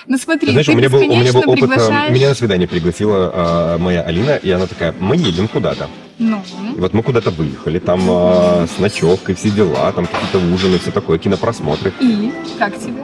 Ну 0.07 0.19
смотри, 0.19 0.47
Ты 0.47 0.53
знаешь, 0.53 0.67
ты 0.67 0.73
у 0.73 0.77
меня, 0.77 0.91
был, 0.91 0.99
у 0.99 1.03
меня 1.03 1.33
был 1.33 1.41
бесконечно 1.41 1.53
опыт, 1.53 1.63
э, 1.63 1.75
приглашаешь- 1.75 2.13
меня 2.13 2.29
на 2.29 2.35
свидание 2.35 2.69
пригласила 2.69 3.75
э, 3.75 3.79
моя 3.79 4.03
Алина, 4.03 4.37
и 4.37 4.51
она 4.51 4.67
такая, 4.67 4.95
мы 5.01 5.17
едем 5.17 5.49
куда-то. 5.49 5.89
Ну, 6.19 6.43
И 6.77 6.81
вот 6.81 6.95
мы 6.95 7.03
куда-то 7.03 7.31
выехали, 7.31 7.79
там 7.81 8.01
э, 8.09 8.67
с 8.67 8.79
ночевкой, 8.79 9.35
все 9.35 9.51
дела, 9.51 9.91
там 9.93 10.07
какие-то 10.07 10.39
ужины, 10.39 10.79
все 10.79 10.93
такое, 10.93 11.19
кинопросмотры. 11.19 11.93
и 12.01 12.33
как 12.59 12.79
тебе? 12.79 13.03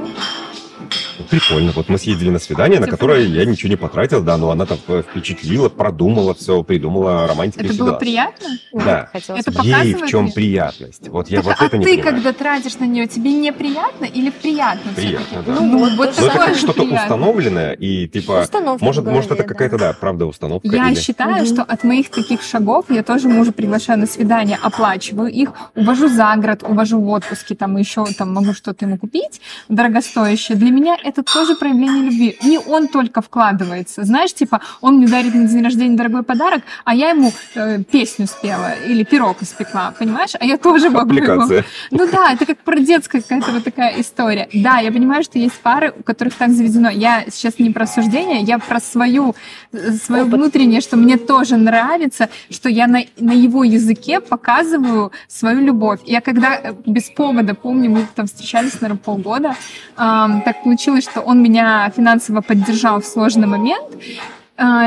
Прикольно. 1.28 1.72
Вот 1.72 1.88
мы 1.88 1.98
съездили 1.98 2.30
на 2.30 2.38
свидание, 2.38 2.80
на 2.80 2.87
которое 2.87 3.26
я 3.26 3.44
ничего 3.44 3.68
не 3.70 3.76
потратил, 3.76 4.22
да, 4.22 4.37
но 4.37 4.50
она 4.50 4.66
там 4.66 4.78
впечатлила, 4.78 5.68
продумала 5.68 6.35
все, 6.35 6.62
придумала 6.62 7.26
романтику. 7.26 7.64
Это 7.64 7.74
было 7.74 7.92
приятно? 7.95 8.49
Да. 8.72 9.11
Это 9.12 9.51
Ей 9.62 9.95
в 9.95 10.07
чем 10.07 10.30
приятность? 10.32 11.09
Вот 11.09 11.28
я 11.28 11.42
вот 11.42 11.57
а 11.59 11.64
это 11.66 11.76
не 11.78 11.84
ты, 11.84 11.97
понимаю. 11.97 12.14
когда 12.14 12.32
тратишь 12.32 12.76
на 12.78 12.84
нее, 12.84 13.07
тебе 13.07 13.32
неприятно 13.32 14.05
или 14.05 14.30
приятно? 14.30 14.92
Приятно, 14.95 15.42
да. 15.47 15.53
Ну, 15.61 15.78
вот 15.78 15.92
Но 15.97 16.05
это 16.05 16.26
такое 16.26 16.47
как 16.47 16.57
что-то 16.57 16.72
приятно. 16.82 17.03
установленное, 17.03 17.72
и 17.72 18.07
типа, 18.09 18.42
Установка 18.42 18.84
может, 18.84 19.05
в 19.05 19.09
может 19.09 19.28
голове, 19.28 19.40
это 19.45 19.49
какая-то, 19.49 19.78
да, 19.78 19.92
правда, 19.92 20.26
установка. 20.26 20.68
Я 20.68 20.90
или- 20.90 20.99
считаю, 21.01 21.45
что 21.47 21.62
от 21.62 21.84
моих 21.84 22.11
таких 22.11 22.42
шагов 22.42 22.86
я 22.90 23.03
тоже 23.03 23.28
мужа 23.28 23.53
приглашаю 23.53 23.99
на 23.99 24.07
свидание, 24.07 24.59
оплачиваю 24.62 25.28
их, 25.30 25.51
увожу 25.74 26.09
за 26.09 26.34
город, 26.36 26.62
увожу 26.62 27.01
в 27.01 27.09
отпуски, 27.09 27.55
там 27.55 27.76
еще 27.76 28.05
там 28.16 28.32
могу 28.32 28.53
что-то 28.55 28.84
ему 28.84 28.97
купить 28.99 29.40
дорогостоящее. 29.68 30.57
Для 30.57 30.70
меня 30.70 30.97
это 31.03 31.09
тоже 31.12 31.54
проявление 31.56 32.04
любви. 32.04 32.38
Не 32.42 32.58
он 32.58 32.88
только 32.88 33.20
вкладывается. 33.20 34.04
Знаешь, 34.04 34.32
типа, 34.32 34.61
он 34.80 34.96
мне 34.96 35.06
дарит 35.06 35.34
на 35.34 35.46
день 35.46 35.62
рождения 35.62 35.96
дорогой 35.96 36.22
подарок, 36.22 36.62
а 36.84 36.94
я 36.94 37.11
ему 37.11 37.32
э, 37.54 37.82
песню 37.82 38.26
спела 38.26 38.72
или 38.86 39.04
пирог 39.04 39.42
испекла, 39.42 39.92
понимаешь? 39.98 40.30
А 40.38 40.44
я 40.44 40.56
тоже 40.56 40.90
могу 40.90 41.11
Аппликация. 41.11 41.64
ну 41.90 42.08
да, 42.11 42.32
это 42.32 42.46
как 42.46 42.58
про 42.58 42.78
детская 42.78 43.20
какая-то 43.20 43.52
вот 43.52 43.64
такая 43.64 44.00
история. 44.00 44.48
Да, 44.52 44.78
я 44.78 44.92
понимаю, 44.92 45.22
что 45.22 45.38
есть 45.38 45.58
пары, 45.61 45.92
у 45.98 46.02
которых 46.02 46.34
так 46.34 46.50
заведено. 46.50 46.90
Я 46.90 47.24
сейчас 47.30 47.58
не 47.58 47.70
про 47.70 47.86
суждение, 47.86 48.40
я 48.42 48.58
про 48.58 48.80
свою, 48.80 49.34
э, 49.72 49.92
свое 49.92 50.22
Опыт. 50.22 50.34
внутреннее, 50.34 50.80
что 50.80 50.96
мне 50.96 51.16
тоже 51.16 51.56
нравится, 51.56 52.28
что 52.50 52.68
я 52.68 52.86
на, 52.86 53.00
на 53.18 53.32
его 53.32 53.64
языке 53.64 54.20
показываю 54.20 55.12
свою 55.28 55.61
любовь. 55.61 56.00
Я 56.04 56.20
когда 56.20 56.56
э, 56.56 56.74
без 56.86 57.11
повода, 57.11 57.54
помню, 57.54 57.90
мы 57.90 58.06
там 58.14 58.26
встречались, 58.26 58.80
наверное, 58.80 59.00
полгода, 59.02 59.56
ам, 59.96 60.42
так 60.42 60.62
получилось, 60.62 60.99
что 61.01 61.20
он 61.20 61.42
меня 61.42 61.90
финансово 61.94 62.40
поддержал 62.40 63.01
в 63.01 63.07
сложный 63.07 63.46
момент, 63.46 63.88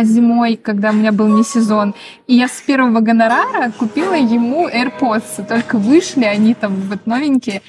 зимой, 0.04 0.56
когда 0.56 0.92
у 0.92 0.94
меня 0.94 1.12
был 1.12 1.28
не 1.28 1.44
сезон. 1.44 1.96
И 2.28 2.36
я 2.36 2.48
с 2.48 2.62
первого 2.62 3.00
гонорара 3.00 3.72
купила 3.78 4.14
ему 4.14 4.68
AirPods. 4.68 5.48
Только 5.48 5.78
вышли 5.78 6.24
они 6.26 6.54
там 6.54 6.76
вот 6.90 7.06
новенькие. 7.08 7.62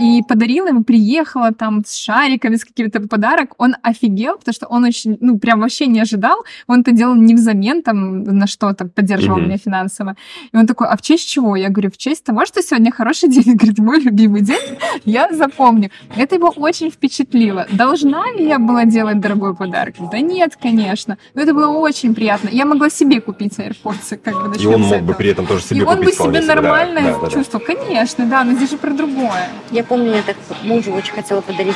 И 0.00 0.22
подарила 0.28 0.68
ему, 0.68 0.84
приехала 0.84 1.52
там 1.52 1.82
с 1.84 1.96
шариками, 1.96 2.56
с 2.56 2.64
каким-то 2.64 3.00
подарок. 3.00 3.54
Он 3.58 3.74
офигел, 3.82 4.38
потому 4.38 4.54
что 4.54 4.66
он 4.66 4.84
очень, 4.84 5.16
ну, 5.20 5.38
прям 5.38 5.60
вообще 5.60 5.86
не 5.86 6.00
ожидал. 6.00 6.44
Он 6.66 6.80
это 6.80 6.92
делал 6.92 7.14
не 7.16 7.34
взамен 7.34 7.82
там 7.82 8.22
на 8.22 8.46
что-то, 8.46 8.86
поддерживал 8.86 9.38
Мгм. 9.38 9.46
меня 9.48 9.58
финансово. 9.58 10.14
И 10.52 10.56
он 10.56 10.66
такой, 10.66 10.86
а 10.88 10.96
в 10.96 11.02
честь 11.02 11.28
чего? 11.28 11.56
Я 11.56 11.68
говорю, 11.70 11.90
в 11.90 11.96
честь 11.96 12.24
того, 12.24 12.46
что 12.46 12.62
сегодня 12.62 12.92
хороший 12.92 13.28
день. 13.28 13.44
Он 13.48 13.56
говорит, 13.56 13.78
мой 13.78 14.00
любимый 14.00 14.42
день, 14.42 14.78
я 15.04 15.28
запомню. 15.32 15.90
Это 16.16 16.36
его 16.36 16.52
очень 16.56 16.90
впечатлило. 16.90 17.66
Должна 17.72 18.30
ли 18.32 18.46
я 18.46 18.58
была 18.58 18.84
делать 18.84 19.20
дорогой 19.20 19.54
подарок? 19.56 19.96
Да 20.12 20.20
нет, 20.20 20.56
конечно. 20.60 21.18
Но 21.34 21.47
это 21.48 21.54
было 21.54 21.68
очень 21.78 22.14
приятно. 22.14 22.48
Я 22.52 22.64
могла 22.66 22.90
себе 22.90 23.20
купить 23.20 23.58
AirPods, 23.58 24.18
как 24.22 24.34
бы 24.50 24.56
И 24.56 24.66
он 24.66 24.82
мог 24.82 24.90
бы 24.90 24.96
этого. 24.96 25.12
при 25.14 25.30
этом 25.30 25.46
тоже 25.46 25.62
себе 25.64 25.80
И 25.80 25.82
он 25.82 25.96
бы 25.96 26.04
купить 26.04 26.14
себе 26.14 26.22
вполне 26.24 26.38
себе, 26.42 26.46
да, 26.48 26.54
нормально 26.54 27.00
да, 27.00 27.12
да, 27.12 27.18
да. 27.20 27.30
чувствовал. 27.30 27.64
Конечно, 27.64 28.26
да, 28.26 28.44
но 28.44 28.52
здесь 28.52 28.70
же 28.70 28.76
про 28.76 28.90
другое. 28.90 29.48
Я 29.70 29.84
помню, 29.84 30.14
я 30.14 30.22
так 30.22 30.36
мужу 30.62 30.92
очень 30.92 31.12
хотела 31.14 31.40
подарить 31.40 31.74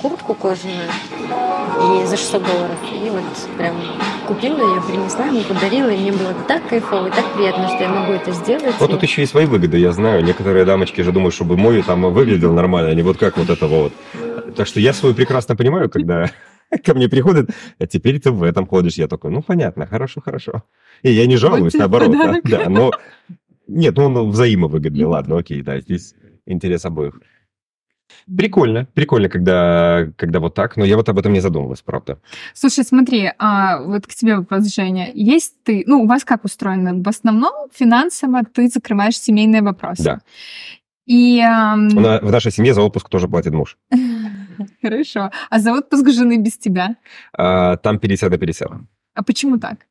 куртку 0.00 0.34
кожаную 0.34 0.88
и 2.02 2.06
за 2.06 2.16
600 2.16 2.42
долларов. 2.42 2.78
И 2.92 3.10
вот 3.10 3.22
прям 3.58 3.76
купила 4.26 4.56
ее, 4.74 4.80
принесла 4.82 5.26
ему, 5.26 5.40
подарила, 5.42 5.90
и 5.90 5.96
мне 5.98 6.12
было 6.12 6.34
так 6.48 6.66
кайфово 6.68 7.08
и 7.08 7.10
так 7.10 7.24
приятно, 7.34 7.68
что 7.68 7.82
я 7.82 7.88
могу 7.88 8.12
это 8.12 8.32
сделать. 8.32 8.74
Вот 8.78 8.88
И- 8.88 8.92
тут 8.92 9.02
еще 9.02 9.22
и 9.22 9.26
свои 9.26 9.46
выгоды, 9.46 9.78
я 9.78 9.92
знаю. 9.92 10.24
Некоторые 10.24 10.64
дамочки 10.64 11.00
же 11.02 11.12
думают, 11.12 11.34
чтобы 11.34 11.56
мой 11.56 11.82
там 11.82 12.02
выглядел 12.12 12.52
нормально, 12.54 12.90
а 12.90 12.94
не 12.94 13.02
вот 13.02 13.18
как 13.18 13.36
вот 13.36 13.50
это 13.50 13.66
вот. 13.66 13.92
Так 14.56 14.66
что 14.66 14.80
я 14.80 14.92
свою 14.92 15.14
прекрасно 15.14 15.56
понимаю, 15.56 15.88
когда 15.90 16.30
ко 16.84 16.94
мне 16.94 17.08
приходят, 17.08 17.50
а 17.78 17.86
теперь 17.86 18.20
ты 18.20 18.30
в 18.30 18.42
этом 18.42 18.66
ходишь. 18.66 18.94
Я 18.94 19.08
такой, 19.08 19.30
ну 19.30 19.42
понятно, 19.42 19.86
хорошо, 19.86 20.20
хорошо. 20.20 20.64
И 21.02 21.10
я 21.12 21.26
не 21.26 21.36
жалуюсь, 21.36 21.72
тебе 21.72 21.80
наоборот. 21.80 22.12
Да, 22.12 22.18
подарок. 22.18 22.44
да, 22.44 22.68
но... 22.68 22.90
Нет, 23.68 23.96
ну 23.96 24.04
он 24.06 24.30
взаимовыгодный, 24.30 25.04
ладно, 25.04 25.38
окей, 25.38 25.62
да, 25.62 25.80
здесь 25.80 26.14
интерес 26.46 26.84
обоих. 26.84 27.20
Прикольно, 28.36 28.86
прикольно, 28.92 29.28
когда, 29.28 30.06
когда 30.16 30.38
вот 30.38 30.54
так, 30.54 30.76
но 30.76 30.84
я 30.84 30.96
вот 30.96 31.08
об 31.08 31.18
этом 31.18 31.32
не 31.32 31.40
задумывалась, 31.40 31.80
правда. 31.80 32.20
Слушай, 32.54 32.84
смотри, 32.84 33.32
а, 33.38 33.82
вот 33.82 34.06
к 34.06 34.14
тебе 34.14 34.36
вопрос, 34.36 34.72
Женя. 34.72 35.10
Есть 35.14 35.54
ты, 35.64 35.82
ну, 35.86 36.02
у 36.02 36.06
вас 36.06 36.24
как 36.24 36.44
устроено? 36.44 37.02
В 37.02 37.08
основном 37.08 37.68
финансово 37.72 38.42
ты 38.44 38.68
закрываешь 38.68 39.18
семейные 39.18 39.62
вопросы. 39.62 40.02
Да. 40.02 40.20
И... 41.06 41.40
на- 41.40 42.20
В 42.20 42.30
нашей 42.30 42.52
семье 42.52 42.74
за 42.74 42.82
отпуск 42.82 43.08
тоже 43.08 43.28
платит 43.28 43.52
муж. 43.54 43.76
Хорошо. 44.82 45.30
А 45.50 45.58
за 45.58 45.72
отпуск 45.72 46.08
жены 46.08 46.38
без 46.38 46.56
тебя? 46.56 46.96
А, 47.32 47.76
Там 47.76 47.98
50 47.98 48.30
на 48.30 48.38
50. 48.38 48.70
А 49.14 49.22
почему 49.22 49.58
так? 49.58 49.86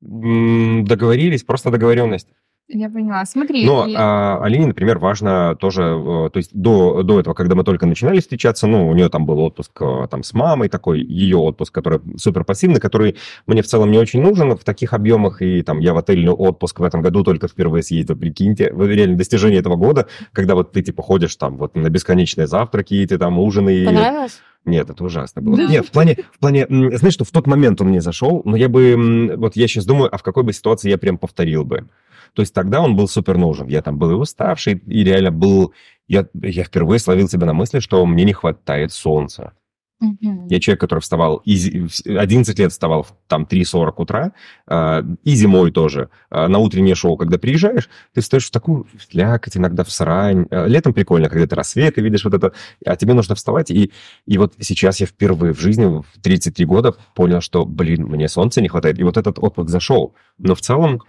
Договорились, 0.00 1.42
просто 1.42 1.70
договоренность. 1.70 2.28
Я 2.70 2.90
поняла. 2.90 3.24
Смотри. 3.24 3.64
Но 3.64 3.86
и- 3.86 3.94
а, 3.96 4.40
Алине, 4.44 4.66
например, 4.66 4.98
важно 4.98 5.56
тоже, 5.56 5.82
э, 5.84 6.30
то 6.30 6.36
есть 6.36 6.50
до, 6.52 7.02
до 7.02 7.18
этого, 7.18 7.32
когда 7.32 7.54
мы 7.54 7.64
только 7.64 7.86
начинали 7.86 8.20
встречаться, 8.20 8.66
ну, 8.66 8.88
у 8.88 8.94
нее 8.94 9.08
там 9.08 9.24
был 9.24 9.40
отпуск 9.40 9.72
э, 9.80 10.06
там 10.10 10.22
с 10.22 10.34
мамой 10.34 10.68
такой, 10.68 11.00
ее 11.00 11.38
отпуск, 11.38 11.72
который 11.72 12.00
супер 12.18 12.44
пассивный, 12.44 12.78
который 12.78 13.16
мне 13.46 13.62
в 13.62 13.66
целом 13.66 13.90
не 13.90 13.96
очень 13.98 14.20
нужен 14.20 14.54
в 14.54 14.64
таких 14.64 14.92
объемах, 14.92 15.40
и 15.40 15.62
там 15.62 15.78
я 15.78 15.94
в 15.94 15.96
отельный 15.96 16.30
отпуск 16.32 16.80
в 16.80 16.82
этом 16.82 17.00
году 17.00 17.24
только 17.24 17.48
впервые 17.48 17.82
съездил, 17.82 18.16
прикиньте, 18.16 18.70
вот 18.74 18.88
реально 18.88 19.16
достижение 19.16 19.60
этого 19.60 19.76
года, 19.76 20.06
когда 20.32 20.54
вот 20.54 20.72
ты 20.72 20.82
типа 20.82 21.02
ходишь 21.02 21.34
там 21.36 21.56
вот 21.56 21.74
на 21.74 21.88
бесконечные 21.88 22.46
завтраки, 22.46 22.92
и 22.92 23.06
ты 23.06 23.16
там 23.16 23.38
ужины, 23.38 23.70
и- 23.76 23.86
Понравилось? 23.86 24.40
нет, 24.66 24.90
это 24.90 25.02
ужасно 25.04 25.40
было. 25.40 25.56
Да. 25.56 25.64
Нет, 25.68 25.86
в 25.86 25.90
плане, 25.90 26.18
в 26.32 26.38
плане, 26.38 26.66
знаешь, 26.68 27.14
что 27.14 27.24
в 27.24 27.30
тот 27.30 27.46
момент 27.46 27.80
он 27.80 27.88
мне 27.88 28.02
зашел, 28.02 28.42
но 28.44 28.56
я 28.58 28.68
бы, 28.68 29.32
вот 29.38 29.56
я 29.56 29.66
сейчас 29.68 29.86
думаю, 29.86 30.14
а 30.14 30.18
в 30.18 30.22
какой 30.22 30.42
бы 30.42 30.52
ситуации 30.52 30.90
я 30.90 30.98
прям 30.98 31.16
повторил 31.16 31.64
бы. 31.64 31.86
То 32.34 32.42
есть 32.42 32.54
тогда 32.54 32.80
он 32.80 32.96
был 32.96 33.08
супер 33.08 33.38
нужен. 33.38 33.66
Я 33.68 33.82
там 33.82 33.98
был 33.98 34.10
и 34.10 34.14
уставший, 34.14 34.74
и 34.86 35.04
реально 35.04 35.30
был... 35.30 35.72
Я, 36.06 36.26
я 36.34 36.64
впервые 36.64 36.98
словил 36.98 37.28
себя 37.28 37.46
на 37.46 37.52
мысли, 37.52 37.80
что 37.80 38.04
мне 38.06 38.24
не 38.24 38.32
хватает 38.32 38.92
солнца. 38.92 39.52
Мгм. 40.00 40.46
Я 40.46 40.60
человек, 40.60 40.80
который 40.80 41.00
вставал, 41.00 41.42
изи- 41.44 41.88
в- 41.88 42.06
11 42.18 42.56
лет 42.60 42.70
вставал 42.70 43.04
там 43.26 43.42
3.40 43.50 43.94
утра, 43.96 44.32
а, 44.68 45.04
и 45.24 45.34
зимой 45.34 45.72
тоже. 45.72 46.08
А, 46.30 46.46
на 46.46 46.58
утреннее 46.58 46.94
шоу, 46.94 47.16
когда 47.16 47.36
приезжаешь, 47.36 47.90
ты 48.14 48.20
встаешь 48.20 48.46
в 48.46 48.52
такую 48.52 48.86
слякоть, 49.10 49.56
иногда 49.56 49.82
в 49.82 49.90
срань. 49.90 50.46
А, 50.52 50.66
Летом 50.66 50.94
прикольно, 50.94 51.28
когда 51.28 51.48
ты 51.48 51.56
рассветы 51.56 52.00
видишь 52.00 52.24
вот 52.24 52.34
это, 52.34 52.52
а 52.86 52.94
тебе 52.94 53.12
нужно 53.14 53.34
вставать. 53.34 53.72
И, 53.72 53.90
и 54.24 54.38
вот 54.38 54.54
сейчас 54.60 55.00
я 55.00 55.06
впервые 55.06 55.52
в 55.52 55.60
жизни, 55.60 55.86
в 55.86 56.04
33 56.22 56.64
года, 56.64 56.94
понял, 57.16 57.40
что, 57.40 57.64
блин, 57.66 58.06
мне 58.06 58.28
солнца 58.28 58.60
не 58.60 58.68
хватает. 58.68 59.00
И 59.00 59.02
вот 59.02 59.16
этот 59.16 59.40
отпуск 59.40 59.68
зашел. 59.68 60.14
Но 60.38 60.54
в 60.54 60.60
целом, 60.60 61.02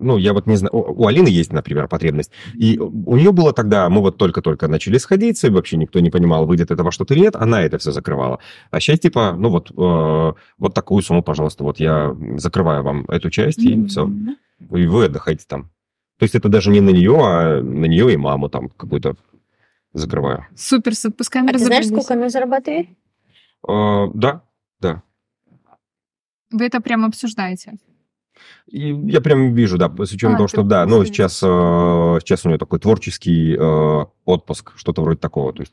ну, 0.00 0.16
я 0.16 0.32
вот 0.32 0.46
не 0.46 0.56
знаю, 0.56 0.72
у 0.74 1.06
Алины 1.06 1.28
есть, 1.28 1.52
например, 1.52 1.88
потребность. 1.88 2.30
И 2.54 2.78
у 2.78 3.16
нее 3.16 3.32
было 3.32 3.52
тогда, 3.52 3.88
мы 3.88 4.00
вот 4.00 4.16
только-только 4.16 4.68
начали 4.68 4.98
сходиться, 4.98 5.46
и 5.46 5.50
вообще 5.50 5.76
никто 5.76 6.00
не 6.00 6.10
понимал, 6.10 6.46
выйдет 6.46 6.70
это 6.70 6.82
во 6.84 6.92
что-то 6.92 7.14
или 7.14 7.22
нет, 7.22 7.36
она 7.36 7.62
это 7.62 7.78
все 7.78 7.92
закрывала. 7.92 8.38
А 8.70 8.80
сейчас 8.80 9.00
типа, 9.00 9.34
ну 9.36 9.50
вот, 9.50 9.70
э, 9.70 10.32
вот 10.58 10.74
такую 10.74 11.02
сумму, 11.02 11.22
пожалуйста, 11.22 11.64
вот 11.64 11.80
я 11.80 12.16
закрываю 12.36 12.82
вам 12.82 13.04
эту 13.08 13.30
часть, 13.30 13.58
и 13.58 13.86
все. 13.86 14.10
И 14.70 14.86
вы 14.86 15.06
отдыхаете 15.06 15.44
там. 15.46 15.70
То 16.18 16.24
есть 16.24 16.34
это 16.34 16.48
даже 16.48 16.70
не 16.70 16.80
на 16.80 16.90
нее, 16.90 17.16
а 17.16 17.62
на 17.62 17.86
нее 17.86 18.12
и 18.12 18.16
маму 18.16 18.48
там 18.48 18.68
какую-то 18.68 19.16
закрываю. 19.92 20.46
Супер, 20.56 20.94
с 20.94 21.04
отпусками 21.04 21.50
А 21.50 21.52
ты 21.52 21.58
знаешь, 21.58 21.86
сколько 21.86 22.14
она 22.14 22.28
зарабатывает? 22.28 22.88
Э, 23.68 24.06
да, 24.14 24.42
да. 24.80 25.02
Вы 26.50 26.66
это 26.66 26.80
прям 26.80 27.04
обсуждаете? 27.04 27.78
И 28.66 28.90
я 29.06 29.20
прям 29.20 29.54
вижу, 29.54 29.78
да, 29.78 29.88
с 29.88 30.12
учетом 30.12 30.34
А, 30.34 30.36
того, 30.36 30.48
что 30.48 30.62
да, 30.62 30.84
ну 30.86 31.04
сейчас, 31.04 31.40
э, 31.42 31.46
сейчас 32.20 32.44
у 32.44 32.48
нее 32.48 32.58
такой 32.58 32.78
творческий 32.78 33.56
э, 33.58 34.04
отпуск, 34.24 34.72
что-то 34.76 35.02
вроде 35.02 35.18
такого. 35.18 35.52
То 35.52 35.62
есть 35.62 35.72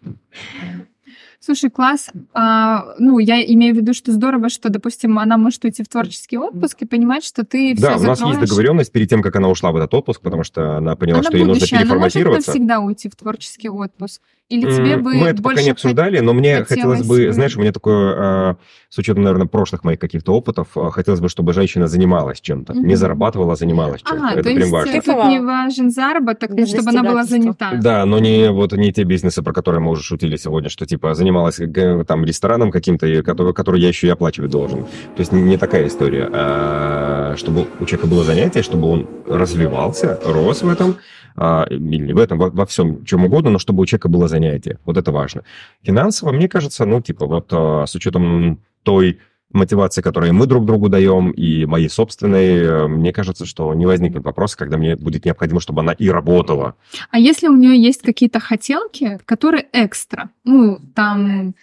Слушай, 1.46 1.70
класс. 1.70 2.10
А, 2.34 2.96
ну, 2.98 3.20
я 3.20 3.40
имею 3.46 3.76
в 3.76 3.78
виду, 3.78 3.94
что 3.94 4.12
здорово, 4.12 4.50
что, 4.50 4.70
допустим, 4.70 5.20
она 5.20 5.38
может 5.38 5.64
уйти 5.64 5.84
в 5.84 5.88
творческий 5.88 6.40
отпуск 6.40 6.82
и 6.82 6.86
понимать, 6.88 7.24
что 7.24 7.46
ты 7.46 7.76
Да, 7.78 7.98
у 7.98 8.02
нас 8.02 8.20
есть 8.20 8.40
договоренность 8.40 8.92
перед 8.92 9.10
тем, 9.10 9.22
как 9.22 9.36
она 9.36 9.50
ушла 9.50 9.72
в 9.72 9.76
этот 9.76 9.94
отпуск, 9.94 10.22
потому 10.22 10.44
что 10.44 10.78
она 10.78 10.96
поняла, 10.96 11.20
а 11.20 11.24
что 11.24 11.38
ей 11.38 11.44
нужно 11.46 11.54
будущее 11.60 11.82
она 11.82 11.94
может 11.96 12.14
переформатироваться. 12.14 12.50
навсегда 12.52 12.80
уйти 12.80 13.10
в 13.10 13.16
творческий 13.16 13.70
отпуск? 13.70 14.22
Или 14.48 14.62
тебе 14.62 14.98
бы 14.98 15.16
Мы 15.16 15.28
это 15.30 15.38
пока 15.38 15.56
больше 15.56 15.64
не 15.64 15.72
обсуждали, 15.72 16.20
но 16.20 16.34
мне 16.34 16.64
хотелось 16.64 17.00
хотелось 17.00 17.08
бы, 17.08 17.34
знаешь, 17.34 17.58
у 17.58 17.62
меня 17.62 17.72
такое, 17.72 18.52
э, 18.52 18.56
с 18.90 18.98
учетом, 19.00 19.24
наверное, 19.24 19.48
прошлых 19.48 19.84
моих 19.84 19.98
каких-то 19.98 20.34
опытов, 20.34 20.68
э, 20.76 20.92
хотелось 20.92 21.20
бы, 21.20 21.30
чтобы 21.30 21.52
женщина 21.54 21.88
занималась 21.88 22.42
чем-то. 22.42 22.74
Не 22.74 22.80
Мгм. 22.82 22.96
зарабатывала, 22.96 23.54
а 23.54 23.56
занималась 23.56 24.02
А, 24.04 24.10
чем-то. 24.12 24.34
то 24.34 24.40
Это 24.42 24.50
есть 24.50 24.62
прям 24.62 24.70
важно. 24.72 24.92
э, 24.92 25.02
тут 25.02 25.26
не 25.30 25.40
важен 25.40 25.90
заработок, 25.90 26.54
Без 26.54 26.70
чтобы 26.70 26.90
она 26.92 27.04
была 27.04 27.24
занята. 27.24 27.72
Да, 27.82 28.06
но 28.06 28.20
не 28.20 28.52
вот 28.52 28.72
не 28.74 28.94
те 28.94 29.04
бизнесы, 29.04 29.42
про 29.42 29.52
которые 29.52 29.82
мы 29.82 29.90
уже 29.90 30.04
шутили 30.04 30.36
сегодня, 30.38 30.70
что 30.70 30.86
типа 30.86 31.16
занималась 31.16 31.35
э, 31.38 32.04
там 32.08 32.26
рестораном 32.26 32.72
каким-то, 32.72 33.24
который, 33.24 33.54
который 33.54 33.82
я 33.82 33.88
еще 33.88 34.08
и 34.08 34.10
оплачивать 34.10 34.52
должен. 34.52 34.84
То 34.84 35.20
есть 35.20 35.32
не 35.32 35.58
такая 35.58 35.88
история, 35.88 36.30
а 36.32 37.36
чтобы 37.38 37.68
у 37.80 37.86
человека 37.86 38.08
было 38.08 38.24
занятие, 38.24 38.62
чтобы 38.62 38.88
он 38.88 39.08
развивался, 39.28 40.20
рос 40.26 40.62
в 40.62 40.70
этом, 40.70 40.98
а, 41.36 41.66
или 41.70 41.98
не 41.98 42.14
в 42.14 42.18
этом, 42.18 42.38
во, 42.38 42.50
во 42.50 42.66
всем, 42.66 43.04
чем 43.06 43.26
угодно, 43.26 43.50
но 43.50 43.60
чтобы 43.60 43.82
у 43.82 43.86
человека 43.86 44.10
было 44.10 44.28
занятие. 44.28 44.80
Вот 44.86 44.98
это 44.98 45.12
важно. 45.12 45.44
Финансово, 45.84 46.32
мне 46.32 46.48
кажется, 46.48 46.86
ну, 46.86 47.02
типа, 47.02 47.26
вот 47.26 47.48
а, 47.52 47.86
с 47.86 47.96
учетом 47.96 48.60
той 48.84 49.20
мотивации, 49.56 50.02
которые 50.02 50.34
мы 50.34 50.46
друг 50.46 50.66
другу 50.66 50.90
даем, 50.90 51.32
и 51.32 51.66
моей 51.66 51.90
собственной, 51.90 52.62
э, 52.62 52.88
мне 52.88 53.12
кажется, 53.14 53.46
что 53.46 53.74
не 53.74 53.86
возникнет 53.86 54.24
вопроса, 54.24 54.58
когда 54.58 54.78
мне 54.78 54.96
будет 54.96 55.26
необходимо, 55.26 55.60
чтобы 55.60 55.82
она 55.82 55.94
и 55.94 56.10
работала. 56.10 56.76
А 57.10 57.20
если 57.20 57.48
у 57.48 57.56
нее 57.56 57.82
есть 57.82 58.02
какие-то 58.02 58.40
хотелки, 58.40 59.20
которые 59.26 59.68
экстра? 59.74 60.30
Ну, 60.44 60.80
там, 60.94 61.56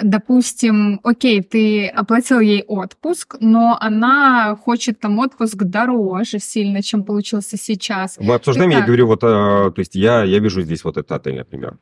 допустим, 0.00 1.00
окей, 1.02 1.42
ты 1.42 1.86
оплатил 1.86 2.40
ей 2.40 2.62
отпуск, 2.62 3.36
но 3.40 3.76
она 3.80 4.56
хочет 4.56 5.00
там 5.00 5.18
отпуск 5.18 5.56
дороже 5.56 6.38
сильно, 6.38 6.82
чем 6.82 7.04
получился 7.04 7.56
сейчас. 7.56 8.18
Мы 8.20 8.34
обсуждаем, 8.34 8.70
я 8.70 8.82
говорю, 8.82 9.06
вот, 9.06 9.22
э, 9.22 9.26
то 9.26 9.74
есть 9.78 9.94
я, 9.94 10.24
я 10.24 10.38
вижу 10.38 10.62
здесь 10.62 10.84
вот 10.84 10.96
этот 10.96 11.12
отель, 11.12 11.36
например. 11.36 11.78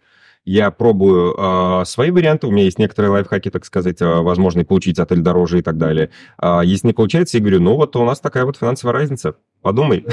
Я 0.48 0.70
пробую 0.70 1.34
э, 1.36 1.84
свои 1.84 2.10
варианты, 2.10 2.46
у 2.46 2.50
меня 2.50 2.64
есть 2.64 2.78
некоторые 2.78 3.10
лайфхаки, 3.10 3.50
так 3.50 3.66
сказать, 3.66 4.00
э, 4.00 4.06
возможно, 4.06 4.64
получить 4.64 4.98
отель 4.98 5.20
дороже 5.20 5.58
и 5.58 5.62
так 5.62 5.76
далее. 5.76 6.08
А 6.38 6.62
если 6.62 6.86
не 6.86 6.92
получается, 6.94 7.36
я 7.36 7.42
говорю, 7.42 7.60
ну 7.60 7.74
вот 7.74 7.94
у 7.96 8.04
нас 8.06 8.18
такая 8.18 8.46
вот 8.46 8.56
финансовая 8.56 8.94
разница, 8.94 9.34
подумай. 9.60 10.06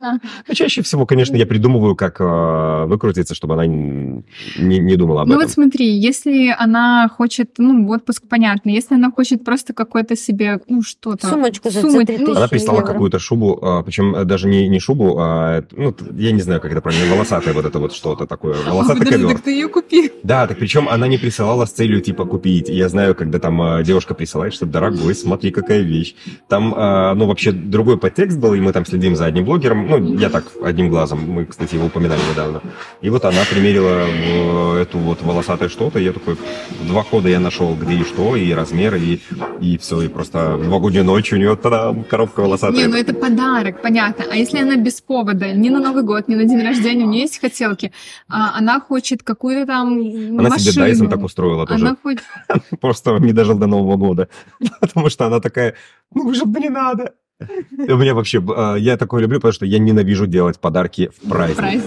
Ну, 0.00 0.54
чаще 0.54 0.82
всего, 0.82 1.04
конечно, 1.04 1.36
я 1.36 1.46
придумываю, 1.46 1.94
как 1.94 2.20
э, 2.20 2.84
выкрутиться, 2.86 3.34
чтобы 3.34 3.54
она 3.54 3.66
не, 3.66 4.22
не 4.56 4.96
думала 4.96 5.22
об 5.22 5.28
ну, 5.28 5.34
этом. 5.34 5.42
Ну 5.42 5.46
вот 5.46 5.52
смотри, 5.52 5.98
если 5.98 6.54
она 6.58 7.08
хочет, 7.08 7.50
ну, 7.58 7.88
отпуск 7.90 8.24
понятно, 8.28 8.70
если 8.70 8.94
она 8.94 9.10
хочет 9.10 9.44
просто 9.44 9.74
какой-то 9.74 10.16
себе, 10.16 10.60
ну, 10.68 10.82
что-то... 10.82 11.26
Сумочку 11.26 11.70
за 11.70 11.82
сумоч... 11.82 12.06
3000 12.06 12.36
Она 12.36 12.48
прислала 12.48 12.80
какую-то 12.80 13.18
шубу, 13.18 13.58
а, 13.62 13.82
причем 13.82 14.26
даже 14.26 14.48
не, 14.48 14.68
не 14.68 14.80
шубу, 14.80 15.16
а, 15.18 15.64
ну, 15.72 15.94
я 16.16 16.32
не 16.32 16.40
знаю, 16.40 16.60
как 16.60 16.72
это 16.72 16.80
правильно, 16.80 17.14
волосатое 17.14 17.52
вот 17.52 17.66
это 17.66 17.78
вот 17.78 17.92
что-то 17.92 18.26
такое, 18.26 18.56
волосатый 18.66 19.04
Подожди, 19.04 19.22
ковер. 19.22 19.36
так 19.36 19.44
ты 19.44 19.52
ее 19.52 19.68
купи. 19.68 20.12
Да, 20.22 20.46
так 20.46 20.58
причем 20.58 20.88
она 20.88 21.08
не 21.08 21.18
присылала 21.18 21.66
с 21.66 21.72
целью 21.72 22.00
типа 22.00 22.24
купить. 22.24 22.68
Я 22.68 22.88
знаю, 22.88 23.14
когда 23.14 23.38
там 23.38 23.60
а, 23.60 23.82
девушка 23.82 24.14
присылает, 24.14 24.54
что 24.54 24.66
дорогой, 24.66 25.14
смотри, 25.14 25.50
какая 25.50 25.80
вещь. 25.80 26.14
Там, 26.48 26.74
а, 26.76 27.14
ну, 27.14 27.26
вообще 27.26 27.52
другой 27.52 27.98
подтекст 27.98 28.38
был, 28.38 28.54
и 28.54 28.60
мы 28.60 28.72
там 28.72 28.86
следим 28.86 29.16
за 29.16 29.26
одним 29.26 29.44
блогером. 29.44 29.89
Ну, 29.90 30.14
я 30.18 30.30
так 30.30 30.44
одним 30.62 30.88
глазом, 30.88 31.18
мы, 31.28 31.46
кстати, 31.46 31.74
его 31.74 31.86
упоминали 31.86 32.20
недавно. 32.30 32.62
И 33.00 33.10
вот 33.10 33.24
она 33.24 33.44
примерила 33.50 34.06
э, 34.06 34.82
эту 34.82 34.98
вот 34.98 35.22
волосатое 35.22 35.68
что-то, 35.68 35.98
и 35.98 36.04
я 36.04 36.12
такой, 36.12 36.34
в 36.34 36.86
два 36.86 37.02
хода 37.02 37.28
я 37.28 37.40
нашел, 37.40 37.74
где 37.74 37.94
и 37.94 38.04
что, 38.04 38.36
и 38.36 38.52
размер, 38.52 38.94
и, 38.94 39.20
и 39.60 39.78
все, 39.78 40.02
и 40.02 40.08
просто 40.08 40.56
в 40.56 40.64
новогоднюю 40.64 41.04
ночь 41.04 41.32
у 41.32 41.36
нее 41.36 41.56
тогда 41.56 41.94
коробка 42.08 42.40
волосатая. 42.40 42.76
Не, 42.76 42.86
ну 42.86 42.96
это 42.96 43.14
подарок, 43.14 43.82
понятно. 43.82 44.24
А 44.30 44.36
если 44.36 44.58
она 44.58 44.76
без 44.76 45.00
повода, 45.00 45.52
ни 45.52 45.68
на 45.70 45.80
Новый 45.80 46.02
год, 46.02 46.28
ни 46.28 46.36
на 46.36 46.44
день 46.44 46.62
рождения, 46.62 47.04
у 47.04 47.08
нее 47.08 47.22
есть 47.22 47.40
хотелки, 47.40 47.92
а 48.28 48.58
она 48.58 48.80
хочет 48.80 49.22
какую-то 49.22 49.66
там 49.66 49.88
Она 49.88 50.50
машину. 50.50 50.58
себе 50.58 50.82
Дайсон 50.82 51.08
так 51.08 51.22
устроила 51.22 51.66
тоже. 51.66 51.86
Она 51.86 51.96
хочет... 52.02 52.22
Просто 52.80 53.18
не 53.18 53.32
дожил 53.32 53.58
до 53.58 53.66
Нового 53.66 53.96
года. 53.96 54.28
Потому 54.80 55.10
что 55.10 55.26
она 55.26 55.40
такая, 55.40 55.74
ну 56.14 56.26
уже 56.26 56.44
не 56.44 56.68
надо. 56.68 57.14
У 57.40 57.96
меня 57.96 58.14
вообще, 58.14 58.38
э, 58.38 58.76
я 58.78 58.96
такое 58.96 59.22
люблю, 59.22 59.38
потому 59.38 59.52
что 59.52 59.66
я 59.66 59.78
ненавижу 59.78 60.26
делать 60.26 60.58
подарки 60.58 61.10
в 61.22 61.28
праздник. 61.28 61.56
праздник. 61.56 61.82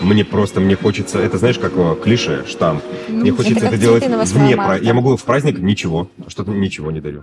Мне 0.00 0.24
просто, 0.24 0.60
мне 0.60 0.74
хочется, 0.74 1.18
это 1.18 1.38
знаешь, 1.38 1.58
как 1.58 1.72
клише, 2.02 2.44
штамп. 2.46 2.82
Ну, 3.08 3.20
Мне 3.20 3.30
хочется 3.32 3.66
это 3.66 3.76
делать 3.78 4.08
на 4.08 4.18
8 4.18 4.38
вне 4.38 4.56
праздника. 4.56 4.84
Я 4.84 4.94
могу 4.94 5.16
в 5.16 5.22
праздник 5.24 5.58
ничего, 5.60 6.08
что-то 6.26 6.50
ничего 6.50 6.90
не 6.90 7.00
дарю. 7.00 7.22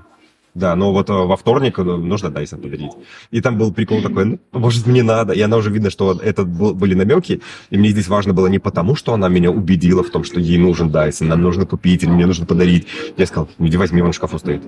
Да, 0.56 0.76
но 0.76 0.92
вот 0.92 1.10
э, 1.10 1.14
во 1.14 1.38
вторник 1.38 1.78
э, 1.78 1.84
нужно 1.84 2.32
Дайсон 2.32 2.60
подарить. 2.60 2.92
И 3.30 3.40
там 3.40 3.58
был 3.58 3.72
прикол 3.72 4.02
такой, 4.02 4.26
ну, 4.26 4.40
может, 4.52 4.88
мне 4.88 5.04
надо. 5.04 5.34
И 5.34 5.42
она 5.42 5.58
уже 5.58 5.70
видно, 5.70 5.90
что 5.92 6.20
это 6.24 6.44
был- 6.44 6.74
были 6.74 6.96
намеки. 6.96 7.42
И 7.70 7.78
мне 7.78 7.90
здесь 7.90 8.08
важно 8.08 8.34
было 8.34 8.48
не 8.48 8.58
потому, 8.60 8.96
что 8.96 9.14
она 9.14 9.30
меня 9.30 9.52
убедила 9.52 10.04
в 10.04 10.10
том, 10.10 10.24
что 10.24 10.40
ей 10.40 10.58
нужен 10.58 10.90
Дайсон, 10.90 11.28
нам 11.28 11.42
нужно 11.44 11.66
купить 11.68 12.02
или 12.04 12.10
мне 12.10 12.26
нужно 12.26 12.46
подарить. 12.48 12.88
Я 13.18 13.28
сказал, 13.28 13.48
иди 13.60 13.78
возьми, 13.78 14.02
он 14.02 14.12
в 14.12 14.16
шкафу 14.16 14.40
стоит. 14.40 14.64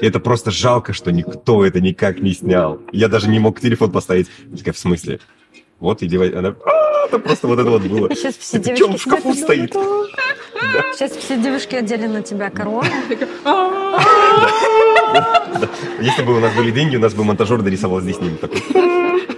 И 0.00 0.06
это 0.06 0.20
просто 0.20 0.50
жалко, 0.50 0.92
что 0.92 1.12
никто 1.12 1.64
это 1.64 1.80
никак 1.80 2.20
не 2.20 2.32
снял. 2.32 2.80
Я 2.92 3.08
даже 3.08 3.28
не 3.28 3.38
мог 3.38 3.60
телефон 3.60 3.90
поставить. 3.90 4.28
Я 4.50 4.56
такая, 4.56 4.74
в 4.74 4.78
смысле? 4.78 5.20
Вот, 5.78 6.02
иди, 6.02 6.16
возьми». 6.16 6.36
она, 6.36 6.54
«А, 6.64 7.06
это 7.06 7.18
просто 7.18 7.46
вот 7.46 7.58
это 7.58 7.70
вот 7.70 7.82
было. 7.82 8.08
Сейчас 8.14 8.36
все 8.36 8.58
девушки 8.58 8.96
в 8.96 9.00
шкафу 9.00 9.34
стоит? 9.34 9.72
Сейчас 10.94 11.12
все 11.12 11.36
девушки 11.36 11.74
одели 11.74 12.06
на 12.06 12.22
тебя 12.22 12.50
корону. 12.50 12.84
Если 16.00 16.22
бы 16.22 16.36
у 16.36 16.40
нас 16.40 16.54
были 16.54 16.70
деньги, 16.70 16.96
у 16.96 17.00
нас 17.00 17.14
бы 17.14 17.24
монтажер 17.24 17.62
дорисовал 17.62 18.00
здесь 18.00 18.20
ним 18.20 18.36
такой. 18.36 18.62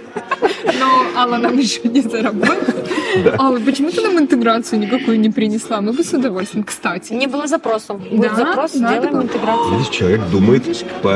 Алла 1.23 1.37
нам 1.37 1.57
еще 1.57 1.79
не 1.87 2.01
заработала. 2.01 2.83
Да. 3.23 3.35
Алла, 3.39 3.59
почему 3.59 3.91
ты 3.91 4.01
нам 4.01 4.17
интеграцию 4.19 4.79
никакую 4.79 5.19
не 5.19 5.29
принесла? 5.29 5.79
Мы 5.81 5.93
бы 5.93 6.03
с 6.03 6.11
удовольствием, 6.13 6.63
кстати. 6.65 7.13
Не 7.13 7.27
было 7.27 7.47
запроса. 7.47 7.93
Будет 7.93 8.21
Да, 8.21 8.35
запрос, 8.35 8.71
сделаем 8.73 9.21
интеграцию. 9.21 9.77
Видишь, 9.77 9.89
человек 9.89 10.21
думает 10.31 10.63
по, 11.01 11.09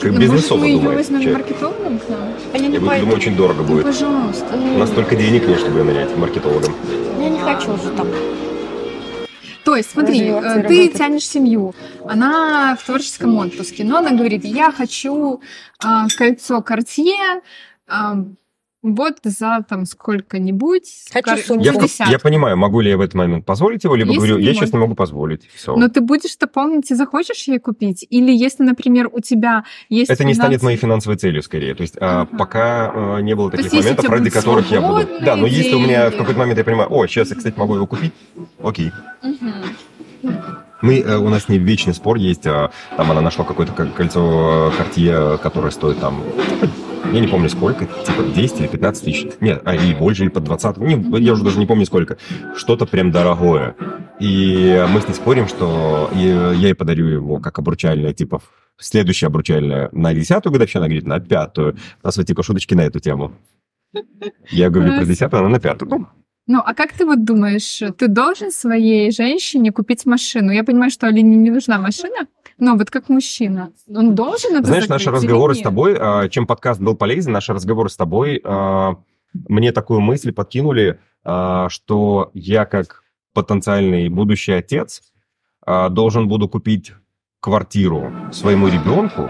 как 0.00 0.12
Может, 0.12 0.18
бизнесово 0.18 0.58
мы 0.60 0.66
ее 0.66 0.78
думает. 0.80 0.98
возьмем 0.98 1.32
маркетологом 1.32 1.98
к 1.98 2.08
нам? 2.08 2.20
А 2.52 2.58
я 2.58 2.68
думаю, 2.80 3.14
очень 3.14 3.36
дорого 3.36 3.62
Ну, 3.62 3.68
будет. 3.68 3.84
пожалуйста. 3.84 4.46
У 4.54 4.78
нас 4.78 4.88
столько 4.90 5.16
денег 5.16 5.46
нет, 5.48 5.58
чтобы 5.60 5.78
ее 5.78 5.84
нанять 5.84 6.14
маркетологом. 6.16 6.74
Я 7.20 7.28
не 7.30 7.38
хочу 7.40 7.72
уже 7.72 7.90
там. 7.96 8.08
То 9.64 9.76
есть, 9.76 9.92
смотри, 9.92 10.20
Развиваться 10.20 10.58
э, 10.58 10.62
ты 10.68 10.76
работать. 10.78 10.98
тянешь 10.98 11.26
семью, 11.26 11.74
она 12.06 12.76
в 12.78 12.84
творческом 12.84 13.38
отпуске, 13.38 13.82
но 13.84 13.98
она 13.98 14.10
говорит, 14.10 14.44
я 14.44 14.70
хочу 14.70 15.40
а, 15.82 16.06
кольцо 16.18 16.58
Cartier, 16.58 17.40
а, 17.88 18.16
вот 18.84 19.14
за 19.24 19.64
там 19.68 19.86
сколько-нибудь. 19.86 20.84
Хочу 21.12 21.24
кар- 21.24 21.38
сумку. 21.38 21.64
Я, 21.64 21.72
в- 21.72 21.76
50. 21.78 22.08
я 22.08 22.18
понимаю, 22.18 22.56
могу 22.56 22.80
ли 22.80 22.90
я 22.90 22.96
в 22.98 23.00
этот 23.00 23.14
момент 23.14 23.44
позволить 23.46 23.82
его, 23.82 23.96
либо 23.96 24.10
Если 24.10 24.18
говорю, 24.18 24.38
я 24.38 24.44
можешь. 24.48 24.58
сейчас 24.60 24.72
не 24.74 24.78
могу 24.78 24.94
позволить. 24.94 25.48
Все. 25.54 25.74
Но 25.74 25.88
ты 25.88 26.00
будешь 26.02 26.34
это 26.36 26.46
помнить 26.46 26.90
и 26.90 26.94
захочешь 26.94 27.48
ей 27.48 27.58
купить? 27.58 28.06
Или 28.10 28.30
если, 28.30 28.62
например, 28.62 29.08
у 29.10 29.20
тебя 29.20 29.64
есть... 29.88 30.10
Это 30.10 30.22
не 30.24 30.34
станет 30.34 30.60
15 30.60 30.62
моей 30.64 30.76
финансовой 30.76 31.16
целью, 31.16 31.42
скорее. 31.42 31.74
То 31.74 31.80
есть 31.80 31.96
а, 31.98 32.26
пока 32.26 32.92
а, 32.94 33.18
не 33.20 33.34
было 33.34 33.50
таких 33.50 33.72
моментов, 33.72 34.08
ради 34.08 34.28
которых 34.30 34.70
я 34.70 34.80
буду. 34.82 35.00
свободные 35.00 35.24
Да, 35.24 35.36
но 35.36 35.46
если 35.46 35.74
у 35.74 35.80
меня 35.80 36.06
в 36.06 36.10
деньги. 36.10 36.18
какой-то 36.20 36.38
момент 36.38 36.58
я 36.58 36.64
понимаю, 36.64 36.92
о, 36.92 37.06
сейчас 37.06 37.30
я, 37.30 37.36
кстати, 37.36 37.58
могу 37.58 37.74
его 37.76 37.86
купить, 37.86 38.12
окей. 38.62 38.92
Мы, 40.82 41.00
э, 41.00 41.16
у 41.16 41.28
нас 41.30 41.48
не 41.48 41.56
вечный 41.58 41.94
спор 41.94 42.16
есть, 42.18 42.46
а, 42.46 42.70
там 42.98 43.10
она 43.10 43.22
нашла 43.22 43.44
какое-то 43.46 43.72
ко- 43.72 43.86
кольцо 43.86 44.70
Cartier, 44.78 45.38
которое 45.38 45.70
стоит 45.70 45.98
там, 45.98 46.22
я 47.14 47.20
не 47.20 47.28
помню 47.28 47.48
сколько, 47.48 47.86
типа 47.86 48.22
10 48.34 48.60
или 48.60 48.66
15 48.66 49.04
тысяч. 49.04 49.26
Нет, 49.40 49.62
а 49.64 49.74
и 49.74 49.94
больше, 49.94 50.24
или 50.24 50.30
под 50.30 50.44
20. 50.44 50.78
Не, 50.78 51.20
я 51.20 51.32
уже 51.32 51.44
даже 51.44 51.58
не 51.58 51.66
помню 51.66 51.86
сколько. 51.86 52.18
Что-то 52.56 52.86
прям 52.86 53.12
дорогое. 53.12 53.76
И 54.18 54.84
мы 54.92 55.00
с 55.00 55.08
ней 55.08 55.14
спорим, 55.14 55.46
что 55.48 56.10
я 56.14 56.52
ей 56.52 56.74
подарю 56.74 57.06
его 57.06 57.38
как 57.38 57.58
обручальное, 57.58 58.12
типа, 58.12 58.42
следующее 58.78 59.28
обручальное 59.28 59.88
на 59.92 60.12
десятую 60.12 60.52
годовщину, 60.52 60.82
она 60.82 60.88
говорит, 60.88 61.06
на 61.06 61.20
пятую. 61.20 61.76
У 62.02 62.06
нас 62.06 62.16
вот 62.16 62.26
типа 62.26 62.42
шуточки 62.42 62.74
на 62.74 62.82
эту 62.82 63.00
тему. 63.00 63.32
Я 64.50 64.70
говорю 64.70 64.96
про 64.96 65.04
десятую, 65.04 65.40
она 65.40 65.48
на 65.50 65.60
пятую. 65.60 65.88
Ну, 65.88 66.06
Ну, 66.46 66.62
а 66.64 66.74
как 66.74 66.92
ты 66.92 67.06
вот 67.06 67.24
думаешь, 67.24 67.80
ты 67.96 68.08
должен 68.08 68.50
своей 68.50 69.10
женщине 69.12 69.72
купить 69.72 70.04
машину? 70.04 70.50
Я 70.50 70.64
понимаю, 70.64 70.90
что 70.90 71.06
Алине 71.06 71.36
не 71.36 71.50
нужна 71.50 71.78
машина, 71.78 72.26
но 72.58 72.76
вот 72.76 72.90
как 72.90 73.08
мужчина, 73.08 73.72
он 73.88 74.14
должен 74.14 74.56
это 74.56 74.66
Знаешь, 74.66 74.88
наши 74.88 75.10
разговоры 75.10 75.54
с 75.54 75.60
тобой, 75.60 75.96
а, 75.98 76.28
чем 76.28 76.46
подкаст 76.46 76.80
был 76.80 76.96
полезен, 76.96 77.32
наши 77.32 77.52
разговоры 77.52 77.88
с 77.88 77.96
тобой 77.96 78.40
а, 78.44 78.96
мне 79.32 79.72
такую 79.72 80.00
мысль 80.00 80.32
подкинули, 80.32 81.00
а, 81.24 81.68
что 81.68 82.30
я 82.34 82.64
как 82.64 83.02
потенциальный 83.32 84.08
будущий 84.08 84.52
отец 84.52 85.02
должен 85.66 86.28
буду 86.28 86.48
купить 86.48 86.92
квартиру 87.44 88.10
своему 88.32 88.68
ребенку, 88.68 89.28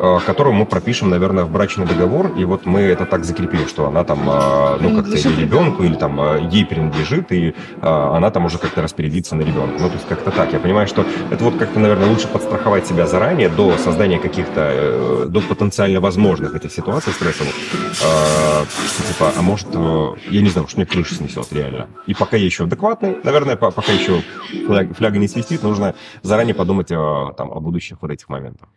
а, 0.00 0.18
которую 0.20 0.54
мы 0.54 0.64
пропишем, 0.64 1.10
наверное, 1.10 1.44
в 1.44 1.50
брачный 1.50 1.84
договор, 1.84 2.32
и 2.38 2.44
вот 2.46 2.64
мы 2.64 2.80
это 2.80 3.04
так 3.04 3.24
закрепим, 3.26 3.68
что 3.68 3.86
она 3.86 4.02
там, 4.02 4.20
а, 4.26 4.78
ну, 4.80 4.96
как-то 4.96 5.14
или 5.14 5.42
ребенку, 5.42 5.82
или 5.82 5.94
там 5.94 6.18
а, 6.18 6.38
ей 6.38 6.64
принадлежит, 6.64 7.30
и 7.32 7.54
она 7.82 8.30
там 8.30 8.46
уже 8.46 8.56
как-то 8.56 8.80
распорядится 8.80 9.36
на 9.36 9.42
ребенка. 9.42 9.76
Ну, 9.78 9.88
то 9.88 9.94
есть 9.94 10.08
как-то 10.08 10.30
так. 10.30 10.52
Я 10.54 10.58
понимаю, 10.58 10.86
что 10.88 11.04
это 11.30 11.44
вот 11.44 11.56
как-то, 11.58 11.78
наверное, 11.78 12.08
лучше 12.08 12.28
подстраховать 12.28 12.86
себя 12.86 13.06
заранее 13.06 13.50
до 13.50 13.76
создания 13.76 14.18
каких-то, 14.18 14.60
э, 14.72 15.26
до 15.28 15.40
потенциально 15.42 16.00
возможных 16.00 16.54
этих 16.54 16.72
ситуаций 16.72 17.12
стрессовых. 17.12 17.52
Типа, 19.08 19.32
а 19.36 19.42
может, 19.42 19.68
э, 19.74 20.08
я 20.30 20.40
не 20.40 20.48
знаю, 20.48 20.66
что 20.68 20.78
мне 20.78 20.86
крышу 20.86 21.14
снесет 21.14 21.52
реально. 21.52 21.88
И 22.06 22.14
пока 22.14 22.36
я 22.36 22.44
еще 22.44 22.64
адекватный, 22.64 23.18
наверное, 23.22 23.56
по- 23.56 23.70
пока 23.70 23.92
еще 23.92 24.22
фляг- 24.66 24.94
фляга 24.96 25.18
не 25.18 25.28
свистит, 25.28 25.62
нужно 25.62 25.94
заранее 26.22 26.54
подумать 26.54 26.90
о, 26.92 27.17
там, 27.36 27.50
о 27.52 27.60
будущих 27.60 28.02
вот 28.02 28.10
этих 28.10 28.28
моментах. 28.28 28.68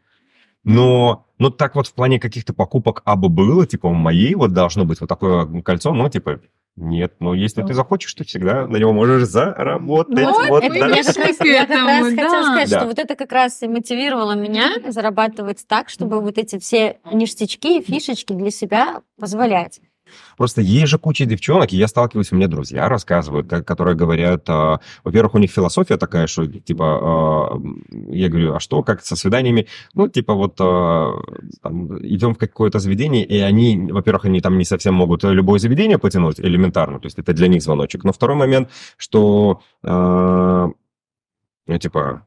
Но, 0.63 1.25
но 1.39 1.49
так 1.49 1.75
вот 1.75 1.87
в 1.87 1.93
плане 1.93 2.19
каких-то 2.19 2.53
покупок 2.53 3.01
абы 3.05 3.29
было, 3.29 3.65
типа 3.65 3.87
у 3.87 3.93
моей 3.93 4.35
вот 4.35 4.53
должно 4.53 4.85
быть 4.85 5.01
вот 5.01 5.09
такое 5.09 5.45
кольцо, 5.63 5.91
но 5.93 6.07
типа 6.09 6.39
нет, 6.77 7.15
но 7.19 7.33
если 7.33 7.63
ты 7.63 7.73
захочешь, 7.73 8.13
ты 8.13 8.23
всегда 8.23 8.65
на 8.65 8.77
него 8.77 8.93
можешь 8.93 9.23
заработать. 9.27 10.25
Вот, 10.25 10.47
Вот, 10.49 10.63
Это 10.63 10.79
да. 10.79 10.87
я 10.87 11.03
как 11.03 11.17
раз, 11.17 11.37
К 11.37 11.45
я 11.45 11.65
как 11.65 11.69
этому, 11.69 11.87
раз 11.87 12.01
да. 12.01 12.23
хотела 12.23 12.43
сказать, 12.43 12.69
Да. 12.69 12.77
что 12.79 12.87
вот 12.87 12.99
это 12.99 13.15
как 13.15 13.31
раз 13.31 13.61
и 13.61 13.67
мотивировало 13.67 14.35
меня 14.35 14.69
зарабатывать 14.87 15.65
так, 15.67 15.89
чтобы 15.89 16.21
вот 16.21 16.37
эти 16.37 16.57
все 16.59 16.99
ништячки 17.11 17.79
и 17.79 17.83
фишечки 17.83 18.31
для 18.33 18.51
себя 18.51 19.01
позволять. 19.19 19.81
Просто 20.37 20.61
есть 20.61 20.87
же 20.87 20.97
куча 20.97 21.25
девчонок, 21.25 21.73
и 21.73 21.77
я 21.77 21.87
сталкиваюсь, 21.87 22.31
меня 22.31 22.47
друзья 22.47 22.89
рассказывают, 22.89 23.47
которые 23.47 23.95
говорят, 23.95 24.43
а, 24.49 24.79
во-первых, 25.03 25.35
у 25.35 25.37
них 25.37 25.51
философия 25.51 25.97
такая, 25.97 26.27
что, 26.27 26.45
типа, 26.47 26.99
а, 27.01 27.61
я 28.09 28.29
говорю, 28.29 28.55
а 28.55 28.59
что, 28.59 28.83
как 28.83 29.03
со 29.03 29.15
свиданиями? 29.15 29.67
Ну, 29.93 30.07
типа, 30.07 30.33
вот 30.33 30.55
а, 30.59 31.13
там, 31.61 31.97
идем 32.05 32.35
в 32.35 32.37
какое-то 32.37 32.79
заведение, 32.79 33.25
и 33.25 33.39
они, 33.39 33.91
во-первых, 33.91 34.25
они 34.25 34.41
там 34.41 34.57
не 34.57 34.65
совсем 34.65 34.93
могут 34.93 35.23
любое 35.23 35.59
заведение 35.59 35.97
потянуть 35.97 36.39
элементарно, 36.39 36.99
то 36.99 37.05
есть 37.05 37.19
это 37.19 37.33
для 37.33 37.47
них 37.47 37.61
звоночек. 37.61 38.03
Но 38.03 38.13
второй 38.13 38.37
момент, 38.37 38.69
что, 38.97 39.61
а, 39.83 40.69
ну, 41.67 41.77
типа, 41.77 42.25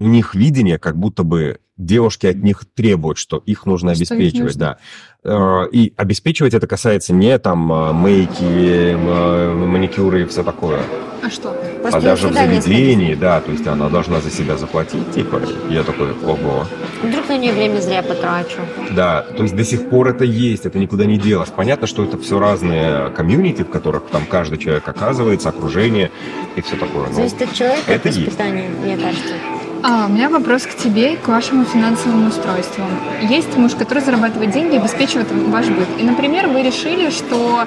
у 0.00 0.06
них 0.06 0.34
видение, 0.34 0.78
как 0.78 0.96
будто 0.96 1.22
бы 1.22 1.60
девушки 1.76 2.26
от 2.26 2.36
них 2.36 2.64
требуют, 2.74 3.18
что 3.18 3.38
их 3.46 3.66
нужно 3.66 3.94
Что 3.94 4.02
их 4.04 4.10
обеспечивать, 4.10 4.54
нужно. 4.56 4.78
да. 5.24 5.62
Э, 5.64 5.68
И 5.72 5.92
обеспечивать 5.96 6.54
это 6.54 6.66
касается 6.66 7.12
не 7.12 7.38
там 7.38 7.72
э, 7.72 7.92
мейки, 7.92 8.94
э, 8.94 9.54
маникюры 9.54 10.22
и 10.22 10.24
все 10.26 10.42
такое, 10.42 10.80
А 11.22 11.30
что? 11.30 11.54
Просто 11.82 11.98
а 11.98 12.02
даже 12.02 12.28
в 12.28 12.32
заведении, 12.32 13.14
да, 13.14 13.40
то 13.40 13.50
есть 13.50 13.66
она 13.66 13.88
должна 13.88 14.20
за 14.20 14.30
себя 14.30 14.56
заплатить, 14.56 15.10
типа, 15.12 15.40
я 15.70 15.82
такой, 15.82 16.12
ого. 16.12 16.66
Вдруг 17.02 17.28
на 17.28 17.38
нее 17.38 17.52
время 17.52 17.80
зря 17.80 18.02
потрачу. 18.02 18.58
Да, 18.92 19.22
то 19.22 19.42
есть 19.42 19.56
до 19.56 19.64
сих 19.64 19.88
пор 19.88 20.08
это 20.08 20.24
есть, 20.24 20.66
это 20.66 20.78
никуда 20.78 21.04
не 21.06 21.18
делось. 21.18 21.50
Понятно, 21.50 21.86
что 21.86 22.04
это 22.04 22.18
все 22.18 22.38
разные 22.38 23.10
комьюнити, 23.10 23.62
в 23.62 23.70
которых 23.70 24.04
там 24.10 24.24
каждый 24.26 24.58
человек 24.58 24.86
оказывается, 24.86 25.48
окружение 25.50 26.10
и 26.56 26.60
все 26.62 26.76
такое. 26.76 27.10
Зависит 27.12 27.42
от 27.42 27.54
человека, 27.54 27.92
это 27.92 28.08
от 28.08 28.16
есть. 28.16 28.38
мне 28.38 28.96
кажется. 28.96 29.34
А, 29.82 30.06
у 30.06 30.12
меня 30.12 30.28
вопрос 30.28 30.64
к 30.64 30.74
тебе 30.74 31.14
и 31.14 31.16
к 31.16 31.26
вашему 31.28 31.64
финансовому 31.64 32.28
устройству. 32.28 32.84
Есть 33.22 33.56
муж, 33.56 33.74
который 33.74 34.02
зарабатывает 34.02 34.50
деньги, 34.50 34.76
обеспечивает 34.76 35.28
ваш 35.30 35.66
быт. 35.68 35.88
И, 35.98 36.02
например, 36.02 36.48
вы 36.48 36.62
решили, 36.62 37.10
что 37.10 37.66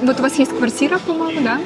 вот 0.00 0.18
у 0.18 0.22
вас 0.22 0.38
есть 0.38 0.56
квартира, 0.56 0.98
по-моему, 0.98 1.40
да? 1.42 1.60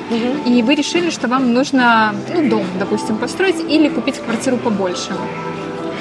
И 0.45 0.63
вы 0.63 0.75
решили, 0.75 1.09
что 1.09 1.29
вам 1.29 1.55
нужно 1.55 2.15
ну, 2.35 2.49
дом, 2.51 2.65
допустим, 2.79 3.17
построить 3.17 3.59
или 3.59 3.89
купить 3.89 4.19
квартиру 4.19 4.59
побольше. 4.59 5.13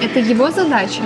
Это 0.02 0.20
его 0.20 0.52
задача. 0.52 1.02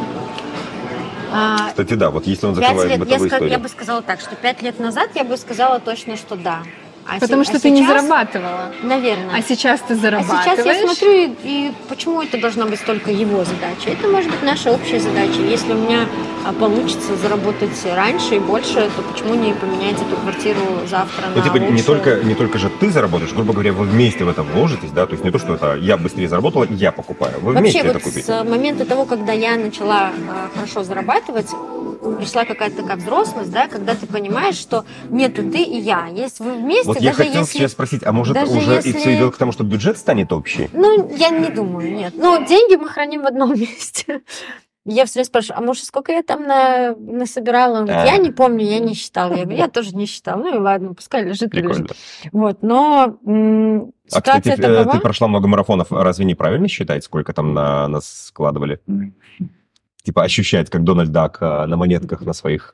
А, 1.31 1.67
Кстати, 1.69 1.93
да, 1.93 2.09
вот 2.09 2.25
если 2.25 2.47
он 2.47 2.55
Пять 2.55 2.69
закрывает 2.69 2.89
лет, 2.89 2.97
я, 2.97 3.05
бытовую 3.05 3.29
ска- 3.29 3.33
историю. 3.33 3.51
я 3.51 3.59
бы 3.59 3.69
сказала 3.69 4.01
так, 4.01 4.19
что 4.19 4.35
пять 4.35 4.63
лет 4.63 4.79
назад 4.79 5.09
я 5.13 5.23
бы 5.23 5.37
сказала 5.37 5.79
точно, 5.79 6.17
что 6.17 6.35
да. 6.35 6.63
А 7.11 7.19
Потому 7.19 7.43
се- 7.43 7.49
что 7.49 7.57
а 7.57 7.59
ты 7.61 7.69
не 7.71 7.81
сейчас, 7.81 8.01
зарабатывала. 8.03 8.71
Наверное. 8.83 9.35
А 9.35 9.41
сейчас 9.41 9.79
ты 9.81 9.93
А 9.93 9.97
зарабатываешь. 9.97 10.43
сейчас 10.43 10.65
я 10.65 10.87
смотрю, 10.87 11.11
и, 11.11 11.35
и 11.43 11.71
почему 11.87 12.21
это 12.21 12.39
должна 12.39 12.65
быть 12.65 12.83
только 12.85 13.11
его 13.11 13.43
задача? 13.43 13.89
Это 13.89 14.07
может 14.07 14.29
быть 14.29 14.43
наша 14.43 14.71
общая 14.71 14.99
задача. 14.99 15.41
Если 15.41 15.71
у 15.73 15.75
меня 15.77 16.05
а, 16.45 16.53
получится 16.53 17.15
заработать 17.15 17.71
раньше 17.95 18.35
и 18.35 18.39
больше, 18.39 18.89
то 18.95 19.01
почему 19.11 19.33
не 19.33 19.53
поменять 19.53 19.95
эту 19.95 20.15
квартиру 20.21 20.59
завтра 20.87 21.25
Ну, 21.33 21.37
на 21.37 21.43
типа, 21.43 21.57
не 21.57 21.67
лучшую? 21.71 21.83
только, 21.83 22.15
не 22.23 22.35
только 22.35 22.59
же 22.59 22.69
ты 22.79 22.91
заработаешь, 22.91 23.33
грубо 23.33 23.53
говоря, 23.53 23.73
вы 23.73 23.85
вместе 23.85 24.23
в 24.23 24.29
это 24.29 24.43
вложитесь, 24.43 24.91
да, 24.91 25.05
то 25.05 25.13
есть 25.13 25.23
не 25.23 25.31
то, 25.31 25.39
что 25.39 25.55
это 25.55 25.75
я 25.75 25.97
быстрее 25.97 26.27
заработала, 26.29 26.65
я 26.69 26.91
покупаю. 26.91 27.33
Вы 27.41 27.53
вместе 27.53 27.79
Вообще, 27.79 27.89
это 27.89 27.93
вот 27.99 28.03
купите. 28.03 28.21
с 28.23 28.43
момента 28.43 28.85
того, 28.85 29.05
когда 29.05 29.33
я 29.33 29.55
начала 29.57 30.11
а, 30.29 30.49
хорошо 30.53 30.83
зарабатывать, 30.83 31.47
пришла 32.01 32.45
какая-то 32.45 32.77
такая 32.83 32.97
взрослость, 32.97 33.51
да, 33.51 33.67
когда 33.67 33.95
ты 33.95 34.07
понимаешь, 34.07 34.55
что 34.55 34.85
нету 35.09 35.49
ты 35.49 35.61
и 35.63 35.77
я, 35.79 36.07
есть 36.07 36.39
вы 36.39 36.53
вместе, 36.53 36.87
Вот 36.87 37.01
я 37.01 37.13
хотел 37.13 37.41
если... 37.41 37.57
сейчас 37.59 37.71
спросить, 37.73 38.03
а 38.05 38.11
может 38.11 38.33
даже 38.35 38.51
уже 38.51 38.71
если- 38.73 38.89
и 38.89 38.93
все 38.93 39.15
идет 39.17 39.35
к 39.35 39.37
тому, 39.37 39.51
что 39.51 39.63
бюджет 39.63 39.97
станет 39.97 40.31
общий? 40.31 40.69
Ну, 40.73 41.09
я 41.15 41.29
не 41.29 41.49
думаю, 41.49 41.91
нет. 41.93 42.13
Но 42.15 42.37
деньги 42.45 42.75
мы 42.75 42.87
храним 42.87 43.23
в 43.23 43.25
одном 43.27 43.53
месте. 43.59 44.21
Я 44.85 45.05
все 45.05 45.15
время 45.15 45.25
спрашиваю, 45.25 45.59
а 45.59 45.61
может, 45.61 45.83
сколько 45.83 46.11
я 46.13 46.23
там 46.23 46.43
на, 46.47 46.95
насобирала? 46.95 47.79
Он 47.79 47.85
говорит, 47.85 48.05
я 48.09 48.13
А. 48.15 48.17
не 48.17 48.31
помню, 48.31 48.65
я 48.65 48.79
не 48.79 48.95
считала. 48.95 49.33
Я 49.33 49.43
говорю, 49.43 49.57
я 49.59 49.67
тоже 49.67 49.95
не 49.95 50.05
считала. 50.07 50.39
Ну 50.39 50.55
и 50.55 50.57
ладно, 50.57 50.93
пускай 50.95 51.23
лежит, 51.25 51.51
Прикольно. 51.51 51.73
лежит. 51.83 51.97
Вот, 52.31 52.63
но 52.63 53.17
м, 53.25 53.91
А, 54.11 54.17
ситуация 54.17 54.39
кстати, 54.53 54.61
э, 54.61 54.75
такова. 54.77 54.93
ты 54.95 54.99
прошла 55.01 55.27
много 55.27 55.47
марафонов, 55.47 55.91
разве 55.91 56.25
неправильно 56.25 56.67
считать, 56.69 57.03
сколько 57.03 57.33
там 57.33 57.53
на 57.53 57.87
нас 57.89 58.27
складывали? 58.27 58.79
Типа 60.09 60.23
ощущать, 60.23 60.71
как 60.71 60.83
Дональд 60.83 61.11
Дак 61.11 61.37
э, 61.39 61.65
на 61.67 61.77
монетках 61.77 62.21
на 62.21 62.33
своих. 62.33 62.73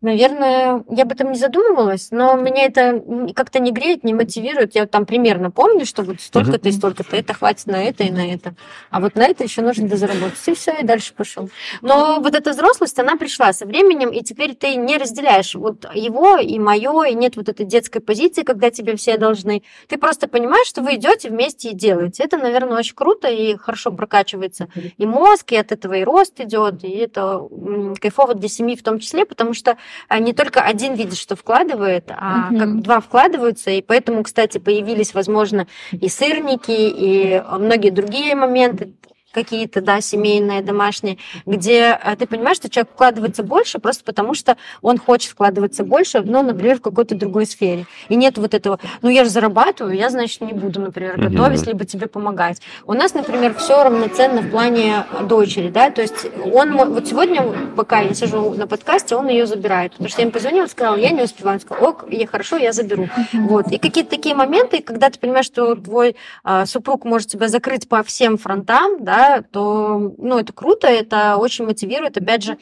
Наверное, 0.00 0.84
я 0.88 1.02
об 1.02 1.12
этом 1.12 1.32
не 1.32 1.38
задумывалась, 1.38 2.08
но 2.10 2.36
меня 2.36 2.64
это 2.64 3.02
как-то 3.34 3.58
не 3.58 3.72
греет, 3.72 4.04
не 4.04 4.14
мотивирует. 4.14 4.74
Я 4.74 4.86
там 4.86 5.06
примерно 5.06 5.50
помню, 5.50 5.84
что 5.84 6.02
вот 6.02 6.20
столько-то 6.20 6.68
и 6.68 6.72
столько-то, 6.72 7.16
это 7.16 7.34
хватит 7.34 7.66
на 7.66 7.82
это 7.82 8.04
и 8.04 8.10
на 8.10 8.32
это. 8.32 8.54
А 8.90 9.00
вот 9.00 9.16
на 9.16 9.26
это 9.26 9.44
еще 9.44 9.62
нужно 9.62 9.88
дозаработать. 9.88 10.38
И 10.46 10.54
все, 10.54 10.72
и 10.80 10.84
дальше 10.84 11.12
пошел. 11.14 11.50
Но 11.82 12.20
вот 12.20 12.34
эта 12.34 12.50
взрослость, 12.50 12.98
она 12.98 13.16
пришла 13.16 13.52
со 13.52 13.66
временем, 13.66 14.10
и 14.10 14.22
теперь 14.22 14.54
ты 14.54 14.76
не 14.76 14.96
разделяешь 14.96 15.54
вот 15.54 15.86
его 15.94 16.36
и 16.36 16.58
мое, 16.58 17.04
и 17.04 17.14
нет 17.14 17.36
вот 17.36 17.48
этой 17.48 17.66
детской 17.66 18.00
позиции, 18.00 18.42
когда 18.42 18.70
тебе 18.70 18.96
все 18.96 19.18
должны. 19.18 19.62
Ты 19.88 19.98
просто 19.98 20.28
понимаешь, 20.28 20.68
что 20.68 20.82
вы 20.82 20.94
идете 20.94 21.28
вместе 21.30 21.70
и 21.70 21.74
делаете. 21.74 22.22
Это, 22.24 22.36
наверное, 22.36 22.78
очень 22.78 22.94
круто 22.94 23.28
и 23.28 23.56
хорошо 23.56 23.90
прокачивается 23.90 24.68
и 24.96 25.06
мозг, 25.06 25.52
и 25.52 25.56
от 25.56 25.72
этого 25.72 25.94
и 25.94 26.04
рост 26.04 26.40
идет, 26.40 26.84
и 26.84 26.90
это 26.90 27.42
кайфово 28.00 28.34
для 28.34 28.48
семьи 28.48 28.76
в 28.76 28.82
том 28.82 28.98
числе, 28.98 29.24
потому 29.24 29.47
что 29.54 29.76
а, 30.08 30.18
не 30.18 30.32
только 30.32 30.60
один 30.60 30.94
видит, 30.94 31.16
что 31.16 31.36
вкладывает, 31.36 32.10
а 32.10 32.50
Мгм. 32.50 32.58
как 32.58 32.82
два 32.82 33.00
вкладываются, 33.00 33.70
и 33.70 33.82
поэтому, 33.82 34.22
кстати, 34.22 34.58
появились, 34.58 35.14
возможно, 35.14 35.66
и 35.92 36.08
сырники, 36.08 36.70
и 36.70 37.42
многие 37.58 37.90
другие 37.90 38.34
моменты 38.34 38.92
какие-то, 39.32 39.80
да, 39.80 40.00
семейные, 40.00 40.62
домашние, 40.62 41.18
где 41.46 41.98
а, 42.02 42.16
ты 42.16 42.26
понимаешь, 42.26 42.56
что 42.56 42.70
человек 42.70 42.92
вкладывается 42.92 43.42
больше 43.42 43.78
просто 43.78 44.04
потому, 44.04 44.34
что 44.34 44.56
он 44.82 44.98
хочет 44.98 45.32
вкладываться 45.32 45.84
больше, 45.84 46.22
ну, 46.22 46.42
например, 46.42 46.78
в 46.78 46.82
какой-то 46.82 47.14
другой 47.14 47.46
сфере. 47.46 47.86
И 48.08 48.16
нет 48.16 48.38
вот 48.38 48.54
этого, 48.54 48.78
ну, 49.02 49.10
я 49.10 49.24
же 49.24 49.30
зарабатываю, 49.30 49.94
я, 49.94 50.10
значит, 50.10 50.40
не 50.40 50.52
буду, 50.52 50.80
например, 50.80 51.20
готовить, 51.20 51.66
либо 51.66 51.84
тебе 51.84 52.06
помогать. 52.06 52.60
У 52.86 52.94
нас, 52.94 53.14
например, 53.14 53.54
все 53.54 53.84
равноценно 53.84 54.40
в 54.40 54.50
плане 54.50 55.04
дочери, 55.22 55.68
да, 55.68 55.90
то 55.90 56.02
есть 56.02 56.26
он, 56.52 56.76
вот 56.76 57.06
сегодня, 57.06 57.42
пока 57.76 58.00
я 58.00 58.14
сижу 58.14 58.54
на 58.54 58.66
подкасте, 58.66 59.14
он 59.14 59.28
ее 59.28 59.46
забирает, 59.46 59.92
потому 59.92 60.08
что 60.08 60.20
я 60.20 60.22
ему 60.22 60.32
позвонила, 60.32 60.66
сказала, 60.66 60.96
я 60.96 61.10
не 61.10 61.22
успеваю, 61.22 61.56
он 61.56 61.60
сказал, 61.60 61.88
ок, 61.88 62.04
я 62.08 62.26
хорошо, 62.26 62.56
я 62.56 62.72
заберу. 62.72 63.08
Вот. 63.32 63.70
И 63.70 63.78
какие-то 63.78 64.10
такие 64.10 64.34
моменты, 64.34 64.82
когда 64.82 65.10
ты 65.10 65.18
понимаешь, 65.18 65.46
что 65.46 65.74
твой 65.74 66.16
а, 66.44 66.66
супруг 66.66 67.04
может 67.04 67.28
тебя 67.28 67.48
закрыть 67.48 67.88
по 67.88 68.02
всем 68.02 68.38
фронтам, 68.38 69.04
да, 69.04 69.27
то, 69.52 70.12
ну, 70.18 70.38
это 70.38 70.52
круто, 70.52 70.86
это 70.88 71.36
очень 71.36 71.64
мотивирует, 71.66 72.16
опять 72.16 72.42
же, 72.42 72.58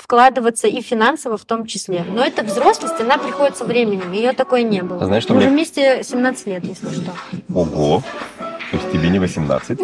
вкладываться 0.00 0.68
и 0.68 0.80
финансово 0.80 1.36
в 1.36 1.44
том 1.44 1.66
числе. 1.66 2.04
Но 2.08 2.22
эта 2.24 2.42
взрослость, 2.44 3.00
она 3.00 3.18
приходит 3.18 3.56
со 3.56 3.64
временем, 3.64 4.12
ее 4.12 4.32
такое 4.32 4.62
не 4.62 4.82
было. 4.82 5.02
А 5.02 5.06
знаешь, 5.06 5.24
что 5.24 5.32
Мы 5.34 5.38
мне- 5.40 5.46
уже 5.48 5.54
вместе 5.54 6.02
17 6.04 6.46
лет, 6.46 6.64
если 6.64 6.88
что. 6.88 7.12
Ого! 7.52 8.02
То 8.70 8.76
есть 8.76 8.92
тебе 8.92 9.08
не 9.08 9.18
18. 9.18 9.80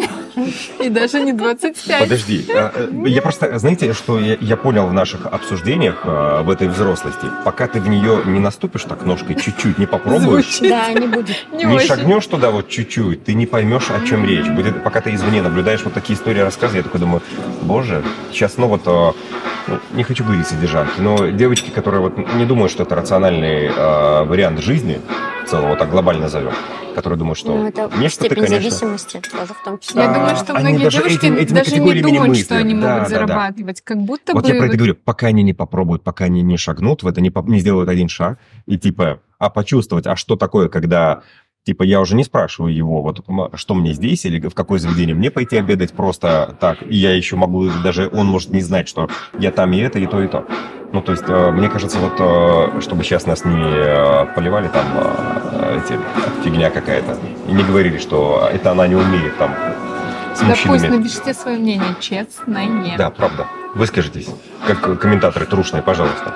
И 0.79 0.89
даже 0.89 1.19
не 1.19 1.33
25. 1.33 1.99
Подожди, 1.99 2.45
а, 2.49 2.71
э, 2.73 2.89
я 3.07 3.21
просто, 3.21 3.59
знаете, 3.59 3.91
что 3.93 4.17
я, 4.19 4.55
понял 4.55 4.87
в 4.87 4.93
наших 4.93 5.25
обсуждениях 5.25 6.01
а, 6.03 6.41
в 6.43 6.49
этой 6.49 6.69
взрослости, 6.69 7.27
пока 7.43 7.67
ты 7.67 7.81
в 7.81 7.89
нее 7.89 8.21
не 8.25 8.39
наступишь 8.39 8.83
так 8.83 9.03
ножкой 9.05 9.35
чуть-чуть, 9.35 9.77
не 9.77 9.85
попробуешь, 9.85 10.59
Да, 10.61 10.91
не 10.93 11.07
будет. 11.07 11.35
не 11.51 11.79
шагнешь 11.79 12.25
туда 12.27 12.51
вот 12.51 12.69
чуть-чуть, 12.69 13.25
ты 13.25 13.33
не 13.33 13.45
поймешь, 13.45 13.89
о 13.89 14.05
чем 14.05 14.25
речь. 14.25 14.47
Будет, 14.47 14.83
пока 14.83 15.01
ты 15.01 15.13
извне 15.13 15.41
наблюдаешь 15.41 15.83
вот 15.83 15.93
такие 15.93 16.17
истории, 16.17 16.39
рассказы, 16.39 16.77
я 16.77 16.83
такой 16.83 17.01
думаю, 17.01 17.21
боже, 17.63 18.03
сейчас 18.31 18.53
снова 18.53 18.79
то, 18.79 19.15
ну, 19.67 19.79
не 19.91 20.03
хочу 20.03 20.23
говорить 20.23 20.47
содержанки, 20.47 20.99
но 20.99 21.27
девочки, 21.27 21.71
которые 21.71 22.01
вот 22.01 22.17
не 22.35 22.45
думают, 22.45 22.71
что 22.71 22.83
это 22.83 22.95
рациональный 22.95 23.67
э, 23.67 24.23
вариант 24.23 24.59
жизни, 24.61 25.01
в 25.45 25.49
целом, 25.49 25.69
вот 25.69 25.79
так 25.79 25.89
глобально 25.89 26.23
назовем, 26.23 26.53
которые 26.97 27.19
думают, 27.19 27.37
что 27.37 27.55
Ну, 27.55 27.67
это 27.67 27.91
нечто 27.99 28.21
ты, 28.21 28.25
степень 28.29 28.43
конечно... 28.47 28.69
зависимости 28.69 29.21
тоже 29.31 29.53
в 29.53 29.63
том 29.63 29.77
числе. 29.77 30.01
Я 30.01 30.09
А, 30.09 30.13
думаю, 30.15 30.35
что 30.35 30.53
многие 30.55 30.83
даже 30.85 30.97
девушки 30.97 31.17
этим- 31.25 31.35
этими 31.35 31.55
даже 31.55 31.71
не 31.79 32.01
думают, 32.01 32.17
что 32.17 32.27
мыслят. 32.27 32.51
они 32.51 32.73
Да, 32.73 32.79
могут 32.79 32.81
да, 32.81 32.99
да. 32.99 33.09
зарабатывать. 33.09 33.81
Как 33.81 33.97
будто 33.99 34.33
Вот 34.33 34.43
бы... 34.43 34.49
я 34.49 34.55
про 34.55 34.63
это 34.65 34.71
вот- 34.71 34.77
говорю, 34.77 34.95
пока 34.95 35.27
они 35.27 35.43
не 35.43 35.53
попробуют, 35.53 36.03
пока 36.03 36.25
они 36.25 36.41
не 36.41 36.57
шагнут 36.57 37.03
в 37.03 37.07
это, 37.07 37.21
не, 37.21 37.31
не 37.45 37.59
сделают 37.59 37.87
один 37.89 38.09
шаг, 38.09 38.39
и 38.65 38.77
типа, 38.79 39.19
а 39.37 39.49
почувствовать, 39.51 40.07
а 40.07 40.15
что 40.15 40.35
такое, 40.35 40.69
когда, 40.69 41.21
типа, 41.63 41.83
я 41.83 42.01
уже 42.01 42.15
не 42.15 42.23
спрашиваю 42.23 42.73
его, 42.75 43.03
вот, 43.03 43.23
что 43.53 43.75
мне 43.75 43.93
здесь, 43.93 44.25
или 44.25 44.39
в 44.47 44.55
какое 44.55 44.79
заведение 44.79 45.13
мне 45.15 45.29
пойти 45.29 45.57
обедать 45.57 45.93
просто 45.93 46.57
так, 46.59 46.81
и 46.81 46.95
я 46.95 47.15
еще 47.15 47.35
могу, 47.35 47.69
даже 47.83 48.09
он 48.11 48.25
может 48.25 48.49
не 48.49 48.61
знать, 48.61 48.87
что 48.87 49.07
я 49.37 49.51
там 49.51 49.71
и 49.73 49.77
это, 49.77 49.99
и 49.99 50.07
то, 50.07 50.19
и 50.23 50.27
то. 50.27 50.45
Ну, 50.93 51.01
то 51.01 51.11
есть, 51.11 51.25
э, 51.27 51.51
мне 51.51 51.69
кажется, 51.69 51.97
вот, 51.99 52.13
э, 52.17 52.81
чтобы 52.81 53.03
сейчас 53.03 53.25
нас 53.25 53.43
не 53.43 53.61
э, 53.61 54.25
поливали 54.35 54.69
там 54.69 54.85
эти, 55.75 55.99
фигня 56.43 56.69
какая-то, 56.69 57.17
и 57.47 57.51
не 57.51 57.63
говорили, 57.63 57.97
что 57.97 58.49
это 58.51 58.71
она 58.71 58.87
не 58.87 58.95
умеет 58.95 59.37
там 59.37 59.53
с 60.33 60.39
Да 60.39 60.47
пусть 60.47 60.65
мужчинами. 60.65 60.97
напишите 60.97 61.33
свое 61.33 61.57
мнение, 61.57 61.95
честное. 61.99 62.97
Да, 62.97 63.09
правда. 63.09 63.47
Выскажитесь, 63.75 64.29
как 64.65 64.99
комментаторы 64.99 65.45
трушные, 65.45 65.83
пожалуйста. 65.83 66.33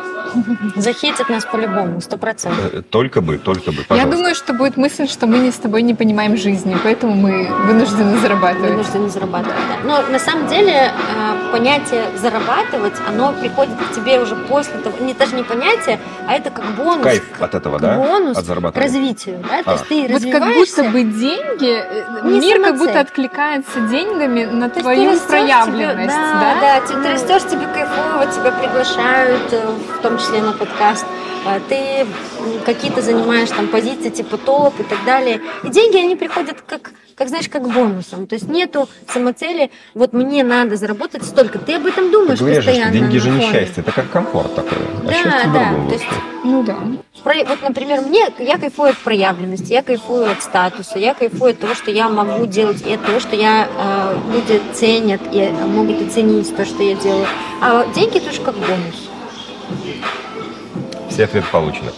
Захейтят 0.75 1.29
нас 1.29 1.45
по-любому, 1.45 2.01
сто 2.01 2.17
процентов. 2.17 2.73
Э, 2.73 2.81
Только 2.81 3.21
бы, 3.21 3.37
только 3.37 3.71
бы, 3.71 3.77
Я 3.79 3.83
пожалуйста. 3.87 4.17
думаю, 4.17 4.35
что 4.35 4.53
будет 4.53 4.77
мысль, 4.77 5.07
что 5.07 5.27
мы 5.27 5.39
не 5.39 5.51
с 5.51 5.55
тобой 5.57 5.81
не 5.81 5.93
понимаем 5.93 6.37
жизни, 6.37 6.75
поэтому 6.83 7.13
мы 7.15 7.47
вынуждены 7.65 8.17
зарабатывать. 8.19 8.71
вынуждены 8.71 9.09
зарабатывать. 9.09 9.55
да. 9.69 9.87
Но 10.03 10.11
на 10.11 10.19
самом 10.19 10.47
деле 10.47 10.73
э, 10.73 11.51
понятие 11.51 12.03
зарабатывать, 12.21 12.93
оно 13.07 13.33
приходит 13.33 13.75
к 13.77 13.95
тебе 13.95 14.19
уже 14.19 14.35
после 14.35 14.73
того, 14.79 14.95
не 15.03 15.13
даже 15.13 15.35
не 15.35 15.43
понятие, 15.43 15.99
а 16.27 16.33
это 16.33 16.49
как 16.49 16.65
бонус. 16.75 17.03
Кайф 17.03 17.23
к- 17.37 17.41
от 17.41 17.55
этого, 17.55 17.79
да? 17.79 17.95
бонус 17.97 18.37
От 18.37 18.45
к 18.73 18.77
развитию. 18.77 19.43
Да? 19.49 19.63
То 19.63 19.71
А. 19.71 19.73
есть 19.73 19.87
ты 19.87 20.07
Вот 20.13 20.31
как 20.31 20.53
будто 20.53 20.83
бы 20.91 21.03
деньги, 21.03 21.71
э, 21.71 22.21
Не 22.23 22.39
мир 22.39 22.57
как 22.57 22.65
самоцель. 22.67 22.77
будто 22.87 22.99
откликается 23.01 23.79
деньгами 23.81 24.45
на 24.45 24.69
То 24.69 24.79
твою 24.81 25.19
проявленность, 25.27 26.15
тебе- 26.15 26.33
да? 26.33 26.55
да, 26.61 26.79
да, 26.81 26.87
ты, 26.87 26.93
ты 27.01 27.11
растешь, 27.11 27.49
тебе 27.49 27.65
кайфово, 27.73 28.25
тебя 28.31 28.51
приглашают, 28.51 29.51
в 29.97 30.01
том 30.01 30.19
числе 30.21 30.41
на 30.41 30.53
подкаст. 30.53 31.05
А 31.43 31.59
Ты 31.67 32.05
какие-то 32.65 33.01
занимаешь 33.01 33.49
там 33.49 33.67
позиции 33.67 34.09
типа 34.09 34.37
топ 34.37 34.79
и 34.79 34.83
так 34.83 35.03
далее. 35.05 35.41
И 35.63 35.69
деньги, 35.69 35.97
они 35.97 36.15
приходят 36.15 36.61
как, 36.67 36.91
как 37.15 37.29
знаешь, 37.29 37.49
как 37.49 37.67
бонусом. 37.67 38.27
То 38.27 38.35
есть 38.35 38.47
нету 38.47 38.87
самоцели, 39.11 39.71
вот 39.95 40.13
мне 40.13 40.43
надо 40.43 40.75
заработать 40.75 41.23
столько. 41.23 41.57
Ты 41.57 41.75
об 41.75 41.87
этом 41.87 42.05
Ты 42.05 42.11
думаешь 42.11 42.39
говоришь, 42.39 42.57
же, 42.57 42.61
что 42.61 42.71
постоянно. 42.71 42.93
деньги 42.93 43.17
же 43.17 43.29
не 43.31 43.41
счастье, 43.41 43.73
это 43.77 43.91
как 43.91 44.11
комфорт 44.11 44.53
такой. 44.53 44.77
А 45.07 45.11
Да, 45.11 45.51
да, 45.51 45.87
то 45.87 45.93
есть. 45.93 46.05
Ну 46.43 46.61
да. 46.63 46.77
Про- 47.23 47.43
Вот, 47.45 47.61
например, 47.63 48.01
мне, 48.01 48.27
я 48.37 48.57
кайфую 48.59 48.91
от 48.91 48.97
проявленности, 48.99 49.73
я 49.73 49.81
кайфую 49.81 50.31
от 50.31 50.43
статуса, 50.43 50.99
я 50.99 51.13
кайфую 51.15 51.51
от 51.51 51.59
того, 51.59 51.73
что 51.73 51.89
я 51.91 52.07
могу 52.09 52.45
делать, 52.45 52.85
и 52.85 52.93
от 52.93 53.03
того, 53.03 53.19
что 53.19 53.35
я, 53.35 53.67
э, 53.67 54.15
люди 54.33 54.61
ценят 54.73 55.21
и 55.31 55.49
могут 55.67 56.07
оценить 56.07 56.55
то, 56.55 56.65
что 56.65 56.81
я 56.83 56.95
делаю. 56.95 57.25
А 57.61 57.85
деньги 57.95 58.19
тоже 58.19 58.41
как 58.41 58.55
бонус. 58.55 59.09
Все 61.09 61.25
ответы 61.25 61.47
получены. 61.51 61.91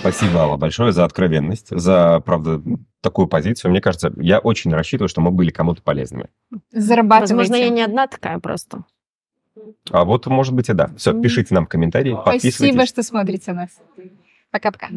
Спасибо, 0.00 0.40
Алла, 0.40 0.56
большое 0.56 0.92
за 0.92 1.04
откровенность, 1.04 1.68
за, 1.70 2.20
правда, 2.20 2.60
такую 3.00 3.26
позицию. 3.26 3.70
Мне 3.70 3.80
кажется, 3.80 4.12
я 4.16 4.38
очень 4.38 4.72
рассчитываю, 4.72 5.08
что 5.08 5.20
мы 5.20 5.30
были 5.30 5.50
кому-то 5.50 5.82
полезными. 5.82 6.28
Зарабатывайте. 6.70 7.34
Возможно, 7.34 7.56
я 7.56 7.70
не 7.70 7.82
одна 7.82 8.06
такая 8.06 8.38
просто. 8.38 8.84
А 9.90 10.04
вот, 10.04 10.26
может 10.26 10.54
быть, 10.54 10.68
и 10.68 10.72
да. 10.72 10.90
Все, 10.96 11.18
пишите 11.18 11.54
нам 11.54 11.66
комментарии, 11.66 12.12
подписывайтесь. 12.12 12.54
Спасибо, 12.54 12.86
что 12.86 13.02
смотрите 13.02 13.52
нас. 13.52 13.70
Пока-пока. 14.50 14.88